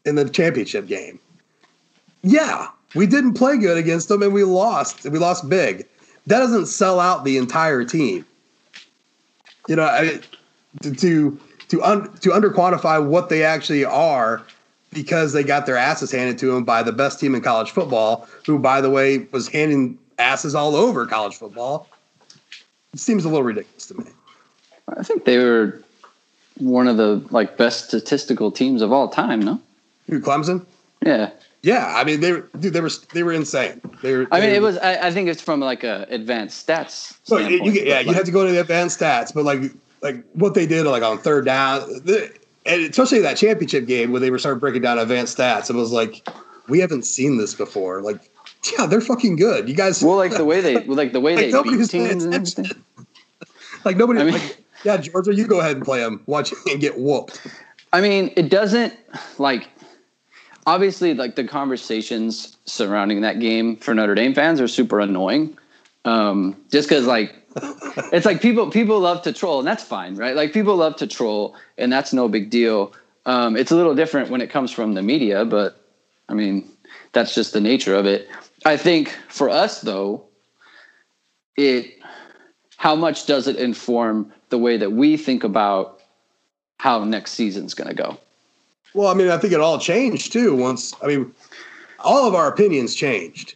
in 0.05 0.15
the 0.15 0.29
championship 0.29 0.87
game. 0.87 1.19
Yeah, 2.23 2.67
we 2.95 3.07
didn't 3.07 3.33
play 3.33 3.57
good 3.57 3.77
against 3.77 4.07
them, 4.07 4.23
and 4.23 4.33
we 4.33 4.45
lost. 4.45 5.03
We 5.03 5.19
lost 5.19 5.49
big. 5.49 5.85
That 6.27 6.39
doesn't 6.39 6.67
sell 6.67 7.01
out 7.01 7.25
the 7.25 7.37
entire 7.37 7.83
team. 7.83 8.25
You 9.67 9.75
know, 9.75 9.83
I, 9.83 10.21
to 10.81 10.93
to 10.93 11.39
to, 11.67 11.83
un, 11.83 12.13
to 12.19 12.31
under 12.31 12.49
quantify 12.49 13.05
what 13.05 13.27
they 13.27 13.43
actually 13.43 13.83
are 13.83 14.43
because 14.97 15.31
they 15.31 15.43
got 15.43 15.67
their 15.67 15.77
asses 15.77 16.11
handed 16.11 16.39
to 16.39 16.47
them 16.47 16.63
by 16.63 16.81
the 16.81 16.91
best 16.91 17.19
team 17.19 17.35
in 17.35 17.41
college 17.41 17.69
football, 17.69 18.27
who, 18.45 18.57
by 18.57 18.81
the 18.81 18.89
way, 18.89 19.19
was 19.31 19.47
handing 19.47 19.97
asses 20.17 20.55
all 20.55 20.75
over 20.75 21.05
college 21.05 21.35
football. 21.35 21.87
It 22.93 22.99
seems 22.99 23.23
a 23.23 23.29
little 23.29 23.43
ridiculous 23.43 23.85
to 23.87 23.99
me. 23.99 24.05
I 24.97 25.03
think 25.03 25.25
they 25.25 25.37
were 25.37 25.83
one 26.57 26.87
of 26.87 26.97
the 26.97 27.23
like 27.29 27.57
best 27.57 27.89
statistical 27.89 28.51
teams 28.51 28.81
of 28.81 28.91
all 28.91 29.07
time. 29.07 29.41
No, 29.41 29.61
who 30.09 30.19
Clemson? 30.19 30.65
Yeah, 31.05 31.29
yeah. 31.61 31.93
I 31.95 32.03
mean, 32.03 32.21
they 32.21 32.31
were 32.31 32.49
dude. 32.59 32.73
They 32.73 32.81
were 32.81 32.89
they 33.13 33.21
were 33.21 33.33
insane. 33.33 33.81
They 34.01 34.15
were. 34.15 34.27
I 34.31 34.39
mean, 34.39 34.49
were, 34.49 34.55
it 34.55 34.61
was. 34.63 34.77
I, 34.79 35.07
I, 35.07 35.11
think 35.11 35.29
it's 35.29 35.41
from 35.41 35.59
like 35.59 35.83
a 35.83 36.07
advanced 36.09 36.65
stats. 36.65 37.17
So 37.23 37.37
you, 37.37 37.71
yeah, 37.71 37.99
you 37.99 38.13
have 38.13 38.25
to 38.25 38.31
go 38.31 38.45
to 38.45 38.51
the 38.51 38.61
advanced 38.61 38.99
stats, 38.99 39.31
but 39.31 39.43
like 39.43 39.71
like 40.01 40.23
what 40.33 40.55
they 40.55 40.65
did 40.65 40.85
like 40.85 41.03
on 41.03 41.19
third 41.19 41.45
down, 41.45 41.81
the, 42.05 42.33
and 42.67 42.83
especially 42.83 43.19
that 43.21 43.37
championship 43.37 43.87
game 43.87 44.11
when 44.11 44.21
they 44.21 44.29
were 44.29 44.39
starting 44.39 44.59
breaking 44.59 44.81
down 44.81 44.99
advanced 44.99 45.37
stats. 45.37 45.69
It 45.69 45.75
was 45.75 45.91
like 45.91 46.27
we 46.67 46.79
haven't 46.79 47.03
seen 47.03 47.37
this 47.37 47.53
before. 47.53 48.01
Like, 48.01 48.29
yeah, 48.77 48.85
they're 48.85 49.01
fucking 49.01 49.37
good. 49.37 49.69
You 49.69 49.75
guys. 49.75 50.03
Well, 50.03 50.17
like 50.17 50.31
the 50.31 50.45
way 50.45 50.61
they, 50.61 50.79
like 50.85 51.13
the 51.13 51.19
way 51.19 51.35
like 51.35 51.51
they 51.51 51.77
beat 51.77 51.89
teams 51.89 52.23
and 52.23 52.33
everything. 52.33 52.65
like 53.85 53.97
nobody. 53.97 54.19
I 54.19 54.23
mean, 54.25 54.33
like, 54.33 54.63
yeah, 54.83 54.97
Georgia, 54.97 55.33
you 55.33 55.47
go 55.47 55.59
ahead 55.59 55.77
and 55.77 55.85
play 55.85 55.99
them. 55.99 56.21
Watch 56.25 56.53
and 56.69 56.79
get 56.79 56.97
whooped. 56.99 57.41
I 57.93 58.01
mean, 58.01 58.33
it 58.35 58.49
doesn't 58.49 58.93
like. 59.37 59.69
obviously 60.65 61.13
like 61.13 61.35
the 61.35 61.45
conversations 61.45 62.57
surrounding 62.65 63.21
that 63.21 63.39
game 63.39 63.77
for 63.77 63.93
Notre 63.93 64.15
Dame 64.15 64.33
fans 64.33 64.59
are 64.59 64.67
super 64.67 64.99
annoying. 64.99 65.57
Um, 66.05 66.55
just 66.71 66.87
because 66.87 67.05
like 67.05 67.35
it's 68.13 68.25
like 68.25 68.41
people 68.41 68.69
people 68.69 68.99
love 68.99 69.21
to 69.23 69.33
troll 69.33 69.59
and 69.59 69.67
that's 69.67 69.83
fine, 69.83 70.15
right? 70.15 70.35
Like 70.35 70.53
people 70.53 70.75
love 70.75 70.95
to 70.97 71.07
troll 71.07 71.55
and 71.77 71.91
that's 71.91 72.13
no 72.13 72.27
big 72.27 72.49
deal. 72.49 72.93
Um, 73.25 73.57
it's 73.57 73.71
a 73.71 73.75
little 73.75 73.95
different 73.95 74.29
when 74.29 74.41
it 74.41 74.49
comes 74.49 74.71
from 74.71 74.93
the 74.93 75.01
media, 75.01 75.45
but 75.45 75.83
I 76.29 76.33
mean 76.33 76.69
that's 77.13 77.33
just 77.35 77.53
the 77.53 77.61
nature 77.61 77.95
of 77.95 78.05
it. 78.05 78.29
I 78.65 78.77
think 78.77 79.09
for 79.29 79.49
us 79.49 79.81
though, 79.81 80.25
it 81.55 81.97
how 82.77 82.95
much 82.95 83.25
does 83.25 83.47
it 83.47 83.55
inform 83.57 84.31
the 84.49 84.57
way 84.57 84.77
that 84.77 84.91
we 84.91 85.17
think 85.17 85.43
about 85.43 86.01
how 86.79 87.03
next 87.03 87.31
season's 87.31 87.73
going 87.73 87.89
to 87.89 87.95
go? 87.95 88.17
Well, 88.93 89.09
I 89.09 89.13
mean, 89.13 89.29
I 89.29 89.37
think 89.37 89.53
it 89.53 89.59
all 89.59 89.79
changed 89.79 90.31
too. 90.31 90.55
Once, 90.55 90.93
I 91.03 91.07
mean, 91.07 91.33
all 91.99 92.27
of 92.27 92.35
our 92.35 92.47
opinions 92.47 92.95
changed. 92.95 93.55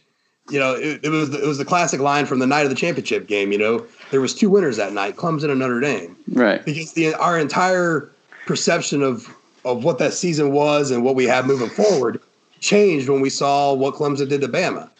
You 0.52 0.60
know, 0.60 0.74
it, 0.74 1.00
it 1.02 1.08
was 1.08 1.34
it 1.34 1.46
was 1.46 1.56
the 1.56 1.64
classic 1.64 2.00
line 2.00 2.26
from 2.26 2.38
the 2.38 2.46
night 2.46 2.64
of 2.64 2.68
the 2.68 2.76
championship 2.76 3.26
game. 3.26 3.52
You 3.52 3.58
know, 3.58 3.86
there 4.10 4.20
was 4.20 4.34
two 4.34 4.50
winners 4.50 4.76
that 4.76 4.92
night, 4.92 5.16
Clemson 5.16 5.50
and 5.50 5.58
Notre 5.58 5.80
Dame. 5.80 6.14
Right. 6.28 6.62
Because 6.62 6.92
the 6.92 7.14
our 7.14 7.38
entire 7.38 8.10
perception 8.46 9.02
of 9.02 9.34
of 9.64 9.82
what 9.82 9.98
that 9.98 10.12
season 10.12 10.52
was 10.52 10.90
and 10.90 11.04
what 11.04 11.14
we 11.14 11.24
have 11.24 11.46
moving 11.46 11.70
forward 11.70 12.20
changed 12.60 13.08
when 13.08 13.20
we 13.20 13.30
saw 13.30 13.72
what 13.72 13.94
Clemson 13.94 14.28
did 14.28 14.40
to 14.42 14.48
Bama. 14.48 14.90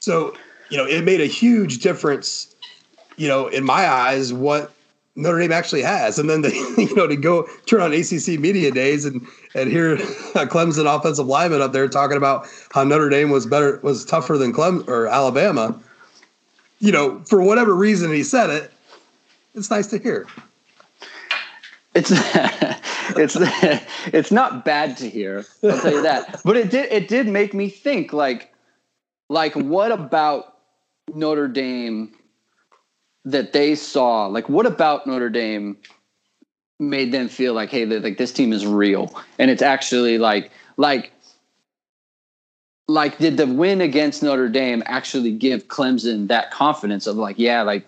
So, 0.00 0.34
you 0.68 0.76
know, 0.76 0.84
it 0.84 1.04
made 1.04 1.20
a 1.20 1.26
huge 1.26 1.78
difference, 1.78 2.54
you 3.16 3.28
know, 3.28 3.48
in 3.48 3.64
my 3.64 3.88
eyes, 3.88 4.32
what 4.32 4.72
Notre 5.18 5.40
Dame 5.40 5.50
actually 5.52 5.82
has. 5.82 6.18
And 6.18 6.30
then, 6.30 6.42
they, 6.42 6.54
you 6.78 6.94
know, 6.94 7.06
to 7.06 7.16
go 7.16 7.46
turn 7.66 7.80
on 7.80 7.92
ACC 7.92 8.38
media 8.40 8.70
days 8.70 9.04
and, 9.04 9.26
and 9.54 9.70
hear 9.70 9.94
a 9.94 9.98
Clemson 10.46 10.86
offensive 10.86 11.26
lineman 11.26 11.60
up 11.60 11.72
there 11.72 11.88
talking 11.88 12.16
about 12.16 12.46
how 12.70 12.84
Notre 12.84 13.10
Dame 13.10 13.30
was 13.30 13.44
better, 13.44 13.80
was 13.82 14.04
tougher 14.04 14.38
than 14.38 14.52
Clem 14.52 14.84
or 14.86 15.08
Alabama, 15.08 15.78
you 16.78 16.92
know, 16.92 17.20
for 17.26 17.42
whatever 17.42 17.74
reason 17.74 18.12
he 18.12 18.22
said 18.22 18.48
it, 18.48 18.72
it's 19.54 19.70
nice 19.70 19.88
to 19.88 19.98
hear. 19.98 20.26
It's 21.94 22.12
it's 23.16 23.36
it's 24.14 24.30
not 24.30 24.64
bad 24.64 24.96
to 24.98 25.10
hear. 25.10 25.44
I'll 25.64 25.80
tell 25.80 25.94
you 25.94 26.02
that. 26.02 26.40
But 26.44 26.56
it 26.56 26.70
did 26.70 26.92
it 26.92 27.08
did 27.08 27.26
make 27.26 27.54
me 27.54 27.68
think 27.68 28.12
like 28.12 28.54
like 29.28 29.54
what 29.54 29.90
about 29.90 30.58
Notre 31.12 31.48
Dame 31.48 32.14
that 33.30 33.52
they 33.52 33.74
saw? 33.74 34.26
Like 34.26 34.48
what 34.48 34.66
about 34.66 35.06
Notre 35.06 35.30
Dame 35.30 35.76
made 36.80 37.12
them 37.12 37.28
feel 37.28 37.54
like 37.54 37.70
hey 37.70 37.84
like 37.84 38.18
this 38.18 38.32
team 38.32 38.52
is 38.52 38.64
real 38.64 39.12
and 39.40 39.50
it's 39.50 39.62
actually 39.62 40.16
like 40.16 40.52
like 40.76 41.10
like 42.86 43.18
did 43.18 43.36
the 43.36 43.48
win 43.48 43.80
against 43.80 44.22
Notre 44.22 44.48
Dame 44.48 44.82
actually 44.86 45.32
give 45.32 45.66
Clemson 45.66 46.28
that 46.28 46.52
confidence 46.52 47.08
of 47.08 47.16
like 47.16 47.36
yeah 47.36 47.62
like 47.62 47.84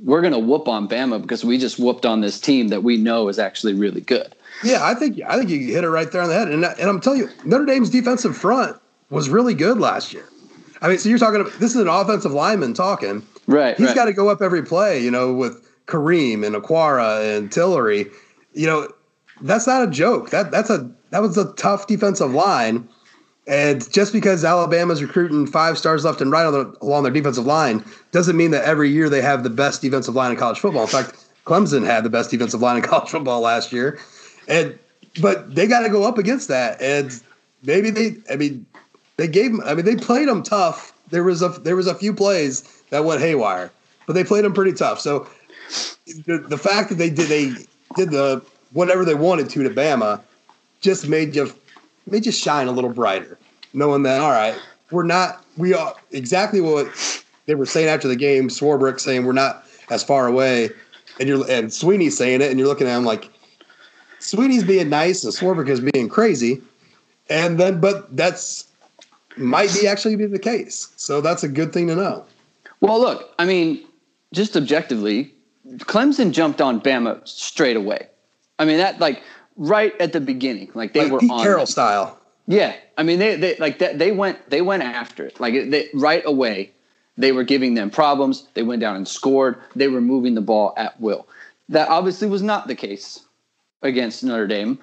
we're 0.00 0.22
to 0.22 0.38
whoop 0.38 0.68
on 0.68 0.88
Bama 0.88 1.20
because 1.20 1.44
we 1.44 1.58
just 1.58 1.78
whooped 1.78 2.04
on 2.04 2.20
this 2.20 2.40
team 2.40 2.68
that 2.68 2.82
we 2.82 2.96
know 2.96 3.28
is 3.28 3.38
actually 3.38 3.74
really 3.74 4.00
good. 4.00 4.34
Yeah, 4.62 4.84
I 4.84 4.94
think 4.94 5.20
I 5.26 5.38
think 5.38 5.50
you 5.50 5.58
hit 5.72 5.84
it 5.84 5.88
right 5.88 6.10
there 6.10 6.22
on 6.22 6.28
the 6.28 6.34
head. 6.34 6.48
And 6.48 6.64
and 6.64 6.88
I'm 6.88 7.00
telling 7.00 7.20
you, 7.20 7.28
Notre 7.44 7.64
Dame's 7.64 7.90
defensive 7.90 8.36
front 8.36 8.76
was 9.10 9.28
really 9.28 9.54
good 9.54 9.78
last 9.78 10.12
year. 10.12 10.28
I 10.82 10.88
mean, 10.88 10.98
so 10.98 11.08
you're 11.08 11.18
talking 11.18 11.40
about 11.40 11.52
this 11.54 11.74
is 11.74 11.80
an 11.80 11.88
offensive 11.88 12.32
lineman 12.32 12.74
talking. 12.74 13.24
Right. 13.46 13.76
He's 13.76 13.88
right. 13.88 13.96
got 13.96 14.04
to 14.06 14.12
go 14.12 14.28
up 14.28 14.40
every 14.42 14.62
play, 14.62 15.02
you 15.02 15.10
know, 15.10 15.32
with 15.32 15.68
Kareem 15.86 16.46
and 16.46 16.54
Okwara 16.54 17.36
and 17.36 17.50
Tillery. 17.50 18.06
You 18.52 18.66
know, 18.66 18.88
that's 19.40 19.66
not 19.66 19.86
a 19.86 19.90
joke. 19.90 20.30
That 20.30 20.50
that's 20.50 20.70
a 20.70 20.90
that 21.10 21.22
was 21.22 21.36
a 21.36 21.52
tough 21.54 21.86
defensive 21.86 22.32
line. 22.32 22.88
And 23.46 23.90
just 23.92 24.12
because 24.12 24.44
Alabama's 24.44 25.02
recruiting 25.02 25.46
five 25.46 25.76
stars 25.76 26.04
left 26.04 26.22
and 26.22 26.30
right 26.30 26.50
the, 26.50 26.74
along 26.80 27.02
their 27.02 27.12
defensive 27.12 27.44
line 27.44 27.84
doesn't 28.10 28.36
mean 28.36 28.52
that 28.52 28.64
every 28.64 28.88
year 28.88 29.10
they 29.10 29.20
have 29.20 29.42
the 29.42 29.50
best 29.50 29.82
defensive 29.82 30.14
line 30.14 30.30
in 30.30 30.38
college 30.38 30.58
football. 30.58 30.82
In 30.82 30.88
fact, 30.88 31.26
Clemson 31.44 31.84
had 31.84 32.04
the 32.04 32.10
best 32.10 32.30
defensive 32.30 32.62
line 32.62 32.76
in 32.76 32.82
college 32.88 33.10
football 33.10 33.40
last 33.40 33.72
year. 33.72 33.98
And 34.48 34.78
but 35.20 35.54
they 35.54 35.66
got 35.66 35.80
to 35.80 35.90
go 35.90 36.04
up 36.04 36.16
against 36.16 36.48
that. 36.48 36.80
And 36.80 37.20
maybe 37.62 37.90
they 37.90 38.16
I 38.30 38.36
mean 38.36 38.64
they 39.16 39.28
gave 39.28 39.52
them 39.52 39.60
I 39.64 39.74
mean 39.74 39.84
they 39.84 39.96
played 39.96 40.28
them 40.28 40.42
tough. 40.42 40.92
There 41.10 41.22
was 41.22 41.42
a 41.42 41.48
there 41.48 41.76
was 41.76 41.86
a 41.86 41.94
few 41.94 42.14
plays 42.14 42.62
that 42.94 43.04
went 43.04 43.20
haywire, 43.20 43.72
but 44.06 44.12
they 44.12 44.22
played 44.22 44.44
them 44.44 44.52
pretty 44.52 44.72
tough. 44.72 45.00
So 45.00 45.26
the, 46.26 46.38
the 46.38 46.56
fact 46.56 46.90
that 46.90 46.94
they 46.94 47.10
did 47.10 47.26
they 47.26 47.52
did 47.96 48.12
the 48.12 48.40
whatever 48.72 49.04
they 49.04 49.16
wanted 49.16 49.50
to 49.50 49.64
to 49.64 49.70
Bama 49.70 50.20
just 50.80 51.08
made 51.08 51.34
you 51.34 51.52
made 52.08 52.24
you 52.24 52.30
shine 52.30 52.68
a 52.68 52.70
little 52.70 52.90
brighter, 52.90 53.36
knowing 53.72 54.04
that 54.04 54.20
all 54.20 54.30
right, 54.30 54.56
we're 54.92 55.02
not 55.02 55.44
we 55.56 55.74
are 55.74 55.96
exactly 56.12 56.60
what 56.60 56.86
they 57.46 57.56
were 57.56 57.66
saying 57.66 57.88
after 57.88 58.06
the 58.06 58.14
game. 58.14 58.48
Swarbrick 58.48 59.00
saying 59.00 59.24
we're 59.24 59.32
not 59.32 59.66
as 59.90 60.04
far 60.04 60.28
away, 60.28 60.70
and 61.18 61.28
you're 61.28 61.50
and 61.50 61.70
Swinney's 61.70 62.16
saying 62.16 62.42
it, 62.42 62.50
and 62.50 62.60
you're 62.60 62.68
looking 62.68 62.86
at 62.86 62.96
him 62.96 63.04
like 63.04 63.28
Swinney's 64.20 64.62
being 64.62 64.88
nice 64.88 65.24
and 65.24 65.32
Swarbrick 65.32 65.68
is 65.68 65.80
being 65.80 66.08
crazy, 66.08 66.62
and 67.28 67.58
then 67.58 67.80
but 67.80 68.16
that's 68.16 68.68
might 69.36 69.74
be 69.74 69.88
actually 69.88 70.14
be 70.14 70.26
the 70.26 70.38
case. 70.38 70.92
So 70.94 71.20
that's 71.20 71.42
a 71.42 71.48
good 71.48 71.72
thing 71.72 71.88
to 71.88 71.96
know. 71.96 72.24
Well, 72.84 73.00
look, 73.00 73.32
I 73.38 73.46
mean, 73.46 73.82
just 74.34 74.58
objectively, 74.58 75.32
Clemson 75.78 76.32
jumped 76.32 76.60
on 76.60 76.82
Bama 76.82 77.26
straight 77.26 77.78
away. 77.78 78.08
I 78.58 78.66
mean 78.66 78.76
that 78.76 79.00
like 79.00 79.22
right 79.56 79.98
at 80.02 80.12
the 80.12 80.20
beginning, 80.20 80.70
like 80.74 80.92
they 80.92 81.04
like 81.04 81.12
were 81.12 81.18
Pete 81.18 81.30
on 81.30 81.42
Carroll 81.42 81.60
them. 81.60 81.66
style. 81.66 82.20
Yeah, 82.46 82.76
I 82.98 83.02
mean 83.02 83.18
they 83.20 83.36
they 83.36 83.56
like 83.56 83.78
that 83.78 83.98
they 83.98 84.12
went 84.12 84.50
they 84.50 84.60
went 84.60 84.82
after 84.82 85.24
it 85.24 85.40
like 85.40 85.54
they, 85.70 85.88
right 85.94 86.22
away. 86.26 86.72
They 87.16 87.32
were 87.32 87.42
giving 87.44 87.72
them 87.72 87.88
problems. 87.88 88.48
They 88.52 88.62
went 88.62 88.82
down 88.82 88.96
and 88.96 89.08
scored. 89.08 89.56
They 89.74 89.88
were 89.88 90.02
moving 90.02 90.34
the 90.34 90.42
ball 90.42 90.74
at 90.76 91.00
will. 91.00 91.26
That 91.70 91.88
obviously 91.88 92.28
was 92.28 92.42
not 92.42 92.66
the 92.66 92.74
case 92.74 93.24
against 93.80 94.22
Notre 94.22 94.46
Dame. 94.46 94.78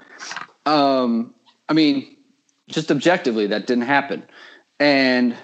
Um, 0.65 1.35
I 1.69 1.73
mean, 1.73 2.17
just 2.67 2.89
objectively, 2.89 3.45
that 3.47 3.67
didn't 3.67 3.83
happen. 3.83 4.23
And 4.79 5.37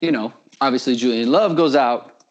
you 0.00 0.12
know, 0.12 0.32
obviously 0.60 0.96
Julian 0.96 1.30
Love 1.30 1.56
goes 1.56 1.74
out, 1.74 2.22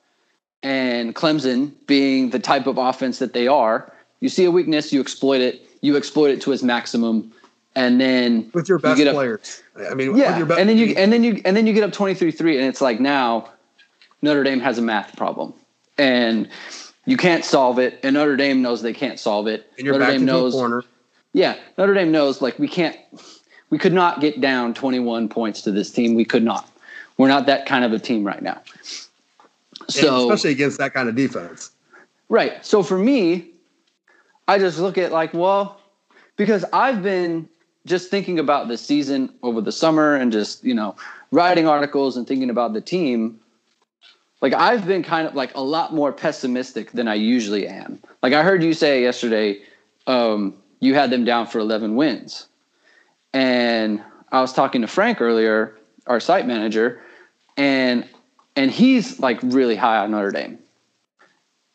and 0.64 1.16
Clemson, 1.16 1.74
being 1.86 2.30
the 2.30 2.40
type 2.40 2.68
of 2.68 2.78
offense 2.78 3.20
that 3.20 3.34
they 3.34 3.48
are, 3.48 3.92
you 4.20 4.30
see 4.30 4.46
a 4.46 4.52
weakness, 4.52 4.92
you 4.92 5.00
exploit 5.02 5.42
it. 5.42 5.64
You 5.82 5.96
exploit 5.96 6.32
it 6.32 6.42
to 6.42 6.52
its 6.52 6.64
maximum, 6.64 7.32
and 7.76 8.02
then 8.02 8.50
with 8.54 8.68
your 8.68 8.80
you 8.80 8.82
best 8.82 9.02
up- 9.02 9.14
players. 9.14 9.62
I 9.90 9.94
mean, 9.94 10.14
with 10.14 10.20
yeah, 10.20 10.38
your 10.38 10.48
best, 10.48 10.60
and 10.60 10.68
then 10.68 10.78
you 10.78 10.96
and 10.98 11.14
then 11.14 11.24
you 11.24 11.42
and 11.46 11.56
then 11.56 11.68
you 11.68 11.74
get 11.74 11.84
up 11.84 11.92
23-3 11.92 12.58
and 12.58 12.66
it's 12.66 12.82
like 12.82 13.00
now 13.00 13.50
Notre 14.24 14.44
Dame 14.44 14.60
has 14.60 14.80
a 14.80 14.82
math 14.82 15.16
problem. 15.16 15.54
And 16.00 16.50
you 17.06 17.18
can't 17.18 17.46
solve 17.46 17.78
it 17.80 18.00
and 18.04 18.16
Notre 18.16 18.36
Dame 18.36 18.62
knows 18.62 18.82
they 18.82 18.94
can't 18.94 19.20
solve 19.20 19.48
it. 19.48 19.72
and 19.78 19.86
you're 19.86 19.94
Notre 19.94 20.06
back 20.06 20.18
Dame 20.18 20.26
knows 20.26 20.54
corner. 20.54 20.84
Yeah, 21.34 21.58
Notre 21.78 21.94
Dame 21.94 22.12
knows 22.12 22.42
like 22.42 22.58
we 22.58 22.68
can't 22.68 22.98
we 23.70 23.78
could 23.78 23.94
not 23.94 24.20
get 24.20 24.42
down 24.42 24.74
21 24.74 25.30
points 25.30 25.62
to 25.62 25.72
this 25.72 25.92
team. 25.92 26.16
We 26.16 26.26
could 26.26 26.44
not. 26.44 26.68
We're 27.18 27.28
not 27.28 27.46
that 27.48 27.66
kind 27.66 27.84
of 27.84 27.94
a 27.94 28.00
team 28.00 28.24
right 28.24 28.42
now. 28.42 28.62
And 29.80 30.06
especially 30.06 30.52
against 30.52 30.78
that 30.78 30.94
kind 30.94 31.10
of 31.10 31.16
defense. 31.16 31.72
Right. 32.30 32.66
So 32.66 32.84
for 32.84 32.98
me, 32.98 33.50
I 34.48 34.60
just 34.60 34.80
look 34.80 34.98
at 34.98 35.12
like, 35.12 35.34
well, 35.34 35.80
because 36.36 36.64
I've 36.74 37.02
been 37.02 37.48
just 37.86 38.10
thinking 38.12 38.38
about 38.38 38.68
the 38.68 38.78
season 38.78 39.34
over 39.44 39.62
the 39.62 39.72
summer 39.72 40.16
and 40.16 40.32
just, 40.32 40.64
you 40.64 40.74
know, 40.74 40.96
writing 41.32 41.68
articles 41.68 42.18
and 42.18 42.28
thinking 42.28 42.50
about 42.50 42.74
the 42.74 42.82
team. 42.82 43.40
Like 44.42 44.54
I've 44.54 44.86
been 44.86 45.04
kind 45.04 45.28
of 45.28 45.36
like 45.36 45.56
a 45.56 45.62
lot 45.62 45.94
more 45.94 46.12
pessimistic 46.12 46.92
than 46.92 47.08
I 47.08 47.16
usually 47.16 47.68
am. 47.68 48.00
Like 48.22 48.34
I 48.34 48.44
heard 48.44 48.62
you 48.62 48.74
say 48.74 49.02
yesterday, 49.02 49.62
um, 50.06 50.54
you 50.80 50.94
had 50.94 51.10
them 51.10 51.26
down 51.26 51.48
for 51.48 51.60
11 51.60 51.96
wins. 51.96 52.48
And 53.34 54.04
I 54.32 54.42
was 54.42 54.54
talking 54.54 54.82
to 54.82 54.88
Frank 54.88 55.22
earlier, 55.22 55.76
our 56.06 56.20
site 56.20 56.46
manager, 56.46 57.02
and 57.58 58.08
and 58.56 58.72
he's 58.72 59.20
like 59.20 59.40
really 59.44 59.76
high 59.76 59.98
on 59.98 60.12
Notre 60.12 60.32
Dame. 60.32 60.60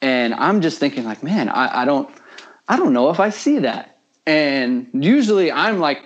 And 0.00 0.34
I'm 0.34 0.60
just 0.60 0.80
thinking, 0.80 1.04
like, 1.04 1.22
man, 1.22 1.48
I, 1.48 1.82
I 1.82 1.84
don't, 1.84 2.10
I 2.68 2.76
don't 2.76 2.92
know 2.92 3.10
if 3.10 3.20
I 3.20 3.30
see 3.30 3.60
that. 3.60 4.00
And 4.26 4.88
usually, 4.92 5.52
I'm 5.52 5.78
like, 5.78 6.02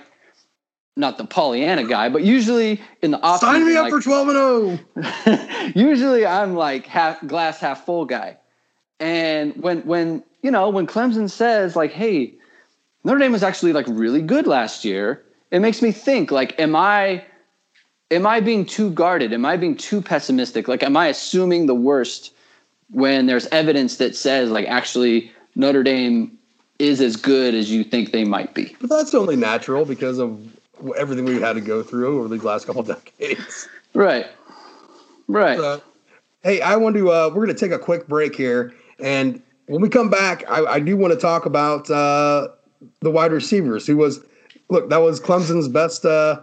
not 0.96 1.18
the 1.18 1.24
Pollyanna 1.24 1.84
guy, 1.84 2.08
but 2.08 2.22
usually 2.22 2.80
in 3.02 3.10
the 3.10 3.20
off 3.20 3.40
Sign 3.40 3.66
me 3.66 3.76
up 3.76 3.84
like, 3.84 3.92
for 3.92 4.00
12 4.00 4.28
and 4.96 5.04
0. 5.04 5.72
usually 5.74 6.24
I'm 6.24 6.54
like 6.54 6.86
half 6.86 7.26
glass 7.26 7.60
half 7.60 7.84
full 7.84 8.06
guy. 8.06 8.38
And 8.98 9.54
when 9.56 9.82
when 9.82 10.24
you 10.42 10.50
know 10.50 10.70
when 10.70 10.86
Clemson 10.86 11.30
says 11.30 11.76
like, 11.76 11.92
"Hey, 11.92 12.32
Notre 13.04 13.18
Dame 13.18 13.32
was 13.32 13.42
actually 13.42 13.74
like 13.74 13.84
really 13.88 14.22
good 14.22 14.46
last 14.46 14.86
year," 14.86 15.22
it 15.50 15.60
makes 15.60 15.82
me 15.82 15.92
think 15.92 16.30
like, 16.30 16.58
am 16.58 16.74
I 16.74 17.22
am 18.10 18.26
I 18.26 18.40
being 18.40 18.64
too 18.64 18.90
guarded? 18.90 19.32
Am 19.32 19.44
I 19.44 19.56
being 19.56 19.76
too 19.76 20.00
pessimistic? 20.00 20.68
Like, 20.68 20.82
am 20.82 20.96
I 20.96 21.08
assuming 21.08 21.66
the 21.66 21.74
worst 21.74 22.32
when 22.90 23.26
there's 23.26 23.46
evidence 23.46 23.96
that 23.96 24.14
says 24.14 24.50
like 24.50 24.66
actually 24.66 25.30
Notre 25.54 25.82
Dame 25.82 26.36
is 26.78 27.00
as 27.00 27.16
good 27.16 27.54
as 27.54 27.70
you 27.70 27.84
think 27.84 28.12
they 28.12 28.24
might 28.24 28.54
be? 28.54 28.76
But 28.80 28.90
that's 28.90 29.14
only 29.14 29.36
natural 29.36 29.84
because 29.84 30.18
of 30.18 30.38
everything 30.96 31.24
we've 31.24 31.40
had 31.40 31.54
to 31.54 31.60
go 31.60 31.82
through 31.82 32.18
over 32.18 32.28
these 32.28 32.44
last 32.44 32.66
couple 32.66 32.82
decades. 33.18 33.68
Right. 33.94 34.26
Right. 35.28 35.58
Uh, 35.58 35.80
hey, 36.42 36.60
I 36.60 36.76
want 36.76 36.96
to. 36.96 37.10
Uh, 37.10 37.28
we're 37.28 37.46
going 37.46 37.48
to 37.48 37.54
take 37.54 37.72
a 37.72 37.78
quick 37.78 38.06
break 38.06 38.36
here, 38.36 38.72
and 39.00 39.42
when 39.66 39.80
we 39.80 39.88
come 39.88 40.08
back, 40.08 40.44
I, 40.48 40.64
I 40.64 40.80
do 40.80 40.96
want 40.96 41.12
to 41.12 41.18
talk 41.18 41.46
about 41.46 41.90
uh, 41.90 42.48
the 43.00 43.10
wide 43.10 43.32
receivers. 43.32 43.86
Who 43.86 43.96
was 43.96 44.20
look? 44.68 44.88
That 44.90 44.98
was 44.98 45.18
Clemson's 45.18 45.66
best. 45.66 46.04
Uh, 46.04 46.42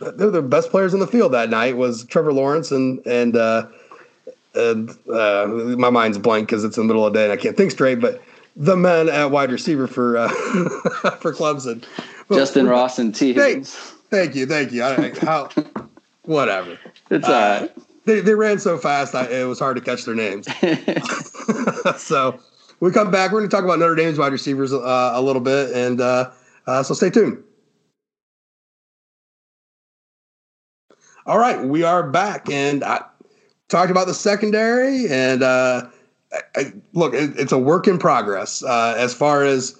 they're 0.00 0.30
the 0.30 0.42
best 0.42 0.70
players 0.70 0.94
in 0.94 1.00
the 1.00 1.06
field 1.06 1.32
that 1.32 1.50
night. 1.50 1.76
Was 1.76 2.04
Trevor 2.04 2.32
Lawrence 2.32 2.70
and 2.70 3.04
and. 3.06 3.36
Uh, 3.36 3.66
and 4.54 4.96
uh, 5.12 5.46
my 5.76 5.90
mind's 5.90 6.16
blank 6.16 6.48
because 6.48 6.64
it's 6.64 6.78
in 6.78 6.84
the 6.84 6.86
middle 6.86 7.04
of 7.04 7.12
the 7.12 7.18
day 7.18 7.24
and 7.24 7.32
I 7.32 7.36
can't 7.36 7.58
think 7.58 7.70
straight. 7.70 8.00
But 8.00 8.22
the 8.56 8.74
men 8.74 9.10
at 9.10 9.30
wide 9.30 9.50
receiver 9.50 9.86
for 9.86 10.16
uh, 10.16 10.28
for 11.20 11.34
Clemson, 11.34 11.84
but, 12.26 12.38
Justyn 12.38 12.68
Ross 12.68 12.98
and 12.98 13.14
Tee 13.14 13.34
Higgins. 13.34 13.74
Thank, 13.74 14.08
thank 14.08 14.34
you, 14.34 14.46
thank 14.46 14.72
you. 14.72 14.82
I, 14.82 15.12
how, 15.20 15.50
whatever. 16.22 16.78
It's 17.10 17.28
uh, 17.28 17.68
they 18.06 18.20
they 18.20 18.34
ran 18.34 18.58
so 18.58 18.78
fast, 18.78 19.14
I, 19.14 19.26
it 19.26 19.44
was 19.44 19.58
hard 19.58 19.76
to 19.76 19.82
catch 19.82 20.04
their 20.04 20.14
names. 20.14 20.46
so 22.00 22.40
we 22.80 22.90
come 22.90 23.10
back. 23.10 23.32
We're 23.32 23.40
going 23.40 23.50
to 23.50 23.54
talk 23.54 23.64
about 23.64 23.78
Notre 23.78 23.94
Dame's 23.94 24.18
wide 24.18 24.32
receivers 24.32 24.72
uh, 24.72 25.12
a 25.14 25.20
little 25.20 25.42
bit, 25.42 25.74
and 25.74 26.00
uh, 26.00 26.30
uh, 26.66 26.82
so 26.82 26.94
stay 26.94 27.10
tuned. 27.10 27.42
All 31.26 31.38
right, 31.38 31.60
we 31.60 31.82
are 31.82 32.04
back, 32.04 32.48
and 32.48 32.84
I 32.84 33.02
talked 33.68 33.90
about 33.90 34.06
the 34.06 34.14
secondary, 34.14 35.08
and 35.08 35.42
uh, 35.42 35.88
I, 36.54 36.72
look, 36.92 37.14
it, 37.14 37.36
it's 37.36 37.50
a 37.50 37.58
work 37.58 37.88
in 37.88 37.98
progress 37.98 38.62
uh, 38.62 38.94
as 38.96 39.12
far 39.12 39.42
as 39.42 39.76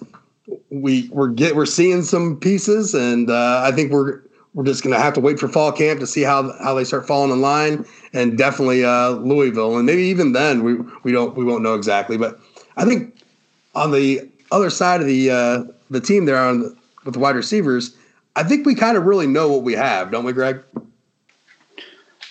we 0.71 1.07
we're 1.09 1.29
get 1.29 1.55
we're 1.55 1.65
seeing 1.65 2.01
some 2.01 2.37
pieces, 2.37 2.93
and 2.93 3.29
uh, 3.29 3.61
I 3.63 3.71
think 3.71 3.93
we're 3.93 4.19
we're 4.55 4.65
just 4.65 4.83
going 4.83 4.93
to 4.93 5.01
have 5.01 5.13
to 5.13 5.21
wait 5.21 5.39
for 5.39 5.47
fall 5.47 5.71
camp 5.71 6.01
to 6.01 6.07
see 6.07 6.21
how 6.21 6.51
how 6.61 6.73
they 6.73 6.83
start 6.83 7.07
falling 7.07 7.31
in 7.31 7.39
line, 7.39 7.85
and 8.11 8.37
definitely 8.37 8.83
uh, 8.83 9.11
Louisville, 9.11 9.77
and 9.77 9.85
maybe 9.85 10.03
even 10.03 10.33
then 10.33 10.63
we 10.65 10.73
we 11.03 11.13
don't 11.13 11.37
we 11.37 11.45
won't 11.45 11.63
know 11.63 11.75
exactly, 11.75 12.17
but 12.17 12.41
I 12.75 12.83
think 12.83 13.23
on 13.73 13.91
the 13.91 14.29
other 14.51 14.69
side 14.69 14.99
of 14.99 15.07
the 15.07 15.31
uh, 15.31 15.63
the 15.91 16.01
team 16.01 16.25
there 16.25 16.37
on 16.43 16.75
with 17.05 17.13
the 17.13 17.21
wide 17.21 17.37
receivers, 17.37 17.95
I 18.35 18.43
think 18.43 18.65
we 18.65 18.75
kind 18.75 18.97
of 18.97 19.05
really 19.05 19.27
know 19.27 19.49
what 19.49 19.63
we 19.63 19.71
have, 19.75 20.11
don't 20.11 20.25
we, 20.25 20.33
Greg? 20.33 20.61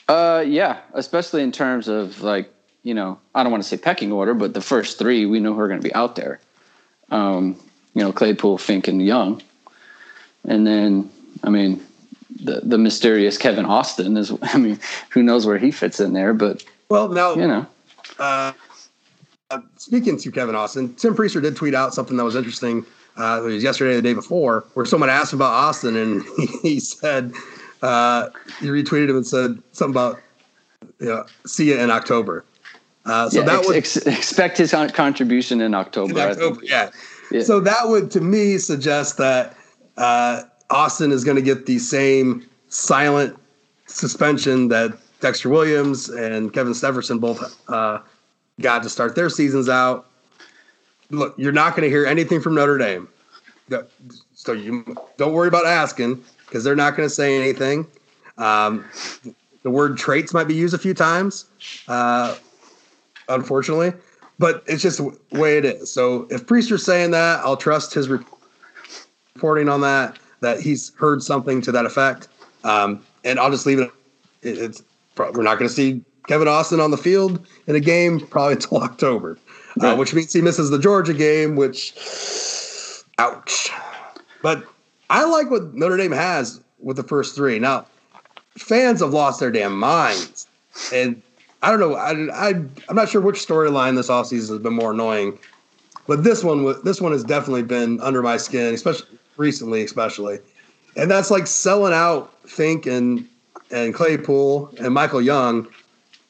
Uh, 0.09 0.44
yeah, 0.46 0.78
especially 0.94 1.42
in 1.42 1.50
terms 1.50 1.88
of 1.88 2.22
like 2.22 2.52
you 2.82 2.94
know 2.94 3.18
I 3.34 3.42
don't 3.42 3.50
want 3.50 3.62
to 3.62 3.68
say 3.68 3.76
pecking 3.76 4.12
order, 4.12 4.34
but 4.34 4.54
the 4.54 4.61
first 4.61 4.98
three 4.98 5.26
we 5.26 5.40
know 5.40 5.54
who 5.54 5.61
are 5.61 5.68
going 5.68 5.80
to 5.80 5.86
be 5.86 5.94
out 5.94 6.16
there. 6.16 6.40
Um, 7.11 7.57
you 7.94 8.02
know, 8.02 8.12
Claypool, 8.12 8.59
Fink, 8.59 8.88
and 8.88 9.04
Young, 9.04 9.42
and 10.44 10.66
then 10.66 11.11
I 11.42 11.50
mean 11.50 11.84
the 12.30 12.61
the 12.62 12.78
mysterious 12.78 13.36
Kevin 13.36 13.64
Austin 13.64 14.16
is. 14.16 14.32
I 14.42 14.59
mean, 14.59 14.78
who 15.11 15.22
knows 15.22 15.46
where 15.46 15.59
he 15.59 15.70
fits 15.70 15.98
in 15.98 16.12
there? 16.12 16.32
But 16.34 16.64
well, 16.88 17.09
now 17.09 17.34
you 17.34 17.46
know. 17.46 17.66
Uh, 18.18 18.52
uh, 19.50 19.61
speaking 19.76 20.16
to 20.18 20.30
Kevin 20.32 20.54
Austin, 20.54 20.94
Tim 20.94 21.14
Prister 21.14 21.40
did 21.40 21.54
tweet 21.57 21.74
out 21.74 21.94
something 21.94 22.16
that 22.16 22.24
was 22.24 22.34
interesting. 22.34 22.84
Uh, 23.16 23.40
it 23.42 23.46
was 23.46 23.62
yesterday, 23.62 23.92
or 23.92 23.96
the 23.96 24.02
day 24.02 24.12
before, 24.12 24.64
where 24.74 24.84
someone 24.84 25.09
asked 25.09 25.32
about 25.32 25.52
Austin, 25.52 25.96
and 25.96 26.22
he, 26.36 26.46
he 26.62 26.80
said 26.80 27.32
uh, 27.82 28.28
he 28.60 28.66
retweeted 28.66 29.10
him 29.10 29.16
and 29.16 29.26
said 29.26 29.62
something 29.72 29.94
about 29.94 30.20
you 31.00 31.06
know, 31.06 31.24
see 31.46 31.68
you 31.68 31.78
in 31.78 31.90
October. 31.90 32.44
Uh, 33.04 33.30
so 33.30 33.40
yeah, 33.40 33.46
that 33.46 33.64
would 33.66 33.76
ex- 33.76 33.96
expect 33.98 34.58
his 34.58 34.72
contribution 34.92 35.60
in 35.60 35.74
October. 35.74 36.12
In 36.12 36.30
October, 36.30 36.60
yeah. 36.64 36.90
yeah. 37.30 37.42
So 37.42 37.60
that 37.60 37.88
would, 37.88 38.10
to 38.12 38.20
me, 38.20 38.58
suggest 38.58 39.16
that 39.18 39.56
uh, 39.96 40.42
Austin 40.70 41.12
is 41.12 41.24
going 41.24 41.36
to 41.36 41.42
get 41.42 41.66
the 41.66 41.78
same 41.78 42.46
silent 42.68 43.38
suspension 43.86 44.68
that 44.68 44.98
Dexter 45.20 45.48
Williams 45.48 46.08
and 46.08 46.52
Kevin 46.52 46.72
Stepherson 46.72 47.20
both 47.20 47.56
uh, 47.70 48.00
got 48.60 48.82
to 48.82 48.90
start 48.90 49.14
their 49.14 49.30
seasons 49.30 49.68
out. 49.68 50.06
Look, 51.10 51.34
you're 51.38 51.52
not 51.52 51.76
going 51.76 51.84
to 51.84 51.88
hear 51.88 52.06
anything 52.06 52.40
from 52.40 52.56
Notre 52.56 52.78
Dame. 52.78 53.08
So 54.34 54.52
you 54.52 54.84
don't 55.16 55.32
worry 55.32 55.48
about 55.48 55.66
asking 55.66 56.22
because 56.47 56.64
they're 56.64 56.76
not 56.76 56.97
going 56.97 57.09
to 57.09 57.14
say 57.14 57.36
anything. 57.36 57.86
Um, 58.38 58.84
the 59.62 59.70
word 59.70 59.99
traits 59.99 60.32
might 60.32 60.47
be 60.47 60.55
used 60.55 60.74
a 60.74 60.78
few 60.78 60.94
times, 60.94 61.47
uh, 61.88 62.36
unfortunately, 63.28 63.92
but 64.38 64.62
it's 64.66 64.82
just 64.82 64.99
the 64.99 65.38
way 65.38 65.59
it 65.59 65.64
is. 65.64 65.90
So 65.90 66.26
if 66.30 66.47
Prister's 66.47 66.84
saying 66.84 67.11
that, 67.12 67.40
I'll 67.40 67.57
trust 67.57 67.92
his 67.92 68.09
reporting 68.09 69.68
on 69.68 69.80
that, 69.80 70.18
that 70.40 70.61
he's 70.61 70.94
heard 70.94 71.22
something 71.22 71.61
to 71.62 71.72
that 71.72 71.86
effect. 71.86 72.28
Um, 72.64 73.05
and 73.24 73.40
I'll 73.40 73.51
just 73.51 73.66
leave 73.66 73.80
it. 73.80 73.90
It's 74.42 74.82
we're 75.16 75.42
not 75.42 75.59
going 75.59 75.68
to 75.68 75.74
see 75.74 76.05
Kevin 76.28 76.49
Austin 76.49 76.80
on 76.80 76.90
the 76.90 76.97
field 76.97 77.47
in 77.66 77.74
a 77.74 77.80
game 77.80 78.20
probably 78.20 78.53
until 78.55 78.78
October, 78.78 79.38
uh, 79.80 79.97
which 79.97 80.14
means 80.14 80.32
he 80.32 80.42
misses 80.42 80.70
the 80.70 80.78
Georgia 80.78 81.14
game, 81.14 81.57
which, 81.57 81.94
ouch. 83.18 83.70
But 84.42 84.64
I 85.11 85.24
like 85.24 85.50
what 85.50 85.74
Notre 85.74 85.96
Dame 85.96 86.12
has 86.12 86.61
with 86.78 86.96
the 86.96 87.02
first 87.02 87.34
three. 87.34 87.59
Now, 87.59 87.86
fans 88.59 89.00
have 89.00 89.12
lost 89.12 89.40
their 89.40 89.50
damn 89.50 89.78
minds. 89.78 90.46
And 90.92 91.22
I 91.62 91.70
don't 91.70 91.80
know. 91.80 91.94
I, 91.94 92.48
I, 92.48 92.48
I'm 92.88 92.96
not 92.96 93.09
sure 93.09 93.20
which 93.20 93.36
storyline 93.36 93.96
this 93.96 94.09
offseason 94.09 94.50
has 94.50 94.59
been 94.59 94.74
more 94.74 94.92
annoying. 94.92 95.38
But 96.07 96.22
this 96.22 96.44
one, 96.44 96.74
this 96.84 97.00
one 97.00 97.12
has 97.12 97.24
definitely 97.24 97.62
been 97.62 98.00
under 98.00 98.22
my 98.22 98.36
skin, 98.36 98.74
especially 98.74 99.18
recently, 99.36 99.82
especially. 99.82 100.38
And 100.96 101.11
that's 101.11 101.30
like 101.30 101.46
selling 101.46 101.92
out 101.92 102.32
Fink 102.48 102.86
and 102.86 103.26
and 103.72 103.92
Claypool 103.92 104.72
and 104.78 104.94
Michael 104.94 105.20
Young 105.20 105.66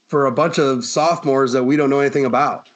for 0.07 0.27
a 0.27 0.33
bunch 0.33 0.59
of 0.59 0.85
sophomores 0.85 1.53
that 1.53 1.65
we 1.65 1.77
don't 1.77 1.91
know 1.91 2.01
anything 2.01 2.25
about. 2.25 2.69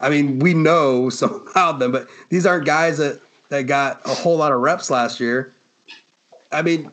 I 0.00 0.10
mean, 0.10 0.40
we 0.40 0.54
know 0.54 1.08
some 1.10 1.46
about 1.50 1.78
them, 1.78 1.92
but 1.92 2.08
these 2.28 2.46
aren't 2.46 2.66
guys 2.66 2.98
that 2.98 3.20
that 3.50 3.66
got 3.66 4.00
a 4.06 4.14
whole 4.14 4.36
lot 4.36 4.52
of 4.52 4.60
reps 4.60 4.90
last 4.90 5.20
year. 5.20 5.52
I 6.50 6.62
mean, 6.62 6.90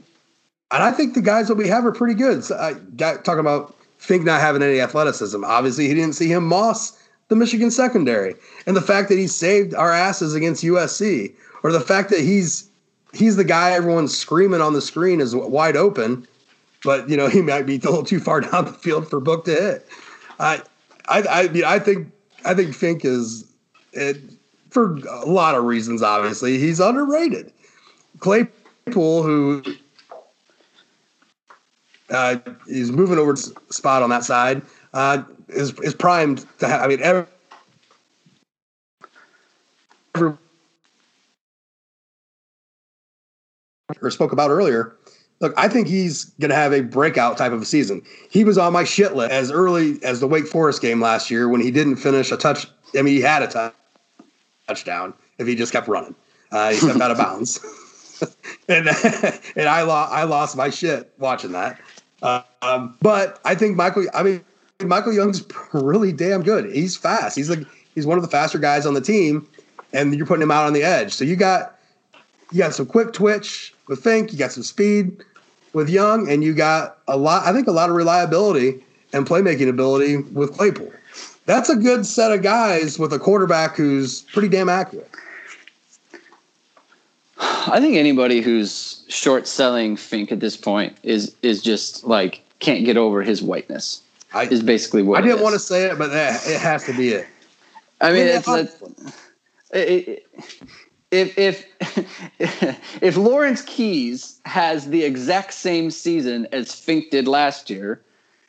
and 0.71 0.83
I 0.83 0.91
think 0.91 1.13
the 1.13 1.21
guys 1.21 1.47
that 1.47 1.55
we 1.55 1.67
have 1.67 1.85
are 1.85 1.91
pretty 1.91 2.13
good. 2.13 2.43
So 2.43 2.57
I 2.57 2.73
got 2.73 3.23
talking 3.23 3.39
about 3.39 3.75
Fink 3.97 4.25
not 4.25 4.41
having 4.41 4.61
any 4.61 4.81
athleticism. 4.81 5.43
Obviously, 5.43 5.87
he 5.87 5.93
didn't 5.93 6.13
see 6.13 6.27
him 6.27 6.45
moss 6.45 7.01
the 7.29 7.35
Michigan 7.35 7.71
secondary, 7.71 8.35
and 8.65 8.75
the 8.75 8.81
fact 8.81 9.09
that 9.09 9.17
he 9.17 9.27
saved 9.27 9.73
our 9.73 9.91
asses 9.91 10.33
against 10.33 10.63
USC, 10.63 11.33
or 11.63 11.71
the 11.71 11.79
fact 11.79 12.09
that 12.09 12.19
he's 12.19 12.69
he's 13.13 13.35
the 13.35 13.43
guy 13.43 13.71
everyone's 13.71 14.15
screaming 14.15 14.61
on 14.61 14.73
the 14.73 14.81
screen 14.81 15.19
is 15.19 15.35
wide 15.35 15.75
open, 15.75 16.27
but 16.83 17.09
you 17.09 17.17
know 17.17 17.27
he 17.27 17.41
might 17.41 17.65
be 17.65 17.75
a 17.75 17.79
little 17.79 18.03
too 18.03 18.19
far 18.19 18.41
down 18.41 18.65
the 18.65 18.73
field 18.73 19.09
for 19.09 19.19
Book 19.19 19.45
to 19.45 19.51
hit. 19.51 19.87
I 20.39 20.61
I 21.07 21.21
I 21.21 21.47
mean 21.49 21.65
I 21.65 21.79
think 21.79 22.11
I 22.45 22.53
think 22.53 22.73
Fink 22.73 23.05
is 23.05 23.45
it, 23.93 24.17
for 24.69 24.97
a 24.97 25.25
lot 25.25 25.55
of 25.55 25.63
reasons. 25.63 26.01
Obviously, 26.01 26.57
he's 26.57 26.79
underrated. 26.79 27.51
Claypool, 28.19 29.23
who 29.23 29.63
uh, 32.09 32.37
is 32.67 32.91
moving 32.91 33.17
over 33.17 33.35
spot 33.35 34.03
on 34.03 34.09
that 34.09 34.23
side, 34.23 34.61
uh, 34.93 35.23
is 35.49 35.77
is 35.79 35.93
primed 35.93 36.45
to 36.59 36.67
have. 36.67 36.81
I 36.81 36.87
mean, 36.87 37.01
every, 37.01 37.25
every 40.15 40.33
or 44.01 44.11
spoke 44.11 44.31
about 44.31 44.49
earlier. 44.49 44.95
Look, 45.39 45.53
I 45.55 45.67
think 45.67 45.87
he's 45.87 46.25
going 46.41 46.49
to 46.49 46.55
have 46.55 46.73
a 46.73 46.81
breakout 46.81 47.37
type 47.37 47.51
of 47.51 47.61
a 47.61 47.65
season. 47.65 48.01
He 48.29 48.43
was 48.43 48.57
on 48.57 48.73
my 48.73 48.83
shit 48.83 49.15
list 49.15 49.31
as 49.31 49.51
early 49.51 49.99
as 50.03 50.19
the 50.19 50.27
Wake 50.27 50.47
Forest 50.47 50.81
game 50.81 50.99
last 50.99 51.29
year 51.29 51.47
when 51.47 51.61
he 51.61 51.69
didn't 51.69 51.97
finish 51.97 52.31
a 52.31 52.37
touch. 52.37 52.65
I 52.97 53.03
mean, 53.03 53.13
he 53.13 53.21
had 53.21 53.43
a 53.43 53.47
touch 53.47 53.73
touchdown 54.67 55.13
if 55.37 55.47
he 55.47 55.55
just 55.55 55.71
kept 55.71 55.87
running. 55.87 56.15
Uh, 56.51 56.71
he 56.71 56.77
stepped 56.77 57.01
out 57.01 57.11
of 57.11 57.17
bounds, 57.17 57.59
and 58.69 58.87
and 59.55 59.67
I 59.67 59.81
lost 59.81 60.13
I 60.13 60.23
lost 60.23 60.55
my 60.55 60.69
shit 60.69 61.11
watching 61.17 61.51
that. 61.51 61.79
Uh, 62.21 62.41
um, 62.61 62.95
but 63.01 63.39
I 63.45 63.55
think 63.55 63.75
Michael. 63.75 64.05
I 64.13 64.23
mean, 64.23 64.43
Michael 64.81 65.13
Young's 65.13 65.43
really 65.73 66.13
damn 66.13 66.43
good. 66.43 66.71
He's 66.73 66.95
fast. 66.95 67.35
He's 67.35 67.49
like 67.49 67.65
he's 67.95 68.05
one 68.05 68.17
of 68.17 68.23
the 68.23 68.29
faster 68.29 68.59
guys 68.59 68.85
on 68.85 68.93
the 68.93 69.01
team, 69.01 69.47
and 69.93 70.15
you're 70.15 70.25
putting 70.25 70.43
him 70.43 70.51
out 70.51 70.65
on 70.65 70.73
the 70.73 70.83
edge. 70.83 71.13
So 71.13 71.25
you 71.25 71.35
got 71.35 71.77
you 72.51 72.59
got 72.59 72.73
some 72.73 72.85
quick 72.85 73.13
twitch 73.13 73.73
with 73.87 74.01
Fink. 74.03 74.31
You 74.31 74.39
got 74.39 74.51
some 74.51 74.63
speed 74.63 75.23
with 75.73 75.89
Young, 75.89 76.31
and 76.31 76.43
you 76.43 76.53
got 76.53 76.99
a 77.07 77.17
lot. 77.17 77.45
I 77.45 77.53
think 77.53 77.67
a 77.67 77.71
lot 77.71 77.89
of 77.89 77.95
reliability 77.95 78.83
and 79.13 79.25
playmaking 79.25 79.69
ability 79.69 80.17
with 80.17 80.53
Claypool 80.53 80.91
that's 81.47 81.69
a 81.69 81.75
good 81.75 82.05
set 82.05 82.31
of 82.31 82.43
guys 82.43 82.99
with 82.99 83.11
a 83.13 83.17
quarterback 83.17 83.75
who's 83.75 84.21
pretty 84.33 84.49
damn 84.49 84.69
accurate. 84.69 85.09
I 87.39 87.79
think 87.79 87.95
anybody 87.95 88.41
who's 88.41 89.03
short 89.07 89.47
selling 89.47 89.95
Fink 89.95 90.31
at 90.31 90.39
this 90.39 90.57
point 90.57 90.95
is 91.03 91.35
is 91.41 91.63
just 91.63 92.03
like 92.03 92.41
can't 92.59 92.85
get 92.85 92.97
over 92.97 93.23
his 93.23 93.41
whiteness. 93.41 94.01
I, 94.33 94.43
is 94.43 94.61
basically 94.61 95.03
what 95.03 95.23
I 95.23 95.25
didn't 95.25 95.41
want 95.41 95.53
to 95.53 95.59
say 95.59 95.85
it, 95.85 95.97
but 95.97 96.11
that, 96.11 96.45
it 96.45 96.59
has 96.59 96.83
to 96.85 96.93
be 96.95 97.09
it. 97.09 97.27
I 98.01 98.11
mean, 98.11 98.27
it's, 98.27 98.47
it's 98.47 98.81
it, 99.71 100.07
it, 100.07 100.27
if 101.11 101.37
if 101.37 102.99
if 103.01 103.15
Lawrence 103.15 103.61
Keys 103.61 104.39
has 104.45 104.89
the 104.89 105.03
exact 105.03 105.53
same 105.53 105.91
season 105.91 106.47
as 106.51 106.75
Fink 106.75 107.09
did 107.09 107.27
last 107.27 107.69
year, 107.69 108.01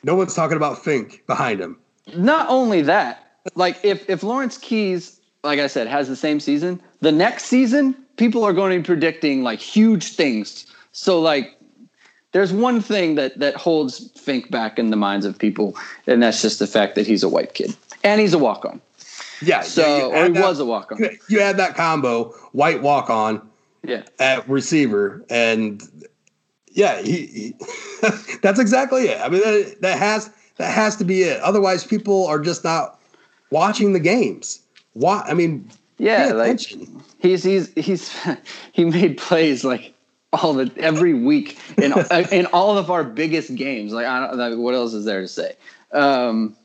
no 0.03 0.15
one's 0.15 0.35
talking 0.35 0.57
about 0.57 0.83
Fink 0.83 1.23
behind 1.27 1.61
him. 1.61 1.77
Not 2.15 2.49
only 2.49 2.81
that, 2.83 3.25
like 3.55 3.77
if 3.83 4.09
if 4.09 4.23
Lawrence 4.23 4.57
Keys, 4.57 5.19
like 5.43 5.59
I 5.59 5.67
said, 5.67 5.87
has 5.87 6.07
the 6.07 6.15
same 6.15 6.39
season, 6.39 6.81
the 7.01 7.11
next 7.11 7.45
season 7.45 7.95
people 8.17 8.43
are 8.43 8.53
going 8.53 8.71
to 8.71 8.79
be 8.79 8.85
predicting 8.85 9.41
like 9.43 9.59
huge 9.59 10.13
things. 10.13 10.67
So 10.91 11.19
like 11.19 11.55
there's 12.31 12.53
one 12.53 12.81
thing 12.81 13.15
that 13.15 13.39
that 13.39 13.55
holds 13.55 14.11
Fink 14.19 14.51
back 14.51 14.77
in 14.77 14.91
the 14.91 14.97
minds 14.97 15.25
of 15.25 15.37
people, 15.37 15.75
and 16.05 16.21
that's 16.21 16.41
just 16.41 16.59
the 16.59 16.67
fact 16.67 16.95
that 16.95 17.07
he's 17.07 17.23
a 17.23 17.29
white 17.29 17.53
kid 17.55 17.75
and 18.03 18.21
he's 18.21 18.33
a 18.33 18.37
walk 18.37 18.65
on. 18.65 18.79
Yeah. 19.41 19.61
So 19.61 19.81
yeah, 20.11 20.19
or 20.19 20.25
he 20.25 20.31
that, 20.33 20.41
was 20.41 20.59
a 20.59 20.65
walk 20.65 20.91
on. 20.91 20.99
You 21.29 21.39
had 21.39 21.57
that 21.57 21.75
combo, 21.75 22.31
white 22.51 22.81
walk 22.81 23.09
on. 23.09 23.47
Yeah. 23.81 24.03
At 24.19 24.47
receiver, 24.49 25.23
and 25.29 25.81
yeah, 26.67 27.01
he, 27.01 27.25
he 27.27 27.55
that's 28.41 28.59
exactly 28.59 29.03
it. 29.07 29.19
I 29.21 29.29
mean, 29.29 29.41
that, 29.41 29.77
that 29.81 29.97
has 29.97 30.29
that 30.59 30.73
has 30.73 30.97
to 30.97 31.05
be 31.05 31.23
it. 31.23 31.41
Otherwise, 31.41 31.85
people 31.85 32.27
are 32.27 32.37
just 32.37 32.63
not 32.63 32.99
watching 33.49 33.93
the 33.93 33.99
games. 33.99 34.61
Why? 34.93 35.23
I 35.25 35.33
mean, 35.33 35.69
yeah, 35.97 36.33
like 36.33 36.59
he's 37.17 37.43
he's 37.43 37.73
he's 37.73 38.15
he 38.73 38.85
made 38.85 39.17
plays 39.17 39.63
like 39.63 39.93
all 40.33 40.53
the 40.53 40.71
every 40.77 41.13
week 41.13 41.57
in 41.77 41.93
in 42.31 42.45
all 42.47 42.77
of 42.77 42.91
our 42.91 43.03
biggest 43.03 43.55
games. 43.55 43.93
Like 43.93 44.05
I 44.05 44.27
don't 44.27 44.37
like, 44.37 44.57
what 44.57 44.75
else 44.75 44.93
is 44.93 45.05
there 45.05 45.21
to 45.21 45.27
say? 45.27 45.55
Um, 45.93 46.55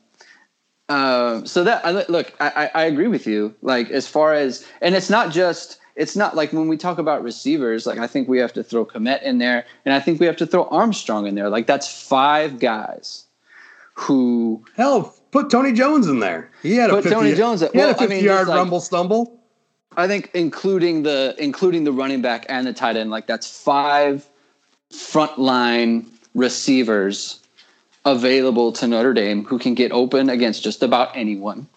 uh, 0.89 1.43
so 1.45 1.63
that 1.63 2.09
look, 2.09 2.33
I, 2.41 2.69
I 2.75 2.83
agree 2.83 3.07
with 3.07 3.25
you. 3.25 3.55
Like 3.61 3.89
as 3.91 4.07
far 4.07 4.33
as 4.33 4.67
and 4.81 4.93
it's 4.93 5.09
not 5.09 5.31
just 5.31 5.79
it's 5.95 6.17
not 6.17 6.35
like 6.35 6.51
when 6.51 6.67
we 6.67 6.75
talk 6.75 6.97
about 6.97 7.23
receivers. 7.23 7.85
Like 7.87 7.97
I 7.97 8.07
think 8.07 8.27
we 8.27 8.39
have 8.39 8.51
to 8.53 8.63
throw 8.63 8.85
Kmet 8.85 9.23
in 9.23 9.37
there, 9.37 9.65
and 9.85 9.93
I 9.93 10.01
think 10.01 10.19
we 10.19 10.25
have 10.25 10.37
to 10.37 10.45
throw 10.45 10.65
Armstrong 10.65 11.27
in 11.27 11.35
there. 11.35 11.49
Like 11.49 11.65
that's 11.65 11.89
five 11.89 12.59
guys 12.59 13.24
who 13.95 14.63
hell 14.75 15.15
put 15.31 15.49
Tony 15.49 15.73
Jones 15.73 16.07
in 16.07 16.19
there. 16.19 16.51
He 16.61 16.75
had 16.75 16.89
a 16.89 16.95
50, 16.95 17.09
Tony 17.09 17.33
Jones. 17.33 17.61
He 17.61 17.77
had 17.77 17.89
a 17.89 17.97
fifty 17.97 18.05
I 18.05 18.17
mean, 18.17 18.23
yard 18.23 18.47
like, 18.47 18.57
rumble 18.57 18.79
stumble. 18.79 19.39
I 19.97 20.07
think 20.07 20.29
including 20.33 21.03
the 21.03 21.35
including 21.39 21.85
the 21.85 21.91
running 21.91 22.21
back 22.21 22.45
and 22.49 22.67
the 22.67 22.73
tight 22.73 22.97
end, 22.97 23.09
like 23.09 23.27
that's 23.27 23.49
five 23.61 24.25
frontline 24.91 26.05
receivers 26.33 27.39
available 28.03 28.71
to 28.73 28.87
Notre 28.87 29.13
Dame 29.13 29.45
who 29.45 29.57
can 29.57 29.73
get 29.73 29.91
open 29.91 30.29
against 30.29 30.63
just 30.63 30.83
about 30.83 31.15
anyone. 31.15 31.67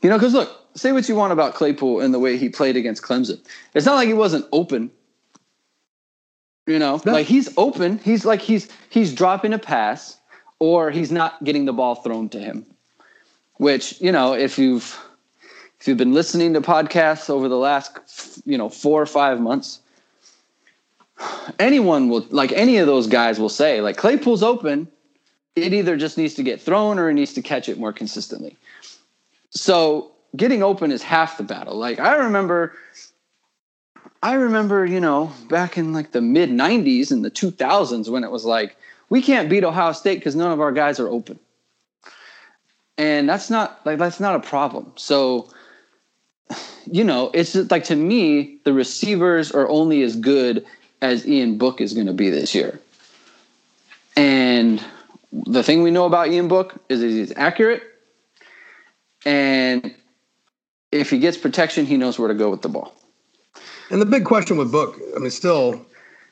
You 0.00 0.10
know, 0.10 0.16
because 0.16 0.34
look, 0.34 0.66
say 0.74 0.92
what 0.92 1.08
you 1.08 1.14
want 1.14 1.32
about 1.32 1.54
Claypool 1.54 2.00
and 2.00 2.12
the 2.12 2.18
way 2.18 2.36
he 2.36 2.48
played 2.48 2.76
against 2.76 3.02
Clemson. 3.02 3.38
It's 3.74 3.86
not 3.86 3.94
like 3.94 4.08
he 4.08 4.14
wasn't 4.14 4.46
open. 4.50 4.90
You 6.66 6.78
know, 6.78 7.00
no. 7.04 7.12
like 7.12 7.26
he's 7.26 7.52
open. 7.56 7.98
He's 7.98 8.24
like 8.24 8.40
he's 8.40 8.68
he's 8.88 9.12
dropping 9.14 9.52
a 9.52 9.58
pass 9.58 10.18
or 10.62 10.92
he's 10.92 11.10
not 11.10 11.42
getting 11.42 11.64
the 11.64 11.72
ball 11.72 11.96
thrown 11.96 12.28
to 12.28 12.38
him. 12.38 12.64
Which, 13.56 14.00
you 14.00 14.12
know, 14.12 14.32
if 14.32 14.60
you've 14.60 14.96
if 15.80 15.88
you've 15.88 15.98
been 15.98 16.12
listening 16.14 16.54
to 16.54 16.60
podcasts 16.60 17.28
over 17.28 17.48
the 17.48 17.56
last 17.56 18.40
you 18.46 18.56
know 18.56 18.68
four 18.68 19.02
or 19.02 19.06
five 19.06 19.40
months 19.40 19.80
anyone 21.58 22.08
will 22.08 22.24
like 22.30 22.52
any 22.52 22.76
of 22.76 22.86
those 22.86 23.08
guys 23.08 23.40
will 23.40 23.48
say 23.48 23.80
like 23.80 23.96
claypool's 23.96 24.44
open 24.44 24.86
it 25.56 25.72
either 25.72 25.96
just 25.96 26.16
needs 26.16 26.34
to 26.34 26.44
get 26.44 26.60
thrown 26.60 27.00
or 27.00 27.10
it 27.10 27.14
needs 27.14 27.32
to 27.32 27.42
catch 27.42 27.68
it 27.68 27.78
more 27.78 27.92
consistently 27.92 28.56
so 29.50 30.12
getting 30.36 30.62
open 30.62 30.92
is 30.92 31.02
half 31.02 31.36
the 31.36 31.42
battle 31.42 31.74
like 31.74 31.98
i 31.98 32.14
remember 32.14 32.72
i 34.22 34.34
remember 34.34 34.86
you 34.86 35.00
know 35.00 35.32
back 35.48 35.76
in 35.76 35.92
like 35.92 36.12
the 36.12 36.20
mid 36.20 36.48
90s 36.48 37.10
and 37.10 37.24
the 37.24 37.30
2000s 37.30 38.08
when 38.08 38.22
it 38.22 38.30
was 38.30 38.44
like 38.44 38.76
we 39.12 39.20
can't 39.22 39.48
beat 39.48 39.64
ohio 39.64 39.92
state 39.92 40.18
because 40.18 40.34
none 40.34 40.50
of 40.50 40.60
our 40.60 40.72
guys 40.72 40.98
are 40.98 41.08
open 41.08 41.38
and 42.98 43.28
that's 43.28 43.48
not 43.50 43.84
like 43.86 43.98
that's 43.98 44.20
not 44.20 44.34
a 44.34 44.40
problem 44.40 44.92
so 44.96 45.48
you 46.90 47.04
know, 47.04 47.30
it's 47.32 47.52
just 47.52 47.70
like 47.70 47.84
to 47.84 47.96
me, 47.96 48.58
the 48.64 48.72
receivers 48.72 49.52
are 49.52 49.68
only 49.68 50.02
as 50.02 50.16
good 50.16 50.64
as 51.00 51.26
Ian 51.26 51.58
Book 51.58 51.80
is 51.80 51.94
going 51.94 52.06
to 52.06 52.12
be 52.12 52.30
this 52.30 52.54
year. 52.54 52.80
And 54.16 54.82
the 55.32 55.62
thing 55.62 55.82
we 55.82 55.90
know 55.90 56.06
about 56.06 56.28
Ian 56.28 56.48
Book 56.48 56.74
is 56.88 57.00
that 57.00 57.08
he's 57.08 57.32
accurate. 57.36 57.82
And 59.24 59.94
if 60.90 61.10
he 61.10 61.18
gets 61.18 61.36
protection, 61.36 61.86
he 61.86 61.96
knows 61.96 62.18
where 62.18 62.28
to 62.28 62.34
go 62.34 62.50
with 62.50 62.62
the 62.62 62.68
ball. 62.68 62.94
And 63.90 64.00
the 64.00 64.06
big 64.06 64.24
question 64.24 64.56
with 64.56 64.72
Book, 64.72 64.98
I 65.16 65.18
mean, 65.18 65.30
still, 65.30 65.84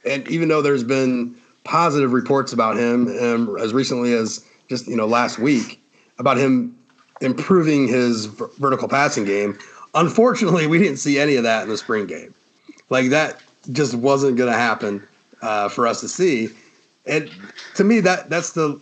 and 0.05 0.27
even 0.29 0.49
though 0.49 0.63
there's 0.63 0.85
been 0.85 1.35
positive 1.65 2.13
reports 2.13 2.53
about 2.53 2.77
him 2.77 3.09
um, 3.21 3.57
as 3.59 3.73
recently 3.73 4.13
as 4.13 4.45
just, 4.69 4.87
you 4.87 4.97
know, 4.97 5.07
last 5.07 5.39
week 5.39 5.83
about 6.19 6.37
him 6.37 6.77
improving 7.21 7.87
his 7.87 8.27
vertical 8.27 8.89
passing 8.89 9.25
game, 9.25 9.59
Unfortunately, 9.95 10.67
we 10.67 10.79
didn't 10.79 10.99
see 10.99 11.19
any 11.19 11.37
of 11.37 11.43
that 11.43 11.65
in 11.65 11.69
the 11.69 11.77
spring 11.77 12.07
game. 12.07 12.35
Like 12.91 13.11
that 13.11 13.41
just 13.73 13.95
wasn't 13.95 14.37
going 14.37 14.51
to 14.51 14.59
happen 14.59 15.07
uh, 15.43 15.69
for 15.69 15.87
us 15.87 16.01
to 16.01 16.09
see. 16.09 16.49
And 17.07 17.31
to 17.75 17.85
me, 17.85 18.01
that 18.01 18.31
that's 18.31 18.53
the 18.53 18.81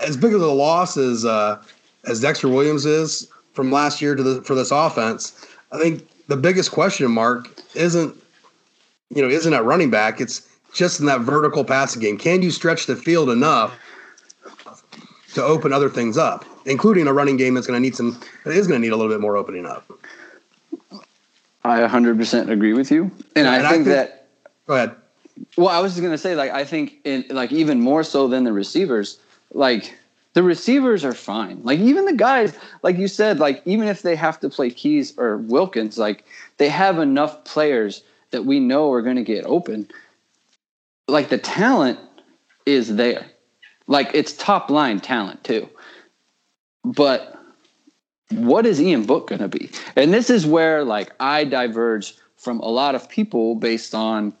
as 0.00 0.16
big 0.16 0.34
of 0.34 0.40
a 0.40 0.46
loss 0.46 0.96
as 0.96 1.24
uh, 1.24 1.62
as 2.06 2.20
Dexter 2.20 2.48
Williams 2.48 2.86
is 2.86 3.28
from 3.52 3.70
last 3.70 4.00
year 4.00 4.14
to 4.14 4.22
the 4.22 4.42
for 4.42 4.54
this 4.54 4.70
offense. 4.70 5.46
I 5.70 5.78
think 5.78 6.08
the 6.28 6.36
biggest 6.36 6.72
question 6.72 7.10
mark 7.10 7.48
isn't 7.74 8.16
you 9.10 9.22
know 9.22 9.28
isn't 9.28 9.52
at 9.52 9.64
running 9.64 9.90
back. 9.90 10.20
It's 10.20 10.48
just 10.78 11.00
in 11.00 11.06
that 11.06 11.20
vertical 11.20 11.64
passing 11.64 12.00
game. 12.00 12.16
Can 12.16 12.40
you 12.40 12.50
stretch 12.50 12.86
the 12.86 12.96
field 12.96 13.28
enough 13.28 13.74
to 15.34 15.42
open 15.42 15.72
other 15.72 15.90
things 15.90 16.16
up? 16.16 16.44
including 16.68 17.06
a 17.06 17.12
running 17.12 17.36
game 17.36 17.54
that's 17.54 17.66
going 17.66 17.76
to 17.76 17.80
need 17.80 17.96
some 17.96 18.20
that 18.44 18.52
is 18.52 18.66
going 18.66 18.80
to 18.80 18.86
need 18.86 18.92
a 18.92 18.96
little 18.96 19.12
bit 19.12 19.20
more 19.20 19.36
opening 19.36 19.66
up. 19.66 19.90
I 21.64 21.80
100% 21.80 22.50
agree 22.50 22.72
with 22.72 22.90
you, 22.90 23.10
and, 23.34 23.44
yeah, 23.44 23.50
I, 23.50 23.56
and 23.56 23.62
think 23.62 23.64
I, 23.64 23.72
think 23.72 23.84
that. 23.86 24.26
Go 24.66 24.74
ahead. 24.74 24.94
Well, 25.56 25.68
I 25.68 25.80
was 25.80 25.92
just 25.92 26.02
going 26.02 26.12
to 26.12 26.18
say, 26.18 26.34
like, 26.34 26.50
I 26.50 26.64
think 26.64 26.98
in 27.04 27.24
like 27.30 27.52
even 27.52 27.80
more 27.80 28.02
so 28.02 28.28
than 28.28 28.44
the 28.44 28.52
receivers, 28.52 29.18
like 29.52 29.96
the 30.34 30.42
receivers 30.42 31.04
are 31.04 31.14
fine. 31.14 31.60
Like 31.62 31.80
even 31.80 32.04
the 32.04 32.12
guys, 32.12 32.56
like 32.82 32.96
you 32.96 33.08
said, 33.08 33.38
like 33.38 33.62
even 33.64 33.88
if 33.88 34.02
they 34.02 34.16
have 34.16 34.40
to 34.40 34.48
play 34.48 34.70
Keys 34.70 35.14
or 35.16 35.38
Wilkins, 35.38 35.98
like 35.98 36.24
they 36.58 36.68
have 36.68 36.98
enough 36.98 37.44
players 37.44 38.02
that 38.30 38.44
we 38.44 38.60
know 38.60 38.92
are 38.92 39.02
going 39.02 39.16
to 39.16 39.24
get 39.24 39.44
open. 39.46 39.88
Like 41.08 41.28
the 41.28 41.38
talent 41.38 41.98
is 42.66 42.96
there. 42.96 43.26
Like 43.86 44.10
it's 44.14 44.32
top 44.34 44.70
line 44.70 45.00
talent 45.00 45.42
too. 45.42 45.68
But 46.84 47.38
what 48.30 48.66
is 48.66 48.80
Ian 48.80 49.04
Book 49.04 49.28
going 49.28 49.40
to 49.40 49.48
be? 49.48 49.70
And 49.96 50.12
this 50.12 50.30
is 50.30 50.46
where 50.46 50.84
like 50.84 51.12
I 51.18 51.44
diverge 51.44 52.14
from 52.36 52.60
a 52.60 52.68
lot 52.68 52.94
of 52.94 53.08
people 53.08 53.54
based 53.54 53.94
on 53.94 54.34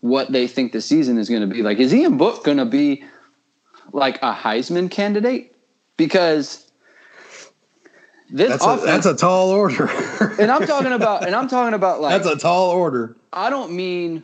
what 0.00 0.32
they 0.32 0.46
think 0.46 0.72
the 0.72 0.80
season 0.80 1.18
is 1.18 1.28
going 1.28 1.40
to 1.42 1.46
be. 1.46 1.62
Like, 1.62 1.78
is 1.78 1.94
Ian 1.94 2.16
Book 2.16 2.44
going 2.44 2.58
to 2.58 2.64
be 2.64 3.04
like 3.92 4.16
a 4.22 4.32
Heisman 4.32 4.90
candidate? 4.90 5.54
Because 5.96 6.70
this 8.30 8.50
that's, 8.50 8.64
offense, 8.64 8.82
a, 8.82 8.86
that's 8.86 9.06
a 9.06 9.16
tall 9.16 9.50
order. 9.50 9.86
and 10.40 10.50
I'm 10.50 10.66
talking 10.66 10.92
about, 10.92 11.26
and 11.26 11.34
I'm 11.34 11.48
talking 11.48 11.74
about 11.74 12.00
like 12.00 12.22
that's 12.22 12.34
a 12.34 12.38
tall 12.38 12.70
order. 12.70 13.16
I 13.32 13.50
don't 13.50 13.72
mean, 13.72 14.22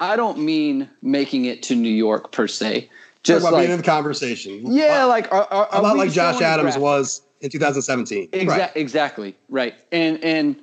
I 0.00 0.16
don't 0.16 0.38
mean 0.38 0.88
making 1.00 1.44
it 1.44 1.62
to 1.64 1.74
New 1.74 1.92
York 1.92 2.32
per 2.32 2.48
se. 2.48 2.90
Just 3.22 3.44
like, 3.44 3.54
being 3.54 3.70
in 3.70 3.76
the 3.76 3.84
conversation. 3.84 4.72
Yeah, 4.72 5.04
like 5.04 5.30
are, 5.32 5.44
are, 5.44 5.66
are 5.66 5.78
a 5.78 5.82
lot 5.82 5.96
like 5.96 6.10
Josh 6.10 6.42
Adams 6.42 6.76
was 6.76 7.22
in 7.40 7.50
2017. 7.50 8.28
Exa- 8.30 8.46
right. 8.46 8.72
Exactly 8.74 9.36
right, 9.48 9.74
and 9.92 10.22
and 10.24 10.56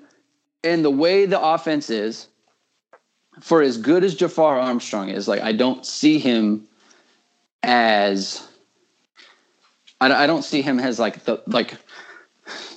and 0.64 0.84
the 0.84 0.90
way 0.90 1.26
the 1.26 1.42
offense 1.42 1.90
is, 1.90 2.28
for 3.40 3.62
as 3.62 3.78
good 3.78 4.04
as 4.04 4.14
Jafar 4.14 4.60
Armstrong 4.60 5.10
is, 5.10 5.28
like 5.28 5.42
I 5.42 5.54
don't 5.54 5.86
see 5.86 6.20
him 6.20 6.68
as. 7.64 8.46
I, 10.02 10.24
I 10.24 10.28
don't 10.28 10.44
see 10.44 10.62
him 10.62 10.80
as 10.80 11.00
like 11.00 11.24
the 11.24 11.42
like 11.48 11.76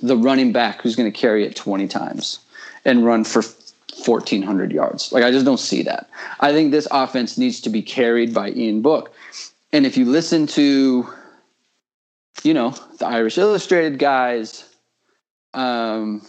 the 0.03 0.17
running 0.17 0.53
back 0.53 0.83
who's 0.83 0.97
going 0.97 1.11
to 1.11 1.17
carry 1.17 1.45
it 1.45 1.57
20 1.57 1.89
times 1.89 2.41
and 2.85 3.05
run 3.05 3.25
for 3.25 3.43
1400 4.07 4.73
yards. 4.73 5.13
Like 5.13 5.25
I 5.25 5.31
just 5.31 5.45
don't 5.45 5.61
see 5.61 5.83
that. 5.83 6.09
I 6.41 6.53
think 6.53 6.71
this 6.71 6.89
offense 6.91 7.39
needs 7.39 7.61
to 7.63 7.71
be 7.71 7.83
carried 7.83 8.35
by 8.35 8.51
Ian 8.51 8.83
Book. 8.83 9.15
And 9.73 9.87
if 9.87 9.97
you 9.97 10.05
listen 10.05 10.47
to 10.49 11.09
you 12.43 12.55
know 12.55 12.71
the 12.99 13.07
irish 13.07 13.39
illustrated 13.39 13.99
guys 13.99 14.69
um, 15.55 16.23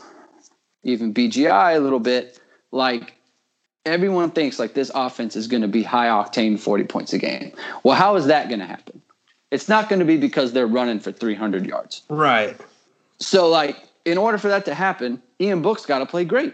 even 0.83 1.13
bgi 1.13 1.75
a 1.75 1.79
little 1.79 1.99
bit 1.99 2.39
like 2.71 3.13
everyone 3.85 4.31
thinks 4.31 4.59
like 4.59 4.73
this 4.73 4.91
offense 4.93 5.35
is 5.35 5.47
going 5.47 5.61
to 5.61 5.67
be 5.67 5.83
high 5.83 6.07
octane 6.07 6.59
40 6.59 6.85
points 6.85 7.13
a 7.13 7.17
game. 7.17 7.51
Well 7.83 7.95
how 7.95 8.15
is 8.15 8.25
that 8.27 8.47
going 8.47 8.59
to 8.59 8.65
happen? 8.65 9.01
It's 9.51 9.69
not 9.69 9.89
going 9.89 9.99
to 9.99 10.05
be 10.05 10.17
because 10.17 10.53
they're 10.53 10.67
running 10.67 10.99
for 10.99 11.11
300 11.11 11.65
yards. 11.65 12.01
Right. 12.09 12.59
So 13.19 13.49
like 13.49 13.83
in 14.05 14.17
order 14.17 14.37
for 14.37 14.49
that 14.49 14.65
to 14.65 14.73
happen 14.73 15.21
ian 15.39 15.61
book's 15.61 15.85
got 15.85 15.99
to 15.99 16.05
play 16.05 16.25
great 16.25 16.53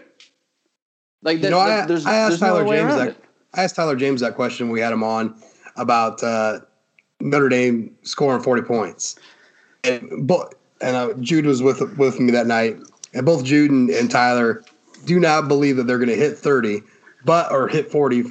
Like 1.22 1.40
that, 1.42 1.50
that- 1.50 1.82
I, 1.84 1.86
there's, 1.86 2.06
I 2.06 2.14
asked 2.14 2.30
there's 2.30 2.40
no 2.40 2.46
Tyler 2.48 2.64
way 2.64 2.76
James 2.78 2.94
that. 2.94 3.08
it. 3.08 3.24
I 3.54 3.64
asked 3.64 3.76
Tyler 3.76 3.96
James 3.96 4.20
that 4.20 4.34
question. 4.36 4.66
when 4.68 4.74
We 4.74 4.80
had 4.80 4.92
him 4.92 5.02
on 5.02 5.34
about 5.76 6.22
uh, 6.22 6.60
Notre 7.20 7.48
Dame 7.48 7.94
scoring 8.02 8.42
forty 8.42 8.62
points, 8.62 9.16
and 9.84 10.08
both 10.26 10.54
and 10.80 10.96
uh, 10.96 11.12
Jude 11.20 11.46
was 11.46 11.62
with 11.62 11.80
with 11.98 12.20
me 12.20 12.30
that 12.32 12.46
night, 12.46 12.78
and 13.12 13.26
both 13.26 13.44
Jude 13.44 13.70
and, 13.70 13.90
and 13.90 14.10
Tyler 14.10 14.64
do 15.04 15.18
not 15.18 15.48
believe 15.48 15.76
that 15.76 15.84
they're 15.86 15.98
going 15.98 16.08
to 16.08 16.16
hit 16.16 16.38
thirty, 16.38 16.80
but 17.24 17.50
or 17.52 17.68
hit 17.68 17.90
forty, 17.90 18.24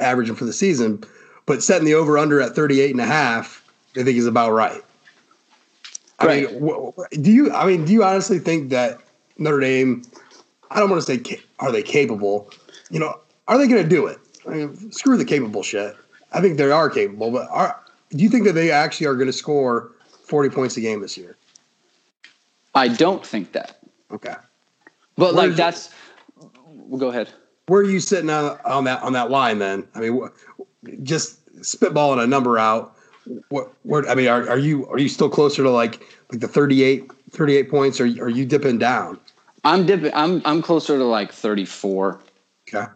averaging 0.00 0.34
for 0.34 0.44
the 0.44 0.52
season, 0.52 1.02
but 1.46 1.62
setting 1.62 1.86
the 1.86 1.94
over 1.94 2.18
under 2.18 2.40
at 2.40 2.54
38 2.54 2.90
and 2.90 3.00
a 3.00 3.06
half, 3.06 3.64
they 3.94 4.02
think 4.04 4.18
is 4.18 4.26
about 4.26 4.52
right. 4.52 4.82
I 6.18 6.26
Right. 6.26 6.60
mean, 6.60 6.92
do 7.22 7.30
you? 7.30 7.52
I 7.52 7.66
mean, 7.66 7.84
do 7.84 7.92
you 7.92 8.02
honestly 8.02 8.38
think 8.40 8.70
that 8.70 8.98
Notre 9.38 9.60
Dame? 9.60 10.02
I 10.70 10.80
don't 10.80 10.90
want 10.90 11.00
to 11.02 11.06
say 11.06 11.38
are 11.58 11.72
they 11.72 11.82
capable. 11.82 12.50
You 12.90 13.00
know, 13.00 13.20
are 13.48 13.58
they 13.58 13.66
going 13.66 13.82
to 13.82 13.88
do 13.88 14.06
it? 14.06 14.18
I 14.46 14.50
mean, 14.50 14.92
screw 14.92 15.16
the 15.16 15.24
capable 15.24 15.62
shit. 15.62 15.96
I 16.32 16.40
think 16.40 16.56
they 16.58 16.70
are 16.70 16.90
capable, 16.90 17.30
but 17.30 17.48
are 17.50 17.80
do 18.10 18.22
you 18.22 18.28
think 18.28 18.44
that 18.44 18.52
they 18.52 18.70
actually 18.70 19.06
are 19.06 19.14
going 19.14 19.26
to 19.26 19.32
score 19.32 19.92
forty 20.24 20.48
points 20.48 20.76
a 20.76 20.80
game 20.80 21.00
this 21.00 21.16
year? 21.16 21.36
I 22.74 22.88
don't 22.88 23.24
think 23.24 23.52
that. 23.52 23.78
Okay, 24.12 24.34
But 25.16 25.34
Where 25.34 25.48
like 25.48 25.56
that's. 25.56 25.90
Well, 26.66 27.00
go 27.00 27.08
ahead. 27.08 27.30
where 27.66 27.80
are 27.80 27.84
you 27.84 27.98
sitting 27.98 28.30
on, 28.30 28.58
on 28.64 28.84
that 28.84 29.02
on 29.02 29.12
that 29.14 29.30
line 29.30 29.58
then? 29.58 29.86
I 29.94 30.00
mean, 30.00 30.20
wh- 30.20 31.02
just 31.02 31.44
spitballing 31.62 32.22
a 32.22 32.26
number 32.26 32.58
out. 32.58 32.94
What? 33.48 33.72
Where? 33.82 34.08
I 34.08 34.14
mean, 34.14 34.28
are, 34.28 34.48
are 34.48 34.58
you 34.58 34.86
are 34.88 34.98
you 34.98 35.08
still 35.08 35.28
closer 35.28 35.62
to 35.64 35.70
like 35.70 36.00
like 36.30 36.40
the 36.40 36.46
38, 36.48 37.10
38 37.30 37.70
points, 37.70 38.00
or 38.00 38.04
are 38.04 38.28
you 38.28 38.44
dipping 38.44 38.78
down? 38.78 39.18
I'm 39.66 39.84
dipping. 39.86 40.12
I'm 40.14 40.40
I'm 40.44 40.62
closer 40.62 40.96
to 40.96 41.04
like 41.04 41.32
34. 41.32 42.20
Okay. 42.68 42.86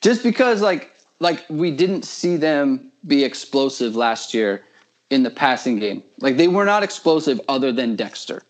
just 0.00 0.22
because 0.22 0.62
like 0.62 0.90
like 1.20 1.44
we 1.48 1.70
didn't 1.70 2.04
see 2.04 2.36
them 2.36 2.90
be 3.06 3.24
explosive 3.24 3.94
last 3.96 4.32
year 4.34 4.64
in 5.10 5.22
the 5.22 5.30
passing 5.30 5.78
game 5.78 6.02
like 6.20 6.36
they 6.38 6.48
were 6.48 6.64
not 6.64 6.82
explosive 6.82 7.38
other 7.48 7.72
than 7.72 7.94
dexter 7.96 8.42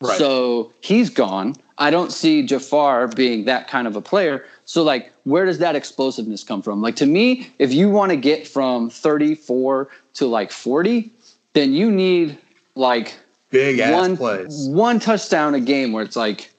Right. 0.00 0.16
so 0.16 0.72
he's 0.80 1.10
gone 1.10 1.56
i 1.78 1.90
don't 1.90 2.12
see 2.12 2.44
jafar 2.46 3.08
being 3.08 3.44
that 3.46 3.66
kind 3.66 3.88
of 3.88 3.96
a 3.96 4.00
player 4.00 4.44
so 4.64 4.84
like 4.84 5.10
where 5.24 5.44
does 5.44 5.58
that 5.58 5.74
explosiveness 5.74 6.44
come 6.44 6.62
from 6.62 6.80
like 6.80 6.94
to 6.96 7.06
me 7.06 7.50
if 7.58 7.72
you 7.74 7.90
want 7.90 8.10
to 8.10 8.16
get 8.16 8.46
from 8.46 8.88
34 8.90 9.88
to 10.14 10.26
like 10.26 10.52
40 10.52 11.10
then 11.54 11.72
you 11.72 11.90
need 11.90 12.38
like 12.76 13.16
Big 13.50 13.80
ass 13.80 13.92
one 13.92 14.16
plays. 14.16 14.68
one 14.68 15.00
touchdown 15.00 15.56
a 15.56 15.60
game 15.60 15.90
where 15.92 16.04
it's 16.04 16.14
like 16.14 16.50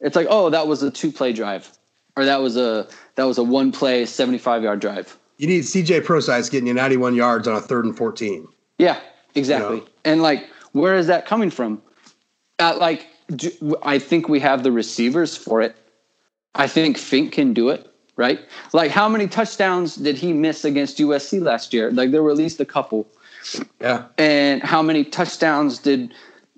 it's 0.00 0.16
like 0.16 0.26
oh 0.30 0.50
that 0.50 0.66
was 0.66 0.82
a 0.82 0.90
two 0.90 1.10
play 1.12 1.32
drive 1.32 1.70
or 2.16 2.24
that 2.24 2.40
was 2.40 2.56
a 2.56 2.88
that 3.16 3.24
was 3.24 3.38
a 3.38 3.42
one 3.42 3.72
play 3.72 4.04
75 4.06 4.62
yard 4.62 4.80
drive 4.80 5.16
You 5.38 5.46
need 5.46 5.62
CJ 5.62 6.04
Prosise 6.04 6.48
getting 6.48 6.66
you 6.66 6.74
91 6.74 7.14
yards 7.14 7.46
on 7.48 7.56
a 7.56 7.60
third 7.60 7.84
and 7.84 7.96
14. 7.96 8.46
yeah 8.78 9.00
exactly 9.34 9.76
You 9.76 9.82
know? 9.82 9.88
and 10.04 10.22
like 10.22 10.48
where 10.72 10.94
is 10.96 11.06
that 11.06 11.26
coming 11.26 11.50
from 11.50 11.82
uh, 12.58 12.76
like 12.78 13.06
do, 13.36 13.50
i 13.82 13.98
think 13.98 14.28
we 14.28 14.40
have 14.40 14.62
the 14.62 14.72
receivers 14.72 15.36
for 15.36 15.60
it 15.62 15.76
i 16.54 16.66
think 16.66 16.98
fink 16.98 17.32
can 17.32 17.52
do 17.54 17.68
it 17.68 17.86
right 18.16 18.40
like 18.72 18.90
how 18.90 19.08
many 19.08 19.26
touchdowns 19.28 19.94
did 19.96 20.16
he 20.16 20.32
miss 20.32 20.64
against 20.64 20.98
usc 20.98 21.40
last 21.40 21.72
year 21.72 21.90
like 21.92 22.10
there 22.10 22.22
were 22.22 22.30
at 22.30 22.36
least 22.36 22.60
a 22.60 22.64
couple 22.64 23.06
Yeah. 23.80 24.04
and 24.18 24.62
how 24.62 24.82
many 24.82 25.04
touchdowns 25.04 25.78
did 25.78 26.12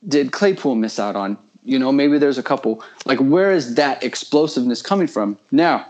did 0.09 0.33
Claypool 0.33 0.75
miss 0.75 0.99
out 0.99 1.15
on? 1.15 1.39
You 1.65 1.79
know, 1.79 1.93
maybe 1.93 2.19
there's 2.19 2.39
a 2.39 2.43
couple. 2.43 2.83
Like, 3.07 3.19
where 3.19 3.53
is 3.53 3.75
that 3.77 4.03
explosiveness 4.03 4.83
coming 4.83 5.07
from? 5.07 5.39
Now, 5.51 5.87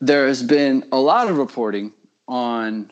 there 0.00 0.26
has 0.26 0.42
been 0.42 0.86
a 0.90 0.98
lot 0.98 1.28
of 1.28 1.38
reporting 1.38 1.92
on 2.26 2.90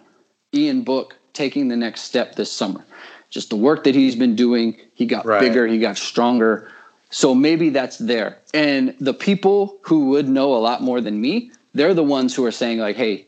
Ian 0.55 0.83
Book 0.83 1.17
taking 1.33 1.69
the 1.69 1.77
next 1.77 2.03
step 2.03 2.37
this 2.37 2.51
summer. 2.53 2.85
Just 3.29 3.51
the 3.51 3.57
work 3.57 3.85
that 3.85 3.95
he's 3.95 4.17
been 4.17 4.37
doing, 4.37 4.77
he 4.95 5.07
got 5.07 5.25
Right. 5.25 5.41
bigger, 5.41 5.67
he 5.67 5.79
got 5.79 5.97
stronger. 5.97 6.69
So 7.11 7.35
maybe 7.35 7.71
that's 7.71 7.99
there. 7.99 8.39
And 8.55 8.95
the 9.01 9.15
people 9.15 9.79
who 9.83 10.07
would 10.11 10.29
know 10.29 10.55
a 10.55 10.59
lot 10.59 10.83
more 10.83 11.01
than 11.01 11.21
me, 11.21 11.51
they're 11.75 11.95
the 11.95 12.05
ones 12.05 12.35
who 12.35 12.45
are 12.45 12.53
saying, 12.53 12.79
like, 12.79 12.97
hey, 12.97 13.27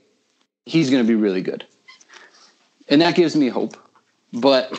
he's 0.67 0.91
going 0.91 1.03
to 1.03 1.07
be 1.07 1.15
really 1.15 1.43
good. 1.43 1.65
And 2.89 3.01
that 3.01 3.15
gives 3.17 3.35
me 3.35 3.49
hope. 3.49 3.77
But 4.33 4.73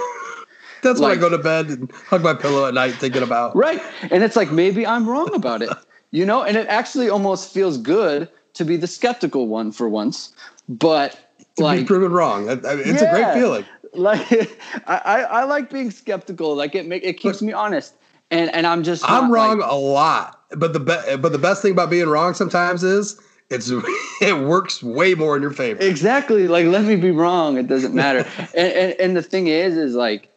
That's 0.84 1.00
when 1.00 1.12
I 1.12 1.16
go 1.16 1.30
to 1.30 1.38
bed 1.38 1.68
and 1.70 1.92
hug 2.08 2.22
my 2.22 2.34
pillow 2.34 2.68
at 2.68 2.74
night 2.74 2.94
thinking 2.96 3.24
about. 3.24 3.56
Right. 3.56 3.82
And 4.12 4.22
it's 4.24 4.36
like 4.36 4.52
maybe 4.52 4.86
I'm 4.86 5.08
wrong 5.10 5.34
about 5.34 5.62
it. 5.62 5.70
You 6.16 6.28
know, 6.28 6.44
and 6.44 6.56
it 6.56 6.68
actually 6.68 7.10
almost 7.10 7.52
feels 7.52 7.76
good 7.80 8.30
to 8.54 8.64
be 8.64 8.78
the 8.78 8.86
skeptical 8.86 9.48
one 9.48 9.72
for 9.72 9.90
once. 9.90 10.32
But 10.70 11.14
To 11.14 11.46
be 11.58 11.64
like 11.64 11.88
proven 11.88 12.12
wrong. 12.12 12.48
I- 12.50 12.52
I- 12.52 12.76
It's 12.86 13.02
a 13.02 13.10
great 13.10 13.34
feeling. 13.34 13.66
like 13.96 14.32
I, 14.86 14.98
I, 15.06 15.22
I 15.22 15.44
like 15.46 15.72
being 15.72 15.90
skeptical. 15.90 16.56
Like 16.56 16.76
it 16.76 16.86
make 16.86 17.04
it 17.04 17.14
keeps 17.14 17.42
me 17.42 17.52
honest. 17.52 17.96
And 18.30 18.54
and 18.54 18.68
I'm 18.68 18.84
just 18.84 19.04
I'm 19.10 19.32
wrong 19.32 19.58
like- 19.58 19.72
a 19.72 19.76
lot, 19.76 20.40
but 20.56 20.74
the 20.74 20.80
be- 20.80 21.16
but 21.18 21.32
the 21.32 21.40
best 21.40 21.64
thing 21.64 21.72
about 21.72 21.90
being 21.90 22.08
wrong 22.08 22.36
sometimes 22.36 22.84
is 22.84 23.20
it's 23.50 23.72
it 24.22 24.38
works 24.46 24.84
way 24.84 25.16
more 25.16 25.36
in 25.36 25.42
your 25.42 25.50
favor. 25.52 25.82
exactly. 25.82 26.48
Like 26.48 26.68
let 26.68 26.84
me 26.84 26.96
be 26.96 27.10
wrong. 27.10 27.58
It 27.58 27.66
doesn't 27.68 27.96
matter. 27.96 28.24
and, 28.54 28.72
and 28.72 28.96
and 29.00 29.18
the 29.18 29.24
thing 29.24 29.48
is, 29.48 29.78
is 29.78 29.96
like 29.96 30.30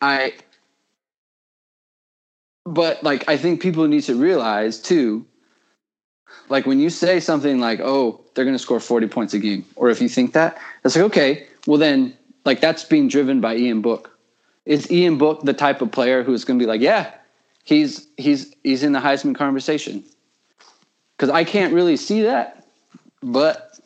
I 0.00 0.34
but 2.64 3.02
like 3.02 3.28
I 3.28 3.36
think 3.36 3.60
people 3.60 3.86
need 3.88 4.02
to 4.04 4.14
realize 4.14 4.78
too, 4.80 5.26
like 6.48 6.66
when 6.66 6.78
you 6.78 6.90
say 6.90 7.20
something 7.20 7.60
like, 7.60 7.80
"Oh, 7.80 8.20
they're 8.34 8.44
going 8.44 8.54
to 8.54 8.62
score 8.62 8.80
forty 8.80 9.06
points 9.06 9.34
a 9.34 9.38
game," 9.38 9.64
or 9.76 9.90
if 9.90 10.00
you 10.00 10.08
think 10.08 10.32
that, 10.32 10.58
it's 10.84 10.96
like, 10.96 11.04
okay, 11.06 11.46
well 11.66 11.78
then, 11.78 12.16
like 12.44 12.60
that's 12.60 12.84
being 12.84 13.08
driven 13.08 13.40
by 13.40 13.56
Ian 13.56 13.80
Book. 13.80 14.16
Is 14.66 14.90
Ian 14.90 15.18
Book 15.18 15.42
the 15.42 15.54
type 15.54 15.80
of 15.82 15.90
player 15.90 16.22
who's 16.22 16.44
going 16.44 16.58
to 16.58 16.62
be 16.62 16.68
like, 16.68 16.80
"Yeah, 16.80 17.12
he's 17.64 18.06
he's 18.16 18.54
he's 18.62 18.82
in 18.82 18.92
the 18.92 19.00
Heisman 19.00 19.34
conversation"? 19.34 20.04
Because 21.16 21.30
I 21.30 21.44
can't 21.44 21.74
really 21.74 21.96
see 21.96 22.22
that, 22.22 22.66
but 23.22 23.78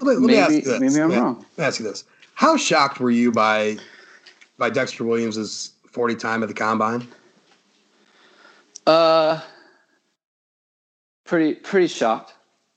Let 0.00 0.18
me, 0.18 0.26
let 0.26 0.26
me 0.26 0.36
ask 0.36 0.52
you 0.52 0.60
this. 0.60 0.80
maybe 0.80 1.00
I'm 1.00 1.10
Let 1.10 1.18
wrong. 1.18 1.36
Let 1.56 1.58
me 1.58 1.64
ask 1.64 1.80
you 1.80 1.86
this: 1.86 2.04
How 2.34 2.56
shocked 2.56 3.00
were 3.00 3.10
you 3.10 3.30
by 3.32 3.78
by 4.62 4.70
Dexter 4.70 5.02
Williams's 5.02 5.72
40 5.90 6.14
time 6.14 6.44
at 6.44 6.48
the 6.48 6.54
combine? 6.54 7.04
Uh, 8.86 9.40
pretty 11.24 11.54
pretty 11.54 11.88
shocked. 11.88 12.34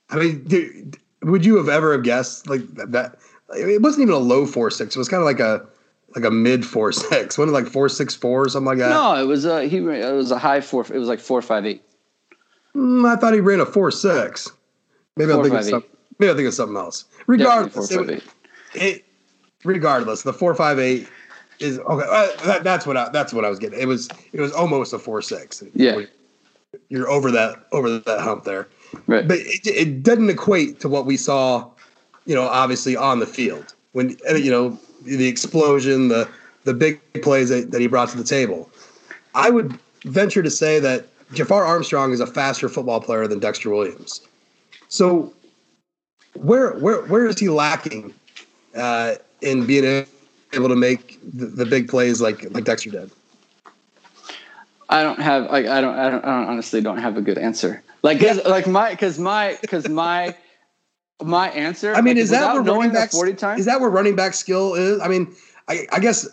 I 0.09 0.15
mean, 0.15 0.43
dude, 0.45 0.97
would 1.21 1.45
you 1.45 1.57
have 1.57 1.69
ever 1.69 1.91
have 1.91 2.01
guessed 2.01 2.49
like 2.49 2.61
that? 2.73 3.19
it 3.55 3.83
wasn't 3.83 4.01
even 4.01 4.15
a 4.15 4.17
low 4.17 4.47
four 4.47 4.71
six. 4.71 4.95
It 4.95 4.99
was 4.99 5.07
kind 5.07 5.21
of 5.21 5.25
like 5.25 5.39
a 5.39 5.63
like 6.15 6.25
a 6.25 6.31
mid 6.31 6.65
four 6.65 6.91
six. 6.91 7.37
Wasn't 7.37 7.55
it 7.55 7.59
like 7.59 7.71
four 7.71 7.87
six 7.87 8.15
four 8.15 8.45
or 8.45 8.49
something 8.49 8.65
like 8.65 8.77
that? 8.79 8.89
No, 8.89 9.13
it 9.21 9.27
was 9.27 9.45
a 9.45 9.67
he. 9.67 9.77
It 9.77 10.13
was 10.13 10.31
a 10.31 10.39
high 10.39 10.61
four. 10.61 10.85
It 10.91 10.97
was 10.97 11.07
like 11.07 11.19
four 11.19 11.41
five 11.43 11.67
eight. 11.67 11.83
Mm, 12.75 13.07
I 13.07 13.15
thought 13.15 13.33
he 13.33 13.41
ran 13.41 13.59
a 13.59 13.65
four 13.65 13.91
six. 13.91 14.51
Maybe 15.17 15.31
I'm 15.31 15.37
Four, 15.37 15.43
thinking 15.43 15.59
of 15.59 15.65
five, 15.65 15.69
something. 15.69 15.89
Maybe 16.17 16.29
I'm 16.31 16.35
thinking 16.35 16.47
of 16.47 16.53
something 16.55 16.77
else. 16.77 17.05
Regardless, 17.27 17.91
it, 17.91 18.23
it 18.73 19.05
regardless 19.63 20.23
the 20.23 20.33
four 20.33 20.55
five 20.55 20.79
eight 20.79 21.07
is 21.59 21.79
okay. 21.79 22.07
Uh, 22.09 22.45
that, 22.45 22.63
that's 22.63 22.85
what 22.85 22.97
I, 22.97 23.09
that's 23.09 23.33
what 23.33 23.45
I 23.45 23.49
was 23.49 23.59
getting. 23.59 23.79
It 23.79 23.87
was 23.87 24.09
it 24.33 24.41
was 24.41 24.51
almost 24.51 24.93
a 24.93 24.99
four 24.99 25.21
six. 25.21 25.63
Yeah. 25.73 26.01
you're 26.89 27.09
over 27.09 27.31
that 27.31 27.65
over 27.71 27.99
that 27.99 28.19
hump 28.19 28.43
there, 28.43 28.67
Right. 29.07 29.27
but 29.27 29.37
it, 29.39 29.65
it 29.67 30.03
doesn't 30.03 30.29
equate 30.29 30.79
to 30.81 30.89
what 30.89 31.05
we 31.05 31.17
saw. 31.17 31.69
You 32.25 32.33
know, 32.35 32.43
obviously 32.43 32.95
on 32.95 33.19
the 33.19 33.27
field 33.27 33.75
when 33.91 34.17
you 34.37 34.51
know 34.51 34.77
the 35.03 35.27
explosion, 35.27 36.07
the 36.09 36.27
the 36.63 36.73
big 36.73 36.99
plays 37.21 37.49
that, 37.49 37.71
that 37.71 37.79
he 37.79 37.87
brought 37.87 38.09
to 38.09 38.17
the 38.17 38.23
table. 38.23 38.69
I 39.35 39.49
would 39.51 39.77
venture 40.05 40.41
to 40.41 40.49
say 40.49 40.79
that 40.79 41.05
Jafar 41.33 41.63
Armstrong 41.63 42.11
is 42.11 42.19
a 42.19 42.27
faster 42.27 42.67
football 42.69 42.99
player 42.99 43.27
than 43.27 43.39
Dexter 43.39 43.69
Williams. 43.69 44.21
So 44.87 45.31
where 46.33 46.73
where 46.73 47.03
where 47.03 47.27
is 47.27 47.39
he 47.39 47.49
lacking 47.49 48.13
uh, 48.75 49.15
in 49.41 49.65
being 49.65 50.05
able 50.53 50.69
to 50.69 50.75
make 50.75 51.19
the, 51.21 51.45
the 51.45 51.65
big 51.65 51.87
plays 51.87 52.21
like 52.21 52.49
like 52.51 52.65
Dexter 52.65 52.91
did? 52.91 53.11
I 54.89 55.03
don't 55.03 55.19
have 55.19 55.49
like 55.51 55.65
I 55.65 55.81
don't 55.81 55.95
I 55.97 56.09
don't, 56.09 56.25
I 56.25 56.39
don't 56.39 56.49
honestly 56.49 56.81
don't 56.81 56.97
have 56.97 57.17
a 57.17 57.21
good 57.21 57.37
answer. 57.37 57.83
Like 58.03 58.19
cause, 58.19 58.43
like 58.45 58.67
my 58.67 58.95
cause 58.95 59.17
my 59.17 59.57
cause 59.67 59.89
my 59.89 60.35
my 61.23 61.49
answer. 61.49 61.93
I 61.95 62.01
mean, 62.01 62.15
like, 62.15 62.23
is 62.23 62.29
that 62.29 62.53
where 62.53 62.61
running 62.61 62.91
back 62.91 63.11
forty 63.11 63.33
times? 63.33 63.61
is 63.61 63.65
that 63.65 63.79
where 63.79 63.89
running 63.89 64.15
back 64.15 64.33
skill 64.33 64.75
is? 64.75 64.99
I 65.01 65.07
mean, 65.07 65.33
I, 65.67 65.87
I 65.91 65.99
guess 65.99 66.27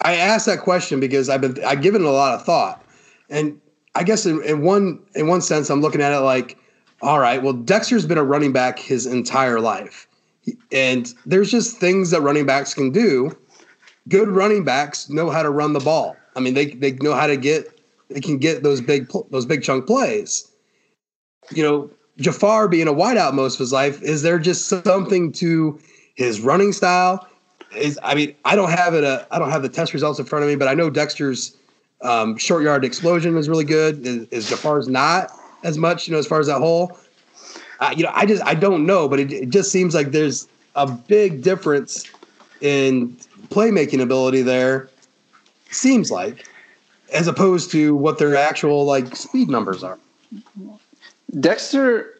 I 0.00 0.16
asked 0.16 0.46
that 0.46 0.60
question 0.60 1.00
because 1.00 1.28
I've 1.28 1.40
been 1.40 1.62
I've 1.64 1.82
given 1.82 2.02
it 2.02 2.08
a 2.08 2.10
lot 2.10 2.34
of 2.34 2.44
thought, 2.44 2.84
and 3.30 3.60
I 3.94 4.02
guess 4.02 4.26
in, 4.26 4.42
in 4.42 4.62
one 4.62 5.00
in 5.14 5.28
one 5.28 5.40
sense 5.40 5.70
I'm 5.70 5.80
looking 5.80 6.00
at 6.00 6.12
it 6.12 6.20
like, 6.20 6.58
all 7.02 7.20
right, 7.20 7.42
well 7.42 7.52
Dexter's 7.52 8.06
been 8.06 8.18
a 8.18 8.24
running 8.24 8.52
back 8.52 8.78
his 8.78 9.06
entire 9.06 9.60
life, 9.60 10.08
and 10.72 11.12
there's 11.26 11.50
just 11.50 11.76
things 11.76 12.10
that 12.10 12.20
running 12.22 12.46
backs 12.46 12.74
can 12.74 12.90
do. 12.90 13.36
Good 14.08 14.28
running 14.28 14.64
backs 14.64 15.08
know 15.08 15.30
how 15.30 15.42
to 15.42 15.50
run 15.50 15.72
the 15.72 15.80
ball. 15.80 16.16
I 16.36 16.40
mean, 16.40 16.54
they 16.54 16.66
they 16.66 16.92
know 16.92 17.14
how 17.14 17.26
to 17.26 17.36
get 17.36 17.80
they 18.08 18.20
can 18.20 18.38
get 18.38 18.62
those 18.62 18.80
big 18.80 19.10
those 19.30 19.46
big 19.46 19.62
chunk 19.62 19.86
plays. 19.86 20.50
you 21.50 21.62
know, 21.62 21.90
Jafar 22.18 22.68
being 22.68 22.88
a 22.88 22.92
wideout 22.92 23.34
most 23.34 23.54
of 23.54 23.58
his 23.60 23.72
life, 23.72 24.00
is 24.02 24.22
there 24.22 24.38
just 24.38 24.68
something 24.68 25.32
to 25.32 25.78
his 26.14 26.40
running 26.40 26.72
style? 26.72 27.26
Is 27.76 27.98
I 28.02 28.14
mean, 28.14 28.34
I 28.44 28.54
don't 28.54 28.70
have 28.70 28.94
it. 28.94 29.04
Uh, 29.04 29.24
I 29.30 29.38
don't 29.38 29.50
have 29.50 29.62
the 29.62 29.68
test 29.68 29.94
results 29.94 30.18
in 30.18 30.26
front 30.26 30.44
of 30.44 30.48
me, 30.48 30.56
but 30.56 30.68
I 30.68 30.74
know 30.74 30.90
Dexter's 30.90 31.56
um, 32.02 32.36
short 32.36 32.62
yard 32.62 32.84
explosion 32.84 33.36
is 33.36 33.48
really 33.48 33.64
good. 33.64 34.06
Is, 34.06 34.28
is 34.28 34.48
Jafar's 34.48 34.88
not 34.88 35.30
as 35.64 35.78
much, 35.78 36.06
you 36.06 36.12
know, 36.12 36.18
as 36.18 36.26
far 36.26 36.40
as 36.40 36.46
that 36.48 36.58
hole? 36.58 36.98
Uh, 37.80 37.94
you 37.96 38.02
know, 38.04 38.10
I 38.14 38.26
just 38.26 38.42
I 38.44 38.54
don't 38.54 38.84
know, 38.84 39.08
but 39.08 39.20
it, 39.20 39.32
it 39.32 39.48
just 39.48 39.72
seems 39.72 39.94
like 39.94 40.12
there's 40.12 40.48
a 40.74 40.86
big 40.86 41.42
difference 41.42 42.04
in 42.60 43.16
playmaking 43.52 44.00
ability 44.00 44.42
there. 44.42 44.88
Seems 45.70 46.10
like, 46.10 46.46
as 47.12 47.28
opposed 47.28 47.70
to 47.72 47.94
what 47.94 48.18
their 48.18 48.36
actual 48.36 48.84
like 48.84 49.14
speed 49.16 49.48
numbers 49.48 49.82
are. 49.82 49.98
Dexter 51.38 52.18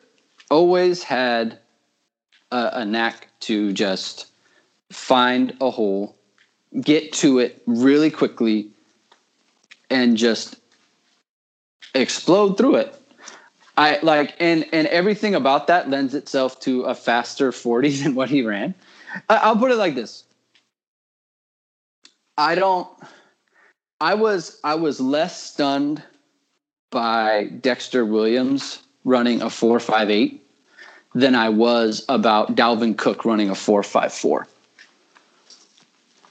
always 0.50 1.02
had 1.02 1.58
a, 2.50 2.70
a 2.74 2.84
knack 2.84 3.28
to 3.40 3.72
just 3.72 4.26
find 4.90 5.56
a 5.60 5.70
hole, 5.70 6.16
get 6.80 7.12
to 7.14 7.38
it 7.38 7.62
really 7.66 8.10
quickly, 8.10 8.68
and 9.90 10.16
just 10.16 10.56
explode 11.94 12.56
through 12.56 12.76
it. 12.76 12.98
I 13.76 13.98
like 14.02 14.34
and 14.38 14.66
and 14.72 14.86
everything 14.88 15.34
about 15.34 15.66
that 15.68 15.88
lends 15.88 16.14
itself 16.14 16.60
to 16.60 16.82
a 16.82 16.94
faster 16.94 17.52
40 17.52 17.90
than 18.02 18.14
what 18.14 18.28
he 18.28 18.42
ran. 18.42 18.74
I, 19.28 19.36
I'll 19.36 19.56
put 19.56 19.70
it 19.70 19.76
like 19.76 19.94
this. 19.94 20.24
I 22.38 22.54
don't 22.54 22.88
I 24.00 24.14
was 24.14 24.58
I 24.64 24.74
was 24.74 25.00
less 25.00 25.40
stunned 25.42 26.02
by 26.90 27.44
Dexter 27.60 28.04
Williams 28.04 28.82
running 29.04 29.42
a 29.42 29.50
458 29.50 30.40
than 31.14 31.34
I 31.34 31.48
was 31.48 32.04
about 32.08 32.54
Dalvin 32.54 32.96
Cook 32.96 33.24
running 33.24 33.50
a 33.50 33.54
454. 33.54 34.46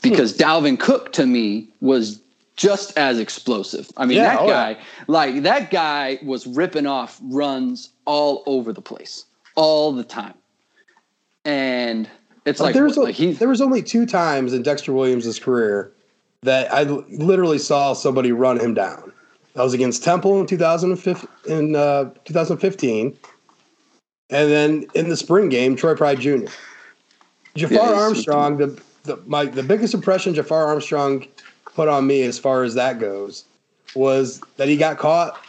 Because 0.02 0.36
hmm. 0.36 0.42
Dalvin 0.42 0.80
Cook 0.80 1.14
to 1.14 1.26
me 1.26 1.68
was 1.82 2.20
just 2.56 2.98
as 2.98 3.20
explosive. 3.20 3.90
I 3.98 4.06
mean, 4.06 4.18
Yeah, 4.18 4.36
that 4.36 4.40
oh, 4.42 4.48
guy, 4.48 4.70
yeah. 4.72 4.84
like 5.08 5.44
that 5.44 5.72
guy 5.72 6.20
was 6.24 6.46
ripping 6.48 6.86
off 6.86 7.20
runs 7.24 7.90
all 8.06 8.44
over 8.46 8.74
the 8.74 8.82
place, 8.82 9.26
all 9.56 9.92
the 9.92 10.04
time. 10.04 10.34
And 11.46 12.10
it's 12.46 12.60
like, 12.60 12.74
there's 12.74 12.98
like 12.98 13.16
he, 13.16 13.34
there 13.34 13.50
was 13.50 13.62
only 13.62 13.84
two 13.84 14.06
times 14.06 14.54
in 14.54 14.64
Dexter 14.64 14.94
Williams' 14.94 15.40
career 15.40 15.92
that 16.42 16.74
I 16.74 16.84
literally 16.84 17.60
saw 17.60 17.94
somebody 17.94 18.32
run 18.32 18.60
him 18.60 18.74
down. 18.74 19.12
That 19.54 19.64
was 19.64 19.74
against 19.74 20.04
Temple 20.04 20.40
in 20.40 20.48
2015, 20.48 21.30
in 21.48 21.76
uh, 21.76 22.06
2015, 22.26 23.18
and 24.30 24.52
then 24.52 24.86
in 24.96 25.10
the 25.10 25.18
spring 25.18 25.50
game, 25.50 25.76
Troy 25.76 25.94
Pride 25.94 26.20
Jr. 26.20 26.46
Jafar 27.56 27.92
Yeah, 27.92 28.00
Armstrong, 28.00 28.58
the, 28.58 28.82
the 29.04 29.18
my 29.26 29.46
the 29.46 29.64
biggest 29.64 29.94
impression 29.94 30.34
Jafar 30.34 30.66
Armstrong 30.66 31.28
put 31.66 31.88
on 31.88 32.08
me 32.08 32.24
as 32.24 32.40
far 32.40 32.64
as 32.64 32.74
that 32.76 33.00
goes 33.00 33.46
was 33.94 34.42
that 34.58 34.68
he 34.68 34.78
got 34.78 34.98
caught 34.98 35.40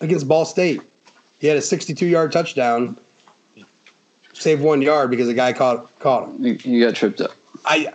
against 0.00 0.28
Ball 0.28 0.44
State. 0.44 0.82
He 1.38 1.46
had 1.46 1.56
a 1.56 1.62
62 1.62 2.06
yard 2.06 2.32
touchdown, 2.32 2.98
saved 4.34 4.62
one 4.62 4.82
yard 4.82 5.10
because 5.10 5.28
a 5.28 5.34
guy 5.34 5.52
caught 5.52 5.96
caught 5.98 6.28
him. 6.28 6.44
you, 6.44 6.58
you 6.64 6.84
got 6.84 6.94
tripped 6.94 7.20
up. 7.20 7.32
I 7.64 7.92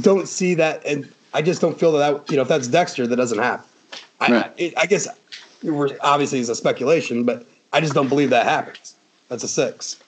don't 0.00 0.28
see 0.28 0.54
that, 0.54 0.84
and 0.86 1.10
I 1.34 1.42
just 1.42 1.60
don't 1.60 1.78
feel 1.78 1.92
that, 1.92 1.98
that 2.26 2.30
you 2.30 2.36
know 2.36 2.42
if 2.42 2.48
that's 2.48 2.68
Dexter, 2.68 3.06
that 3.06 3.16
doesn't 3.16 3.38
happen. 3.38 3.66
I, 4.20 4.32
Right. 4.32 4.52
it, 4.56 4.74
I 4.76 4.86
guess 4.86 5.08
we're 5.62 5.96
obviously 6.00 6.40
it's 6.40 6.48
a 6.48 6.54
speculation, 6.54 7.24
but 7.24 7.46
I 7.72 7.80
just 7.80 7.94
don't 7.94 8.08
believe 8.08 8.30
that 8.30 8.46
happens. 8.46 8.94
That's 9.28 9.44
a 9.44 9.48
six. 9.48 9.98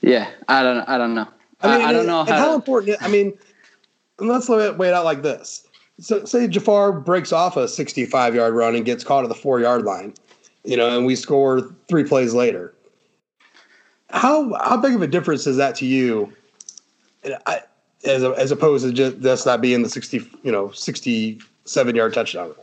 Yeah, 0.00 0.28
I 0.48 0.62
don't, 0.62 0.86
I 0.88 0.98
don't 0.98 1.14
know. 1.14 1.26
I, 1.62 1.78
mean, 1.78 1.86
I, 1.86 1.92
don't 1.92 2.06
know 2.06 2.20
and 2.20 2.28
how. 2.28 2.48
to- 2.48 2.54
important. 2.54 2.98
I 3.02 3.08
mean, 3.08 3.32
let's 4.18 4.48
weigh 4.48 4.66
it 4.66 4.94
out 4.94 5.04
like 5.04 5.22
this. 5.22 5.66
So, 6.00 6.24
say 6.24 6.46
Jafar 6.48 6.92
breaks 6.92 7.32
off 7.32 7.56
a 7.56 7.66
65 7.68 8.34
yard 8.34 8.52
run 8.54 8.74
and 8.74 8.84
gets 8.84 9.02
caught 9.04 9.24
at 9.24 9.28
the 9.28 9.34
four 9.34 9.60
yard 9.60 9.84
line, 9.84 10.12
you 10.64 10.76
know, 10.76 10.94
and 10.96 11.06
we 11.06 11.16
score 11.16 11.62
three 11.88 12.04
plays 12.04 12.34
later. 12.34 12.74
How 14.14 14.54
how 14.54 14.76
big 14.76 14.94
of 14.94 15.02
a 15.02 15.06
difference 15.06 15.46
is 15.46 15.56
that 15.56 15.74
to 15.76 15.86
you? 15.86 16.32
I, 17.46 17.60
as 18.04 18.22
a, 18.22 18.30
as 18.30 18.50
opposed 18.50 18.86
to 18.86 18.92
just 18.92 19.20
this 19.20 19.44
not 19.44 19.60
being 19.60 19.82
the 19.82 19.88
60 19.88 20.30
you 20.42 20.52
know 20.52 20.70
67 20.70 21.96
yard 21.96 22.14
touchdown. 22.14 22.54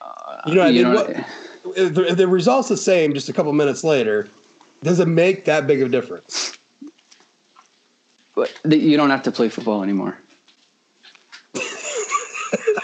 Uh, 0.00 0.40
you 0.46 0.54
know, 0.54 0.60
what 0.60 0.68
I 0.68 0.72
mean, 0.72 0.92
what, 0.92 1.10
eh. 1.10 1.24
if 1.76 1.94
the, 1.94 2.06
if 2.08 2.16
the 2.16 2.26
result's 2.26 2.68
the 2.68 2.76
same 2.76 3.14
just 3.14 3.28
a 3.28 3.32
couple 3.32 3.52
minutes 3.52 3.84
later. 3.84 4.28
Does 4.82 4.98
it 4.98 5.06
make 5.06 5.44
that 5.44 5.68
big 5.68 5.80
of 5.80 5.88
a 5.88 5.90
difference? 5.92 6.58
but 8.34 8.52
you 8.64 8.96
don't 8.96 9.10
have 9.10 9.22
to 9.22 9.30
play 9.30 9.48
football 9.48 9.82
anymore. 9.82 10.18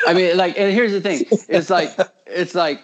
I 0.07 0.15
mean, 0.15 0.37
like, 0.37 0.59
and 0.59 0.73
here's 0.73 0.93
the 0.93 1.01
thing: 1.01 1.25
it's 1.49 1.71
like, 1.71 1.91
it's 2.27 2.55
like, 2.55 2.83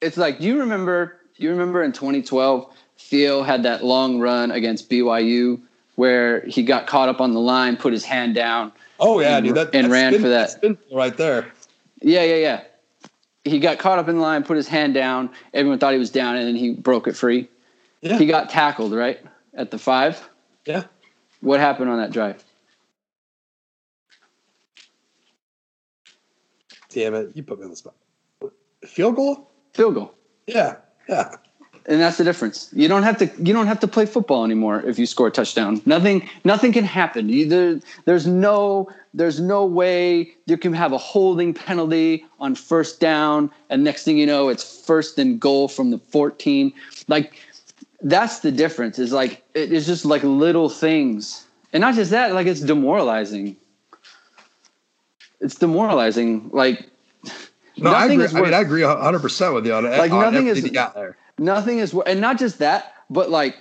it's 0.00 0.16
like. 0.16 0.38
Do 0.38 0.46
you 0.46 0.58
remember? 0.58 1.20
Do 1.36 1.44
you 1.44 1.50
remember 1.50 1.82
in 1.82 1.92
2012, 1.92 2.72
Theo 2.98 3.42
had 3.42 3.62
that 3.64 3.84
long 3.84 4.18
run 4.18 4.50
against 4.50 4.88
BYU 4.90 5.60
where 5.96 6.40
he 6.46 6.62
got 6.62 6.86
caught 6.86 7.08
up 7.08 7.20
on 7.20 7.32
the 7.32 7.40
line, 7.40 7.76
put 7.76 7.92
his 7.92 8.04
hand 8.04 8.34
down. 8.34 8.72
Oh 9.00 9.20
yeah, 9.20 9.36
And- 9.36 9.46
dude, 9.46 9.54
that 9.56 9.74
and 9.74 9.90
ran 9.90 10.12
spin- 10.12 10.22
for 10.22 10.28
that. 10.28 10.50
spin 10.50 10.78
right 10.92 11.16
there. 11.16 11.52
Yeah, 12.02 12.22
yeah, 12.24 12.36
yeah. 12.36 12.60
He 13.44 13.60
got 13.60 13.78
caught 13.78 13.98
up 13.98 14.08
in 14.08 14.16
the 14.16 14.20
line, 14.22 14.42
put 14.42 14.56
his 14.56 14.66
hand 14.68 14.92
down. 14.94 15.30
Everyone 15.54 15.78
thought 15.78 15.92
he 15.92 15.98
was 15.98 16.10
down, 16.10 16.36
and 16.36 16.48
then 16.48 16.56
he 16.56 16.72
broke 16.72 17.06
it 17.06 17.16
free. 17.16 17.48
Yeah, 18.02 18.18
He 18.18 18.26
got 18.26 18.50
tackled 18.50 18.92
right 18.92 19.20
at 19.54 19.70
the 19.70 19.78
five. 19.78 20.28
yeah. 20.66 20.84
What 21.40 21.60
happened 21.60 21.90
on 21.90 21.98
that 21.98 22.10
drive? 22.12 22.42
Damn 26.90 27.14
it, 27.14 27.30
you 27.34 27.42
put 27.42 27.58
me 27.58 27.64
on 27.64 27.70
the 27.70 27.76
spot. 27.76 27.94
Field 28.86 29.16
goal? 29.16 29.50
Field 29.74 29.94
goal. 29.94 30.14
Yeah, 30.46 30.76
yeah. 31.08 31.36
And 31.88 32.00
that's 32.00 32.16
the 32.18 32.24
difference. 32.24 32.68
You 32.72 32.88
don't 32.88 33.02
have 33.04 33.16
to. 33.18 33.30
You 33.38 33.52
don't 33.52 33.66
have 33.66 33.80
to 33.80 33.88
play 33.88 34.06
football 34.06 34.44
anymore 34.44 34.82
if 34.86 34.98
you 34.98 35.06
score 35.06 35.28
a 35.28 35.30
touchdown. 35.30 35.80
Nothing. 35.86 36.28
Nothing 36.44 36.72
can 36.72 36.84
happen. 36.84 37.28
You, 37.28 37.48
there, 37.48 37.80
there's 38.04 38.26
no. 38.26 38.90
There's 39.14 39.40
no 39.40 39.64
way 39.64 40.34
you 40.46 40.58
can 40.58 40.74
have 40.74 40.92
a 40.92 40.98
holding 40.98 41.54
penalty 41.54 42.26
on 42.38 42.54
first 42.54 43.00
down, 43.00 43.50
and 43.70 43.82
next 43.82 44.04
thing 44.04 44.18
you 44.18 44.26
know, 44.26 44.48
it's 44.50 44.84
first 44.84 45.18
and 45.18 45.40
goal 45.40 45.68
from 45.68 45.90
the 45.90 45.98
14. 45.98 46.72
Like 47.08 47.34
that's 48.02 48.40
the 48.40 48.52
difference. 48.52 48.98
Is 48.98 49.12
like 49.12 49.42
it- 49.54 49.72
it's 49.72 49.86
just 49.86 50.04
like 50.04 50.22
little 50.22 50.68
things, 50.68 51.46
and 51.72 51.80
not 51.80 51.94
just 51.94 52.10
that. 52.10 52.34
Like 52.34 52.46
it's 52.46 52.60
demoralizing. 52.60 53.56
It's 55.40 55.54
demoralizing. 55.54 56.50
Like 56.52 56.88
No, 57.76 57.90
I 57.92 58.06
agree. 58.06 58.26
I 58.26 58.40
mean, 58.42 58.54
I 58.54 58.60
agree 58.60 58.84
100 58.84 59.20
percent 59.20 59.54
with 59.54 59.66
you 59.66 59.74
on 59.74 59.86
it. 59.86 59.90
Like, 59.90 60.10
on 60.12 60.20
nothing 60.32 60.46
is- 60.48 60.64
you 60.64 60.70
got 60.70 60.94
there. 60.94 61.16
Nothing 61.38 61.78
is 61.78 61.94
and 62.06 62.20
not 62.20 62.38
just 62.38 62.58
that 62.58 62.94
but 63.10 63.30
like 63.30 63.56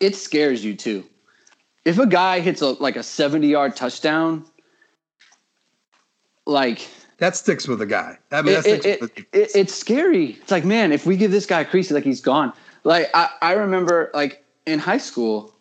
it 0.00 0.16
scares 0.16 0.64
you 0.64 0.74
too. 0.74 1.04
If 1.84 1.98
a 1.98 2.06
guy 2.06 2.40
hits 2.40 2.62
a 2.62 2.70
like 2.70 2.96
a 2.96 3.02
70 3.02 3.46
yard 3.46 3.76
touchdown 3.76 4.44
like 6.46 6.88
That 7.18 7.36
sticks 7.36 7.66
with 7.68 7.80
a 7.80 7.86
guy. 7.86 8.18
I 8.32 8.42
mean, 8.42 8.54
that 8.54 8.66
it, 8.66 8.82
sticks 8.82 8.86
it, 8.86 9.00
with 9.00 9.18
it, 9.18 9.26
it- 9.32 9.50
it's 9.54 9.74
scary. 9.74 10.32
It's 10.42 10.50
like 10.50 10.64
man 10.64 10.92
if 10.92 11.06
we 11.06 11.16
give 11.16 11.30
this 11.30 11.46
guy 11.46 11.60
a 11.60 11.64
crease 11.64 11.90
like 11.90 12.04
he's 12.04 12.20
gone. 12.20 12.52
Like 12.84 13.10
I, 13.14 13.30
I 13.40 13.52
remember 13.52 14.10
like 14.14 14.44
in 14.66 14.78
high 14.78 14.98
school 14.98 15.54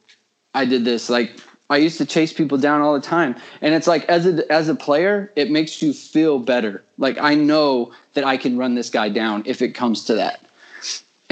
i 0.53 0.65
did 0.65 0.85
this. 0.85 1.09
Like 1.09 1.39
i 1.69 1.77
used 1.77 1.97
to 1.97 2.05
chase 2.05 2.33
people 2.33 2.57
down 2.57 2.81
all 2.81 2.93
the 2.93 3.01
time. 3.01 3.35
And 3.61 3.73
it's 3.73 3.87
like 3.87 4.05
as 4.05 4.25
a 4.25 4.51
as 4.51 4.69
a 4.69 4.75
player 4.75 5.31
it 5.35 5.51
makes 5.51 5.81
you 5.81 5.93
feel 5.93 6.39
better. 6.39 6.83
Like 6.97 7.17
i 7.19 7.33
know 7.35 7.91
that 8.13 8.23
i 8.23 8.37
can 8.37 8.57
run 8.57 8.75
this 8.75 8.89
guy 8.89 9.09
down 9.09 9.43
if 9.45 9.61
it 9.61 9.69
comes 9.69 10.03
to 10.05 10.15
that 10.15 10.41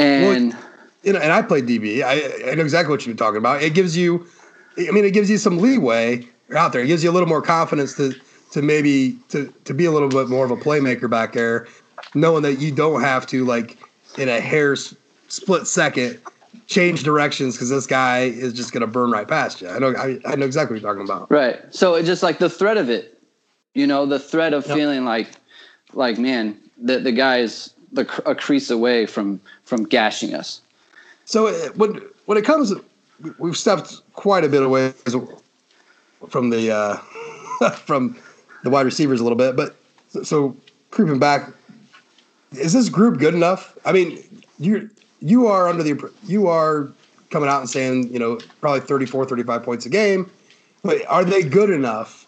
and 0.01 0.55
you 1.03 1.13
know, 1.13 1.19
and 1.19 1.31
I 1.31 1.41
played 1.41 1.65
DB. 1.65 2.03
I, 2.03 2.51
I 2.51 2.55
know 2.55 2.63
exactly 2.63 2.91
what 2.93 3.05
you're 3.05 3.15
talking 3.15 3.37
about. 3.37 3.63
It 3.63 3.73
gives 3.73 3.97
you, 3.97 4.27
I 4.77 4.91
mean, 4.91 5.05
it 5.05 5.11
gives 5.11 5.29
you 5.29 5.37
some 5.37 5.57
leeway 5.57 6.27
out 6.55 6.73
there. 6.73 6.81
It 6.81 6.87
gives 6.87 7.03
you 7.03 7.09
a 7.09 7.13
little 7.13 7.29
more 7.29 7.41
confidence 7.41 7.95
to 7.95 8.13
to 8.51 8.61
maybe 8.61 9.17
to 9.29 9.51
to 9.65 9.73
be 9.73 9.85
a 9.85 9.91
little 9.91 10.09
bit 10.09 10.29
more 10.29 10.45
of 10.45 10.51
a 10.51 10.57
playmaker 10.57 11.09
back 11.09 11.33
there, 11.33 11.67
knowing 12.13 12.43
that 12.43 12.59
you 12.59 12.71
don't 12.71 13.01
have 13.01 13.25
to 13.27 13.45
like 13.45 13.77
in 14.17 14.29
a 14.29 14.39
hair's 14.39 14.95
split 15.29 15.65
second 15.65 16.19
change 16.67 17.03
directions 17.03 17.55
because 17.55 17.69
this 17.69 17.87
guy 17.87 18.23
is 18.23 18.53
just 18.53 18.73
going 18.73 18.81
to 18.81 18.87
burn 18.87 19.09
right 19.09 19.27
past 19.27 19.61
you. 19.61 19.69
I 19.69 19.79
know. 19.79 19.95
I, 19.95 20.19
I 20.25 20.35
know 20.35 20.45
exactly 20.45 20.75
what 20.75 20.81
you're 20.81 20.93
talking 20.93 21.05
about. 21.05 21.31
Right. 21.31 21.59
So 21.73 21.95
it's 21.95 22.07
just 22.07 22.23
like 22.23 22.39
the 22.39 22.49
threat 22.49 22.77
of 22.77 22.89
it, 22.89 23.19
you 23.73 23.87
know, 23.87 24.05
the 24.05 24.19
threat 24.19 24.53
of 24.53 24.67
Yep. 24.67 24.77
feeling 24.77 25.05
like, 25.05 25.29
like 25.93 26.17
man, 26.19 26.57
the 26.77 26.99
the 26.99 27.11
guy 27.11 27.37
is 27.39 27.73
the 27.91 28.01
a 28.25 28.35
crease 28.35 28.69
away 28.69 29.05
from 29.05 29.39
from 29.63 29.83
gashing 29.85 30.33
us. 30.33 30.61
So 31.25 31.47
uh, 31.47 31.69
when 31.75 32.01
when 32.25 32.37
it 32.37 32.45
comes, 32.45 32.73
we've 33.37 33.57
stepped 33.57 34.01
quite 34.13 34.43
a 34.43 34.49
bit 34.49 34.63
away 34.63 34.93
from 36.29 36.49
the 36.49 36.71
uh, 36.71 37.69
from 37.85 38.17
the 38.63 38.69
wide 38.69 38.85
receivers 38.85 39.19
a 39.19 39.23
little 39.23 39.37
bit, 39.37 39.55
but 39.55 39.75
so, 40.23 40.55
creeping 40.91 41.19
back, 41.19 41.49
is 42.51 42.73
this 42.73 42.89
group 42.89 43.17
good 43.17 43.33
enough? 43.33 43.77
I 43.85 43.93
mean, 43.93 44.23
you 44.59 44.89
you 45.21 45.47
are 45.47 45.69
under 45.69 45.83
the 45.83 46.11
you 46.25 46.47
are 46.47 46.91
coming 47.29 47.47
out 47.47 47.61
and 47.61 47.69
saying 47.69 48.11
you 48.11 48.19
know 48.19 48.39
probably 48.59 48.81
34 48.81 49.25
35 49.25 49.63
points 49.63 49.85
a 49.85 49.89
game 49.89 50.29
but 50.83 51.05
are 51.07 51.23
they 51.23 51.43
good 51.43 51.69
enough 51.69 52.27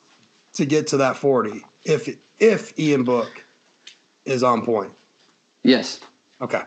to 0.54 0.64
get 0.64 0.88
to 0.88 0.98
that 0.98 1.18
40 1.18 1.66
if 1.84 2.08
if 2.40 2.78
ian 2.80 3.04
book 3.04 3.44
is 4.26 4.44
on 4.44 4.64
point 4.64 4.94
yes. 5.64 6.00
Okay. 6.42 6.62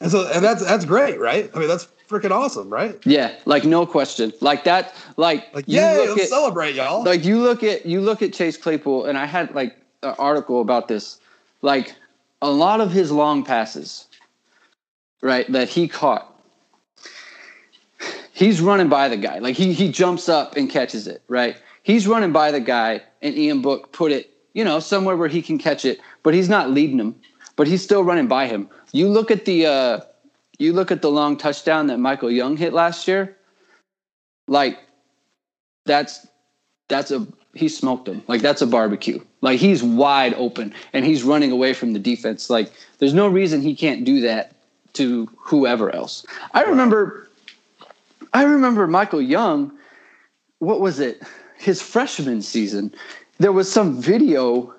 And 0.00 0.10
so 0.10 0.30
and 0.32 0.44
that's 0.44 0.64
that's 0.64 0.84
great 0.84 1.18
right? 1.20 1.50
I 1.54 1.58
mean 1.58 1.68
that's 1.68 1.88
freaking 2.08 2.30
awesome 2.30 2.70
right? 2.70 2.98
Yeah 3.06 3.34
like 3.44 3.64
no 3.64 3.86
question. 3.86 4.32
Like 4.40 4.64
that 4.64 4.94
like 5.16 5.54
like 5.54 5.64
yeah 5.68 5.92
let's 5.98 6.22
at, 6.22 6.28
celebrate 6.28 6.74
y'all. 6.74 7.04
Like 7.04 7.24
you 7.24 7.38
look 7.38 7.62
at 7.62 7.86
you 7.86 8.00
look 8.00 8.22
at 8.22 8.32
chase 8.32 8.56
claypool 8.56 9.06
and 9.06 9.16
i 9.18 9.26
had 9.26 9.54
like 9.54 9.76
an 10.02 10.14
article 10.18 10.60
about 10.60 10.88
this. 10.88 11.18
Like 11.62 11.94
a 12.40 12.50
lot 12.50 12.80
of 12.80 12.90
his 12.90 13.12
long 13.12 13.44
passes 13.44 14.08
right 15.20 15.50
that 15.52 15.68
he 15.68 15.86
caught 15.86 16.32
he's 18.32 18.60
running 18.60 18.88
by 18.88 19.08
the 19.08 19.16
guy. 19.16 19.38
Like 19.38 19.56
he 19.56 19.72
he 19.72 19.90
jumps 19.90 20.28
up 20.28 20.56
and 20.56 20.68
catches 20.68 21.06
it, 21.06 21.22
right? 21.28 21.56
He's 21.82 22.06
running 22.06 22.32
by 22.32 22.50
the 22.50 22.60
guy, 22.60 23.02
and 23.22 23.34
Ian 23.36 23.62
Book 23.62 23.92
put 23.92 24.12
it, 24.12 24.30
you 24.54 24.64
know, 24.64 24.80
somewhere 24.80 25.16
where 25.16 25.28
he 25.28 25.42
can 25.42 25.58
catch 25.58 25.84
it, 25.84 26.00
but 26.22 26.34
he's 26.34 26.48
not 26.48 26.70
leading 26.70 26.98
him, 26.98 27.14
but 27.56 27.66
he's 27.66 27.82
still 27.82 28.04
running 28.04 28.28
by 28.28 28.46
him. 28.46 28.68
You 28.92 29.08
look 29.08 29.30
at 29.30 29.44
the 29.44 29.66
uh, 29.66 30.00
you 30.58 30.72
look 30.72 30.90
at 30.90 31.02
the 31.02 31.10
long 31.10 31.36
touchdown 31.36 31.86
that 31.88 31.98
Michael 31.98 32.30
Young 32.30 32.56
hit 32.56 32.72
last 32.72 33.08
year, 33.08 33.36
like 34.48 34.78
that's 35.84 36.26
that's 36.88 37.10
a 37.10 37.26
he 37.54 37.68
smoked 37.68 38.08
him. 38.08 38.22
Like 38.28 38.40
that's 38.40 38.62
a 38.62 38.66
barbecue. 38.66 39.20
Like 39.40 39.58
he's 39.58 39.82
wide 39.82 40.34
open 40.34 40.72
and 40.92 41.04
he's 41.04 41.22
running 41.22 41.52
away 41.52 41.74
from 41.74 41.92
the 41.92 41.98
defense. 41.98 42.48
Like 42.48 42.72
there's 42.98 43.14
no 43.14 43.28
reason 43.28 43.60
he 43.60 43.74
can't 43.74 44.04
do 44.04 44.20
that 44.20 44.54
to 44.94 45.28
whoever 45.36 45.94
else. 45.94 46.24
I 46.54 46.62
remember 46.62 47.28
I 48.32 48.44
remember 48.44 48.86
Michael 48.86 49.20
Young, 49.20 49.72
what 50.60 50.80
was 50.80 51.00
it? 51.00 51.22
His 51.58 51.82
freshman 51.82 52.42
season. 52.42 52.94
There 53.38 53.52
was 53.52 53.70
some 53.70 54.00
video 54.00 54.74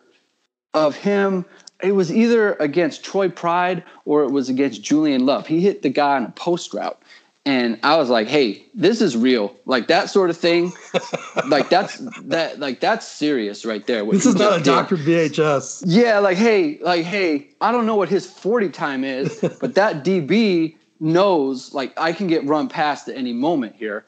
of 0.74 0.96
him. 0.96 1.46
It 1.84 1.92
was 1.92 2.12
either 2.12 2.54
against 2.56 3.04
Troy 3.04 3.30
Pride 3.30 3.84
or 4.06 4.24
it 4.24 4.32
was 4.32 4.50
against 4.50 4.82
Julian 4.82 5.26
Love. 5.26 5.46
He 5.46 5.60
hit 5.60 5.82
the 5.82 5.90
guy 5.90 6.16
on 6.16 6.24
a 6.24 6.32
post 6.32 6.74
route. 6.74 7.00
And 7.46 7.78
I 7.84 7.98
was 7.98 8.10
like, 8.10 8.28
hey, 8.28 8.66
this 8.74 9.02
is 9.02 9.18
real. 9.18 9.54
Like 9.66 9.88
that 9.88 10.10
sort 10.10 10.30
of 10.30 10.38
thing. 10.38 10.72
like 11.48 11.70
that's 11.70 11.98
that 12.24 12.60
like 12.60 12.80
that's 12.80 13.06
serious 13.06 13.66
right 13.66 13.86
there. 13.86 14.06
This 14.06 14.26
is 14.26 14.36
not 14.36 14.62
a 14.62 14.64
Dr. 14.64 14.96
VHS. 14.96 15.84
Yeah, 15.86 16.20
like 16.20 16.38
hey, 16.38 16.80
like 16.80 17.04
hey, 17.04 17.50
I 17.60 17.74
don't 17.74 17.86
know 17.86 17.96
what 17.96 18.08
his 18.08 18.26
40 18.26 18.70
time 18.70 19.04
is, 19.04 19.40
but 19.60 19.76
that 19.76 20.06
DB 20.06 20.78
knows 21.02 21.74
like 21.74 21.94
I 22.00 22.14
can 22.14 22.28
get 22.28 22.46
run 22.46 22.70
past 22.70 23.10
at 23.10 23.18
any 23.18 23.34
moment 23.34 23.76
here. 23.76 24.06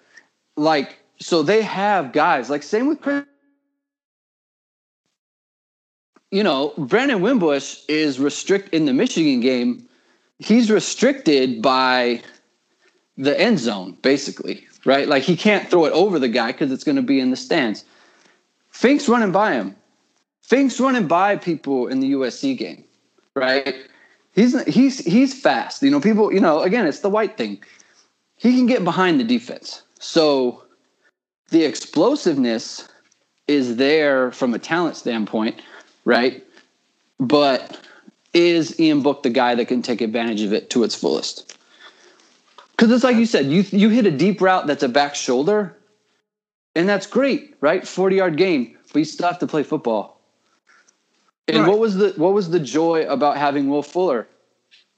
Like, 0.56 1.00
so 1.20 1.44
they 1.44 1.62
have 1.62 2.14
guys 2.14 2.50
like 2.50 2.64
same 2.64 2.88
with 2.88 3.02
Chris. 3.02 3.26
You 6.32 6.44
know, 6.44 6.74
Brandon 6.78 7.22
Wimbush 7.22 7.80
is 7.88 8.20
restrict 8.20 8.74
in 8.74 8.86
the 8.86 8.94
Michigan 8.94 9.40
game. 9.40 9.88
He's 10.40 10.70
restricted 10.70 11.62
by 11.62 12.22
the 13.18 13.40
end 13.40 13.60
zone, 13.60 13.98
basically, 14.02 14.66
right? 14.86 15.08
Like 15.08 15.24
he 15.24 15.38
can't 15.38 15.70
throw 15.70 15.86
it 15.86 15.94
over 15.94 16.20
the 16.20 16.28
guy 16.28 16.52
because 16.52 16.72
it's 16.72 16.84
going 16.84 16.98
to 16.98 17.02
be 17.02 17.20
in 17.20 17.32
the 17.32 17.38
stands. 17.38 17.86
Finke's 18.72 19.08
running 19.08 19.32
by 19.32 19.54
him. 19.54 19.76
Finke's 20.42 20.80
running 20.80 21.08
by 21.08 21.38
people 21.38 21.88
in 21.88 22.02
the 22.02 22.12
USC 22.12 22.58
game, 22.58 22.84
right? 23.36 23.76
He's 24.34 24.62
he's 24.66 25.00
he's 25.00 25.40
fast. 25.40 25.82
You 25.82 25.90
know, 25.90 26.02
people. 26.02 26.34
You 26.34 26.42
know, 26.42 26.62
again, 26.62 26.86
it's 26.86 27.00
the 27.00 27.10
white 27.10 27.38
thing. 27.38 27.64
He 28.36 28.56
can 28.56 28.66
get 28.66 28.84
behind 28.84 29.20
the 29.20 29.24
defense. 29.24 29.84
So 30.00 30.64
the 31.50 31.64
explosiveness 31.64 32.88
is 33.48 33.78
there 33.78 34.32
from 34.32 34.54
a 34.54 34.60
talent 34.60 34.98
standpoint, 34.98 35.62
right? 36.06 36.44
But 37.20 37.80
is 38.34 38.80
Ian 38.80 39.02
Book 39.02 39.24
the 39.24 39.30
guy 39.30 39.56
that 39.56 39.68
can 39.68 39.82
take 39.82 40.02
advantage 40.02 40.42
of 40.42 40.54
it 40.54 40.70
to 40.72 40.84
its 40.84 40.96
fullest? 40.96 41.58
Because 42.72 42.92
it's 42.92 43.04
like 43.04 43.16
you 43.18 43.26
said, 43.26 43.48
you 43.48 43.62
you 43.72 43.90
hit 43.90 44.06
a 44.06 44.12
deep 44.12 44.42
route 44.42 44.68
that's 44.68 44.84
a 44.84 44.90
back 44.90 45.16
shoulder, 45.16 45.76
and 46.76 46.88
that's 46.88 47.08
great, 47.08 47.56
right? 47.62 47.88
Forty 47.88 48.18
yard 48.18 48.38
game, 48.38 48.78
but 48.94 49.00
you 49.00 49.06
still 49.06 49.28
have 49.28 49.40
to 49.40 49.48
play 49.48 49.64
football. 49.64 50.22
And 51.48 51.60
right. 51.60 51.68
what 51.68 51.80
was 51.80 51.96
the 51.96 52.14
what 52.18 52.34
was 52.34 52.50
the 52.50 52.60
joy 52.60 53.08
about 53.08 53.38
having 53.38 53.70
Will 53.70 53.84
Fuller? 53.84 54.28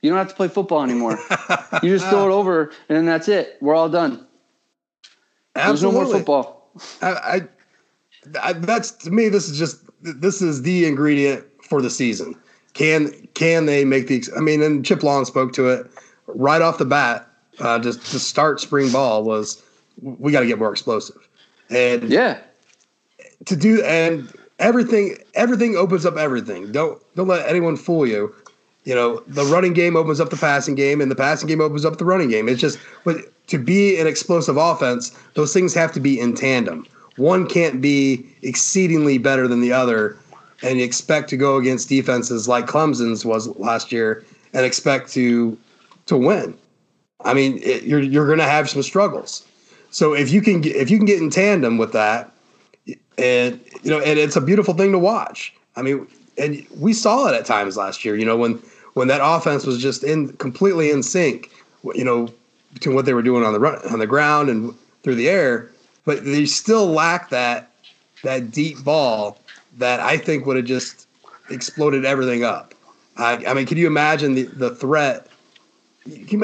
You 0.01 0.10
don't 0.10 0.18
have 0.18 0.30
to 0.30 0.36
play 0.36 0.47
football 0.47 0.84
anymore. 0.84 1.20
you 1.84 1.89
just 1.89 2.08
throw 2.10 2.30
it 2.30 2.34
over, 2.34 2.72
and 2.89 2.97
then 2.97 3.05
that's 3.05 3.28
it. 3.28 3.58
We're 3.62 3.76
all 3.76 3.89
done. 3.89 4.26
Absolutely. 5.55 5.66
There's 5.66 5.84
no 5.84 5.91
more 5.91 6.05
football. 6.05 6.72
I, 7.01 7.12
I, 7.12 7.36
I, 7.36 7.47
that's 8.32 8.91
to 8.91 9.11
me. 9.11 9.30
This 9.30 9.49
is 9.49 9.57
just 9.57 9.84
this 10.01 10.41
is 10.41 10.61
the 10.61 10.86
ingredient 10.86 11.45
for 11.63 11.82
the 11.82 11.89
season. 11.89 12.36
Can 12.73 13.11
can 13.34 13.65
they 13.65 13.86
make 13.86 14.07
the? 14.07 14.23
I 14.36 14.39
mean, 14.39 14.61
and 14.61 14.86
Chip 14.86 15.03
Long 15.03 15.25
spoke 15.25 15.53
to 15.53 15.67
it 15.69 15.89
right 16.28 16.61
off 16.61 16.78
the 16.78 16.86
bat. 16.86 17.28
Uh, 17.59 17.80
just 17.80 18.05
to 18.11 18.19
start 18.19 18.59
spring 18.59 18.91
ball 18.91 19.23
was 19.23 19.63
we 20.01 20.32
got 20.32 20.41
to 20.41 20.45
get 20.45 20.59
more 20.59 20.71
explosive, 20.71 21.28
and 21.71 22.03
yeah, 22.09 22.39
to 23.45 23.55
do 23.55 23.84
and 23.84 24.32
everything 24.59 25.17
everything 25.34 25.75
opens 25.75 26.05
up 26.05 26.17
everything. 26.17 26.71
Don't 26.71 27.01
don't 27.15 27.28
let 27.28 27.47
anyone 27.47 27.75
fool 27.75 28.05
you. 28.05 28.34
You 28.84 28.95
know, 28.95 29.21
the 29.28 29.43
running 29.45 29.73
game 29.73 29.97
opens 29.97 30.19
up 30.19 30.30
the 30.30 30.38
passing 30.38 30.75
game, 30.75 31.01
and 31.01 31.11
the 31.11 31.15
passing 31.15 31.47
game 31.47 31.59
opens 31.59 31.84
up 31.84 31.97
the 31.97 32.05
running 32.05 32.30
game. 32.30 32.47
It's 32.47 32.61
just 32.61 32.80
but 33.03 33.17
to 33.47 33.57
be 33.57 33.99
an 33.99 34.07
explosive 34.07 34.57
offense, 34.57 35.17
those 35.34 35.51
things 35.51 35.73
have 35.73 35.91
to 35.93 35.99
be 35.99 36.19
in 36.19 36.36
tandem. 36.36 36.86
One 37.18 37.47
can't 37.47 37.82
be 37.82 38.26
exceedingly 38.41 39.18
better 39.18 39.47
than 39.47 39.61
the 39.61 39.74
other, 39.74 40.18
and 40.63 40.80
expect 40.80 41.30
to 41.30 41.38
go 41.38 41.57
against 41.57 41.89
defenses 41.89 42.47
like 42.47 42.65
Clemson's 42.65 43.26
was 43.26 43.47
last 43.57 43.91
year 43.91 44.24
and 44.53 44.65
expect 44.65 45.11
to 45.13 45.57
to 46.05 46.18
win. 46.18 46.57
I 47.26 47.34
mean, 47.34 47.59
it, 47.63 47.84
you're 47.84 48.01
you're 48.01 48.26
going 48.26 48.39
to 48.39 48.45
have 48.45 48.70
some 48.70 48.84
struggles. 48.84 49.45
So 49.89 50.13
if 50.13 50.32
you 50.32 50.41
can 50.41 50.61
get, 50.61 50.76
if 50.76 50.89
you 50.89 50.97
can 50.97 51.05
get 51.05 51.22
in 51.22 51.30
tandem 51.30 51.78
with 51.78 51.91
that, 51.93 52.32
and 53.18 53.59
you 53.84 53.89
know, 53.89 53.99
and 53.99 54.20
it's 54.20 54.36
a 54.36 54.41
beautiful 54.41 54.74
thing 54.74 54.91
to 54.91 54.99
watch. 54.99 55.53
I 55.76 55.82
mean, 55.82 56.07
and 56.38 56.65
we 56.78 56.93
saw 56.93 57.28
it 57.28 57.36
at 57.36 57.45
times 57.45 57.78
last 57.78 58.05
year. 58.05 58.15
You 58.15 58.26
know, 58.26 58.38
when 58.38 58.61
when 58.93 59.07
that 59.07 59.22
offense 59.24 59.65
was 59.65 59.82
just 59.82 60.03
in 60.03 60.34
completely 60.34 60.91
in 60.91 61.03
sync. 61.03 61.51
You 61.95 62.03
know, 62.03 62.30
between 62.74 62.95
what 62.95 63.05
they 63.05 63.13
were 63.13 63.22
doing 63.22 63.43
on 63.43 63.53
the 63.53 63.59
run, 63.59 63.80
on 63.91 63.99
the 63.99 64.07
ground 64.07 64.49
and 64.49 64.74
through 65.03 65.15
the 65.15 65.30
air, 65.30 65.70
but 66.08 66.24
they 66.24 66.45
still 66.45 66.88
lack 66.88 67.30
that 67.30 67.70
that 68.24 68.49
deep 68.49 68.82
ball 68.84 69.38
that 69.78 69.99
I 69.99 70.18
think 70.18 70.45
would 70.45 70.55
have 70.55 70.66
just 70.66 71.05
exploded 71.49 72.05
everything 72.05 72.43
up. 72.43 72.74
I, 73.18 73.45
I 73.45 73.53
mean, 73.53 73.68
can 73.68 73.78
you 73.78 73.88
imagine 73.88 74.34
the 74.34 74.43
the 74.43 74.74
threat? 74.74 75.28
You, 76.05 76.41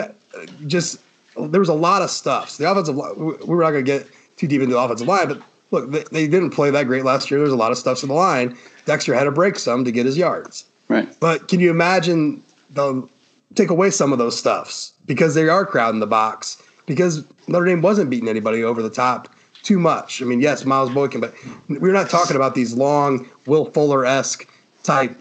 just 0.68 1.00
there 1.38 1.62
was 1.62 1.70
a 1.70 1.74
lot 1.74 2.02
of 2.02 2.12
stuff. 2.12 2.50
So 2.50 2.64
the 2.64 2.70
offensive 2.70 2.96
line, 2.96 3.16
we 3.18 3.34
were 3.46 3.64
not 3.64 3.72
going 3.72 3.86
to 3.86 3.92
get 4.00 4.08
too 4.36 4.48
deep 4.48 4.62
into 4.62 4.76
the 4.76 4.80
offensive 4.80 5.08
line, 5.08 5.30
but 5.30 5.42
look, 5.72 5.90
they, 5.90 6.04
they, 6.12 6.28
didn't 6.28 6.50
play 6.50 6.70
that 6.70 6.84
great 6.84 7.06
last 7.06 7.32
year. 7.32 7.40
There's 7.40 7.54
a 7.54 7.56
lot 7.56 7.72
of 7.72 7.78
stuff 7.78 8.04
in 8.04 8.10
the 8.10 8.16
line. 8.16 8.58
Dexter 8.86 9.14
had 9.14 9.24
to 9.24 9.32
break 9.32 9.58
some 9.58 9.86
to 9.86 9.92
get 9.92 10.06
his 10.06 10.18
yards. 10.18 10.66
Right. 10.90 11.08
But 11.22 11.48
can 11.48 11.62
you 11.62 11.72
imagine 11.72 12.44
the 12.72 13.08
take 13.56 13.70
away 13.70 13.92
some 13.92 14.12
of 14.12 14.20
those 14.20 14.38
stuffs 14.38 14.92
because 15.06 15.36
they 15.36 15.48
are 15.48 15.66
crowding 15.66 16.02
the 16.02 16.08
box 16.08 16.62
because 16.86 17.24
Notre 17.48 17.66
Dame 17.66 17.82
wasn't 17.82 18.10
beating 18.10 18.28
anybody 18.28 18.64
over 18.64 18.82
the 18.82 18.90
top 18.90 19.34
too 19.64 19.80
much. 19.80 20.22
I 20.22 20.26
mean, 20.26 20.42
yes, 20.42 20.66
Miles 20.66 20.92
Boykin, 20.92 21.22
but 21.22 21.34
we're 21.70 21.94
not 21.94 22.10
talking 22.10 22.36
about 22.36 22.54
these 22.54 22.74
long 22.74 23.28
Will 23.48 23.66
Fuller 23.72 24.06
esque 24.06 24.48
type, 24.84 25.18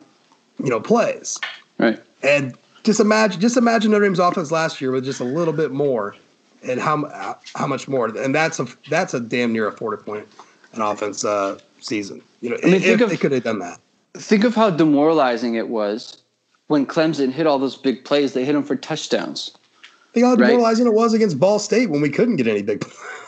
you 0.58 0.68
know, 0.68 0.80
plays. 0.80 1.40
Right. 1.78 2.02
And 2.22 2.56
just 2.82 3.00
imagine, 3.00 3.40
just 3.40 3.56
imagine 3.56 3.92
Notre 3.92 4.04
Dame's 4.04 4.18
offense 4.18 4.50
last 4.50 4.80
year 4.80 4.90
with 4.90 5.04
just 5.04 5.20
a 5.20 5.24
little 5.24 5.54
bit 5.54 5.70
more, 5.70 6.16
and 6.62 6.80
how 6.80 7.38
how 7.54 7.66
much 7.66 7.88
more, 7.88 8.06
and 8.06 8.34
that's 8.34 8.58
a 8.58 8.66
that's 8.90 9.14
a 9.14 9.20
damn 9.20 9.52
near 9.52 9.68
a 9.68 9.72
forty 9.72 10.02
point 10.02 10.28
an 10.72 10.82
offense 10.82 11.24
uh, 11.24 11.58
season. 11.80 12.20
You 12.40 12.50
know, 12.50 12.58
I 12.62 12.66
mean, 12.66 12.82
if 12.82 13.00
of, 13.00 13.10
they 13.10 13.16
could 13.16 13.32
have 13.32 13.44
done 13.44 13.60
that. 13.60 13.78
Think 14.14 14.44
of 14.44 14.54
how 14.54 14.70
demoralizing 14.70 15.54
it 15.54 15.68
was 15.68 16.18
when 16.66 16.86
Clemson 16.86 17.32
hit 17.32 17.46
all 17.46 17.58
those 17.58 17.76
big 17.76 18.04
plays. 18.04 18.32
They 18.32 18.44
hit 18.44 18.52
them 18.52 18.64
for 18.64 18.76
touchdowns. 18.76 19.52
Think 20.12 20.26
how 20.26 20.36
demoralizing 20.36 20.86
right? 20.86 20.92
it 20.92 20.96
was 20.96 21.14
against 21.14 21.38
Ball 21.38 21.58
State 21.58 21.90
when 21.90 22.00
we 22.00 22.10
couldn't 22.10 22.36
get 22.36 22.46
any 22.46 22.62
big 22.62 22.80
plays 22.80 23.21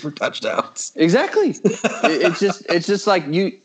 for 0.00 0.10
touchdowns. 0.10 0.92
Exactly. 0.96 1.50
it's 1.64 2.40
just 2.40 2.66
it's 2.68 2.86
just 2.86 3.06
like 3.06 3.24
you 3.28 3.58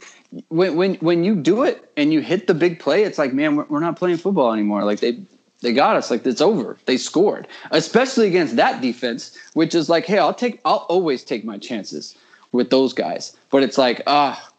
when 0.49 0.75
when 0.75 0.95
when 0.95 1.23
you 1.23 1.35
do 1.35 1.63
it 1.63 1.89
and 1.97 2.13
you 2.13 2.21
hit 2.21 2.47
the 2.47 2.53
big 2.53 2.79
play, 2.79 3.03
it's 3.03 3.17
like 3.17 3.33
man, 3.33 3.55
we're, 3.55 3.65
we're 3.65 3.79
not 3.79 3.97
playing 3.97 4.17
football 4.17 4.53
anymore. 4.53 4.83
Like 4.83 4.99
they 4.99 5.19
they 5.61 5.73
got 5.73 5.95
us. 5.95 6.11
Like 6.11 6.25
it's 6.25 6.41
over. 6.41 6.77
They 6.85 6.97
scored, 6.97 7.47
especially 7.71 8.27
against 8.27 8.55
that 8.55 8.81
defense, 8.81 9.37
which 9.53 9.73
is 9.73 9.89
like, 9.89 10.05
hey, 10.05 10.17
I'll 10.17 10.33
take, 10.33 10.59
I'll 10.65 10.85
always 10.89 11.23
take 11.23 11.45
my 11.45 11.57
chances 11.57 12.15
with 12.51 12.69
those 12.69 12.93
guys. 12.93 13.37
But 13.49 13.63
it's 13.63 13.77
like, 13.77 14.01
ah, 14.07 14.51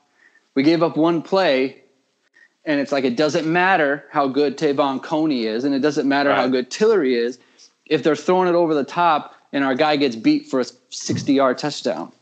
we 0.54 0.62
gave 0.62 0.82
up 0.82 0.96
one 0.96 1.20
play, 1.20 1.82
and 2.64 2.80
it's 2.80 2.92
like 2.92 3.04
it 3.04 3.16
doesn't 3.16 3.50
matter 3.50 4.04
how 4.10 4.28
good 4.28 4.56
Te'von 4.56 5.02
Coney 5.02 5.46
is, 5.46 5.64
and 5.64 5.74
it 5.74 5.80
doesn't 5.80 6.08
matter 6.08 6.30
right. 6.30 6.38
how 6.38 6.46
good 6.46 6.70
Tillery 6.70 7.16
is, 7.16 7.38
if 7.86 8.02
they're 8.02 8.16
throwing 8.16 8.48
it 8.48 8.54
over 8.54 8.74
the 8.74 8.84
top 8.84 9.34
and 9.52 9.64
our 9.64 9.74
guy 9.74 9.96
gets 9.96 10.16
beat 10.16 10.46
for 10.46 10.60
a 10.60 10.64
60 10.90 11.32
yard 11.32 11.58
touchdown. 11.58 12.12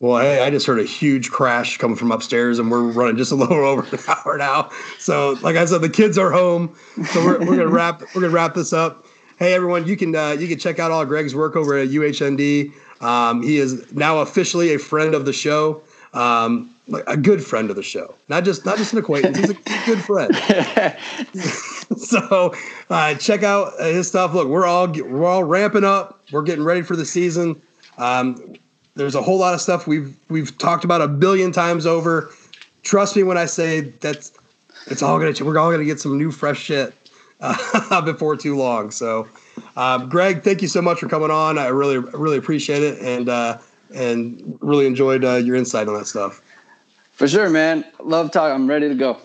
Well, 0.00 0.16
I, 0.16 0.44
I, 0.44 0.50
just 0.50 0.66
heard 0.66 0.80
a 0.80 0.84
huge 0.84 1.30
crash 1.30 1.78
coming 1.78 1.96
from 1.96 2.12
upstairs, 2.12 2.58
and 2.58 2.70
we're 2.70 2.82
running 2.82 3.16
just 3.16 3.32
a 3.32 3.34
little 3.36 3.64
over 3.64 3.86
an 3.90 4.02
hour 4.08 4.36
now. 4.36 4.70
So, 4.98 5.38
like 5.40 5.56
I 5.56 5.64
said, 5.64 5.80
the 5.80 5.88
kids 5.88 6.18
are 6.18 6.30
home, 6.30 6.76
so 7.12 7.24
we're, 7.24 7.38
we're 7.38 7.56
gonna 7.56 7.68
wrap 7.68 8.02
we're 8.14 8.20
gonna 8.20 8.32
wrap 8.32 8.54
this 8.54 8.72
up. 8.72 9.06
Hey, 9.38 9.54
everyone, 9.54 9.86
you 9.86 9.96
can 9.96 10.14
uh, 10.14 10.32
you 10.32 10.48
can 10.48 10.58
check 10.58 10.78
out 10.78 10.90
all 10.90 11.04
Greg's 11.06 11.34
work 11.34 11.56
over 11.56 11.78
at 11.78 11.88
UHND. 11.88 12.72
Um, 13.00 13.42
he 13.42 13.58
is 13.58 13.92
now 13.92 14.18
officially 14.18 14.74
a 14.74 14.78
friend 14.78 15.14
of 15.14 15.24
the 15.24 15.32
show, 15.32 15.82
um, 16.12 16.73
a 17.06 17.16
good 17.16 17.42
friend 17.42 17.70
of 17.70 17.76
the 17.76 17.82
show, 17.82 18.14
not 18.28 18.44
just 18.44 18.64
not 18.64 18.76
just 18.76 18.92
an 18.92 18.98
acquaintance. 18.98 19.38
He's 19.38 19.50
a 19.50 19.86
good 19.86 20.04
friend. 20.04 20.34
so, 21.96 22.54
uh, 22.90 23.14
check 23.14 23.42
out 23.42 23.78
his 23.80 24.06
stuff. 24.08 24.34
Look, 24.34 24.48
we're 24.48 24.66
all 24.66 24.88
we're 24.88 25.26
all 25.26 25.44
ramping 25.44 25.84
up. 25.84 26.22
We're 26.30 26.42
getting 26.42 26.64
ready 26.64 26.82
for 26.82 26.96
the 26.96 27.06
season. 27.06 27.60
Um, 27.96 28.56
there's 28.96 29.14
a 29.14 29.22
whole 29.22 29.38
lot 29.38 29.54
of 29.54 29.60
stuff 29.60 29.86
we've 29.86 30.14
we've 30.28 30.56
talked 30.58 30.84
about 30.84 31.00
a 31.00 31.08
billion 31.08 31.52
times 31.52 31.86
over. 31.86 32.30
Trust 32.82 33.16
me 33.16 33.22
when 33.22 33.38
I 33.38 33.46
say 33.46 33.80
that's 33.80 34.32
it's 34.86 35.02
all 35.02 35.18
gonna 35.18 35.32
we're 35.44 35.58
all 35.58 35.70
gonna 35.70 35.84
get 35.84 36.00
some 36.00 36.18
new 36.18 36.30
fresh 36.30 36.60
shit 36.60 36.92
uh, 37.40 38.00
before 38.04 38.36
too 38.36 38.56
long. 38.56 38.90
So, 38.90 39.26
um, 39.76 40.08
Greg, 40.08 40.42
thank 40.42 40.62
you 40.62 40.68
so 40.68 40.82
much 40.82 41.00
for 41.00 41.08
coming 41.08 41.30
on. 41.30 41.58
I 41.58 41.68
really 41.68 41.98
really 41.98 42.36
appreciate 42.36 42.82
it 42.82 42.98
and 43.00 43.28
uh, 43.28 43.58
and 43.94 44.58
really 44.60 44.86
enjoyed 44.86 45.24
uh, 45.24 45.36
your 45.36 45.56
insight 45.56 45.88
on 45.88 45.94
that 45.94 46.06
stuff. 46.06 46.42
For 47.14 47.28
sure, 47.28 47.48
man. 47.48 47.84
Love 48.00 48.30
talking. 48.30 48.54
I'm 48.54 48.68
ready 48.68 48.88
to 48.88 48.94
go. 48.94 49.18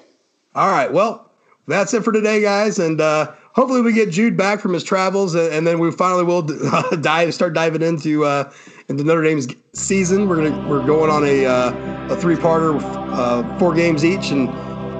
All 0.56 0.70
right. 0.70 0.92
Well, 0.92 1.32
that's 1.68 1.94
it 1.94 2.04
for 2.04 2.12
today, 2.12 2.42
guys, 2.42 2.80
and 2.80 3.00
uh, 3.00 3.32
hopefully 3.54 3.82
we 3.82 3.94
get 3.94 4.10
Jude 4.10 4.36
back 4.36 4.60
from 4.60 4.74
his 4.74 4.84
travels, 4.84 5.36
and, 5.36 5.66
then 5.66 5.80
we 5.80 5.92
finally 5.92 6.24
will 6.24 6.42
dive 7.02 7.34
start 7.34 7.54
diving 7.54 7.82
into 7.82 8.26
uh, 8.26 8.52
into 8.90 9.04
Notre 9.04 9.24
Dame's 9.24 9.48
season. 9.74 10.28
We're 10.28 10.38
gonna 10.38 10.68
we're 10.68 10.86
going 10.86 11.12
on 11.12 11.24
a 11.26 11.46
uh, 11.46 12.14
a 12.14 12.16
three 12.16 12.36
parter, 12.36 12.80
uh, 12.82 13.58
four 13.60 13.74
games 13.74 14.04
each, 14.04 14.32
and 14.32 14.52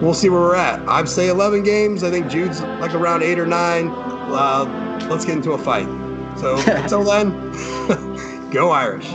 we'll 0.02 0.14
see 0.14 0.30
where 0.30 0.42
we're 0.42 0.56
at. 0.56 0.80
I'd 0.88 1.10
say 1.10 1.30
11 1.30 1.64
games. 1.64 2.04
I 2.04 2.12
think 2.12 2.28
Jude's 2.30 2.62
like 2.62 2.94
around 2.94 3.24
eight 3.24 3.40
or 3.40 3.48
nine. 3.48 3.90
Uh, 3.90 5.08
let's 5.10 5.26
get 5.26 5.36
into 5.38 5.54
a 5.54 5.58
fight. 5.58 5.88
So 6.40 6.58
until 6.68 7.04
then, 7.04 8.50
go 8.52 8.72
Irish. 8.72 9.10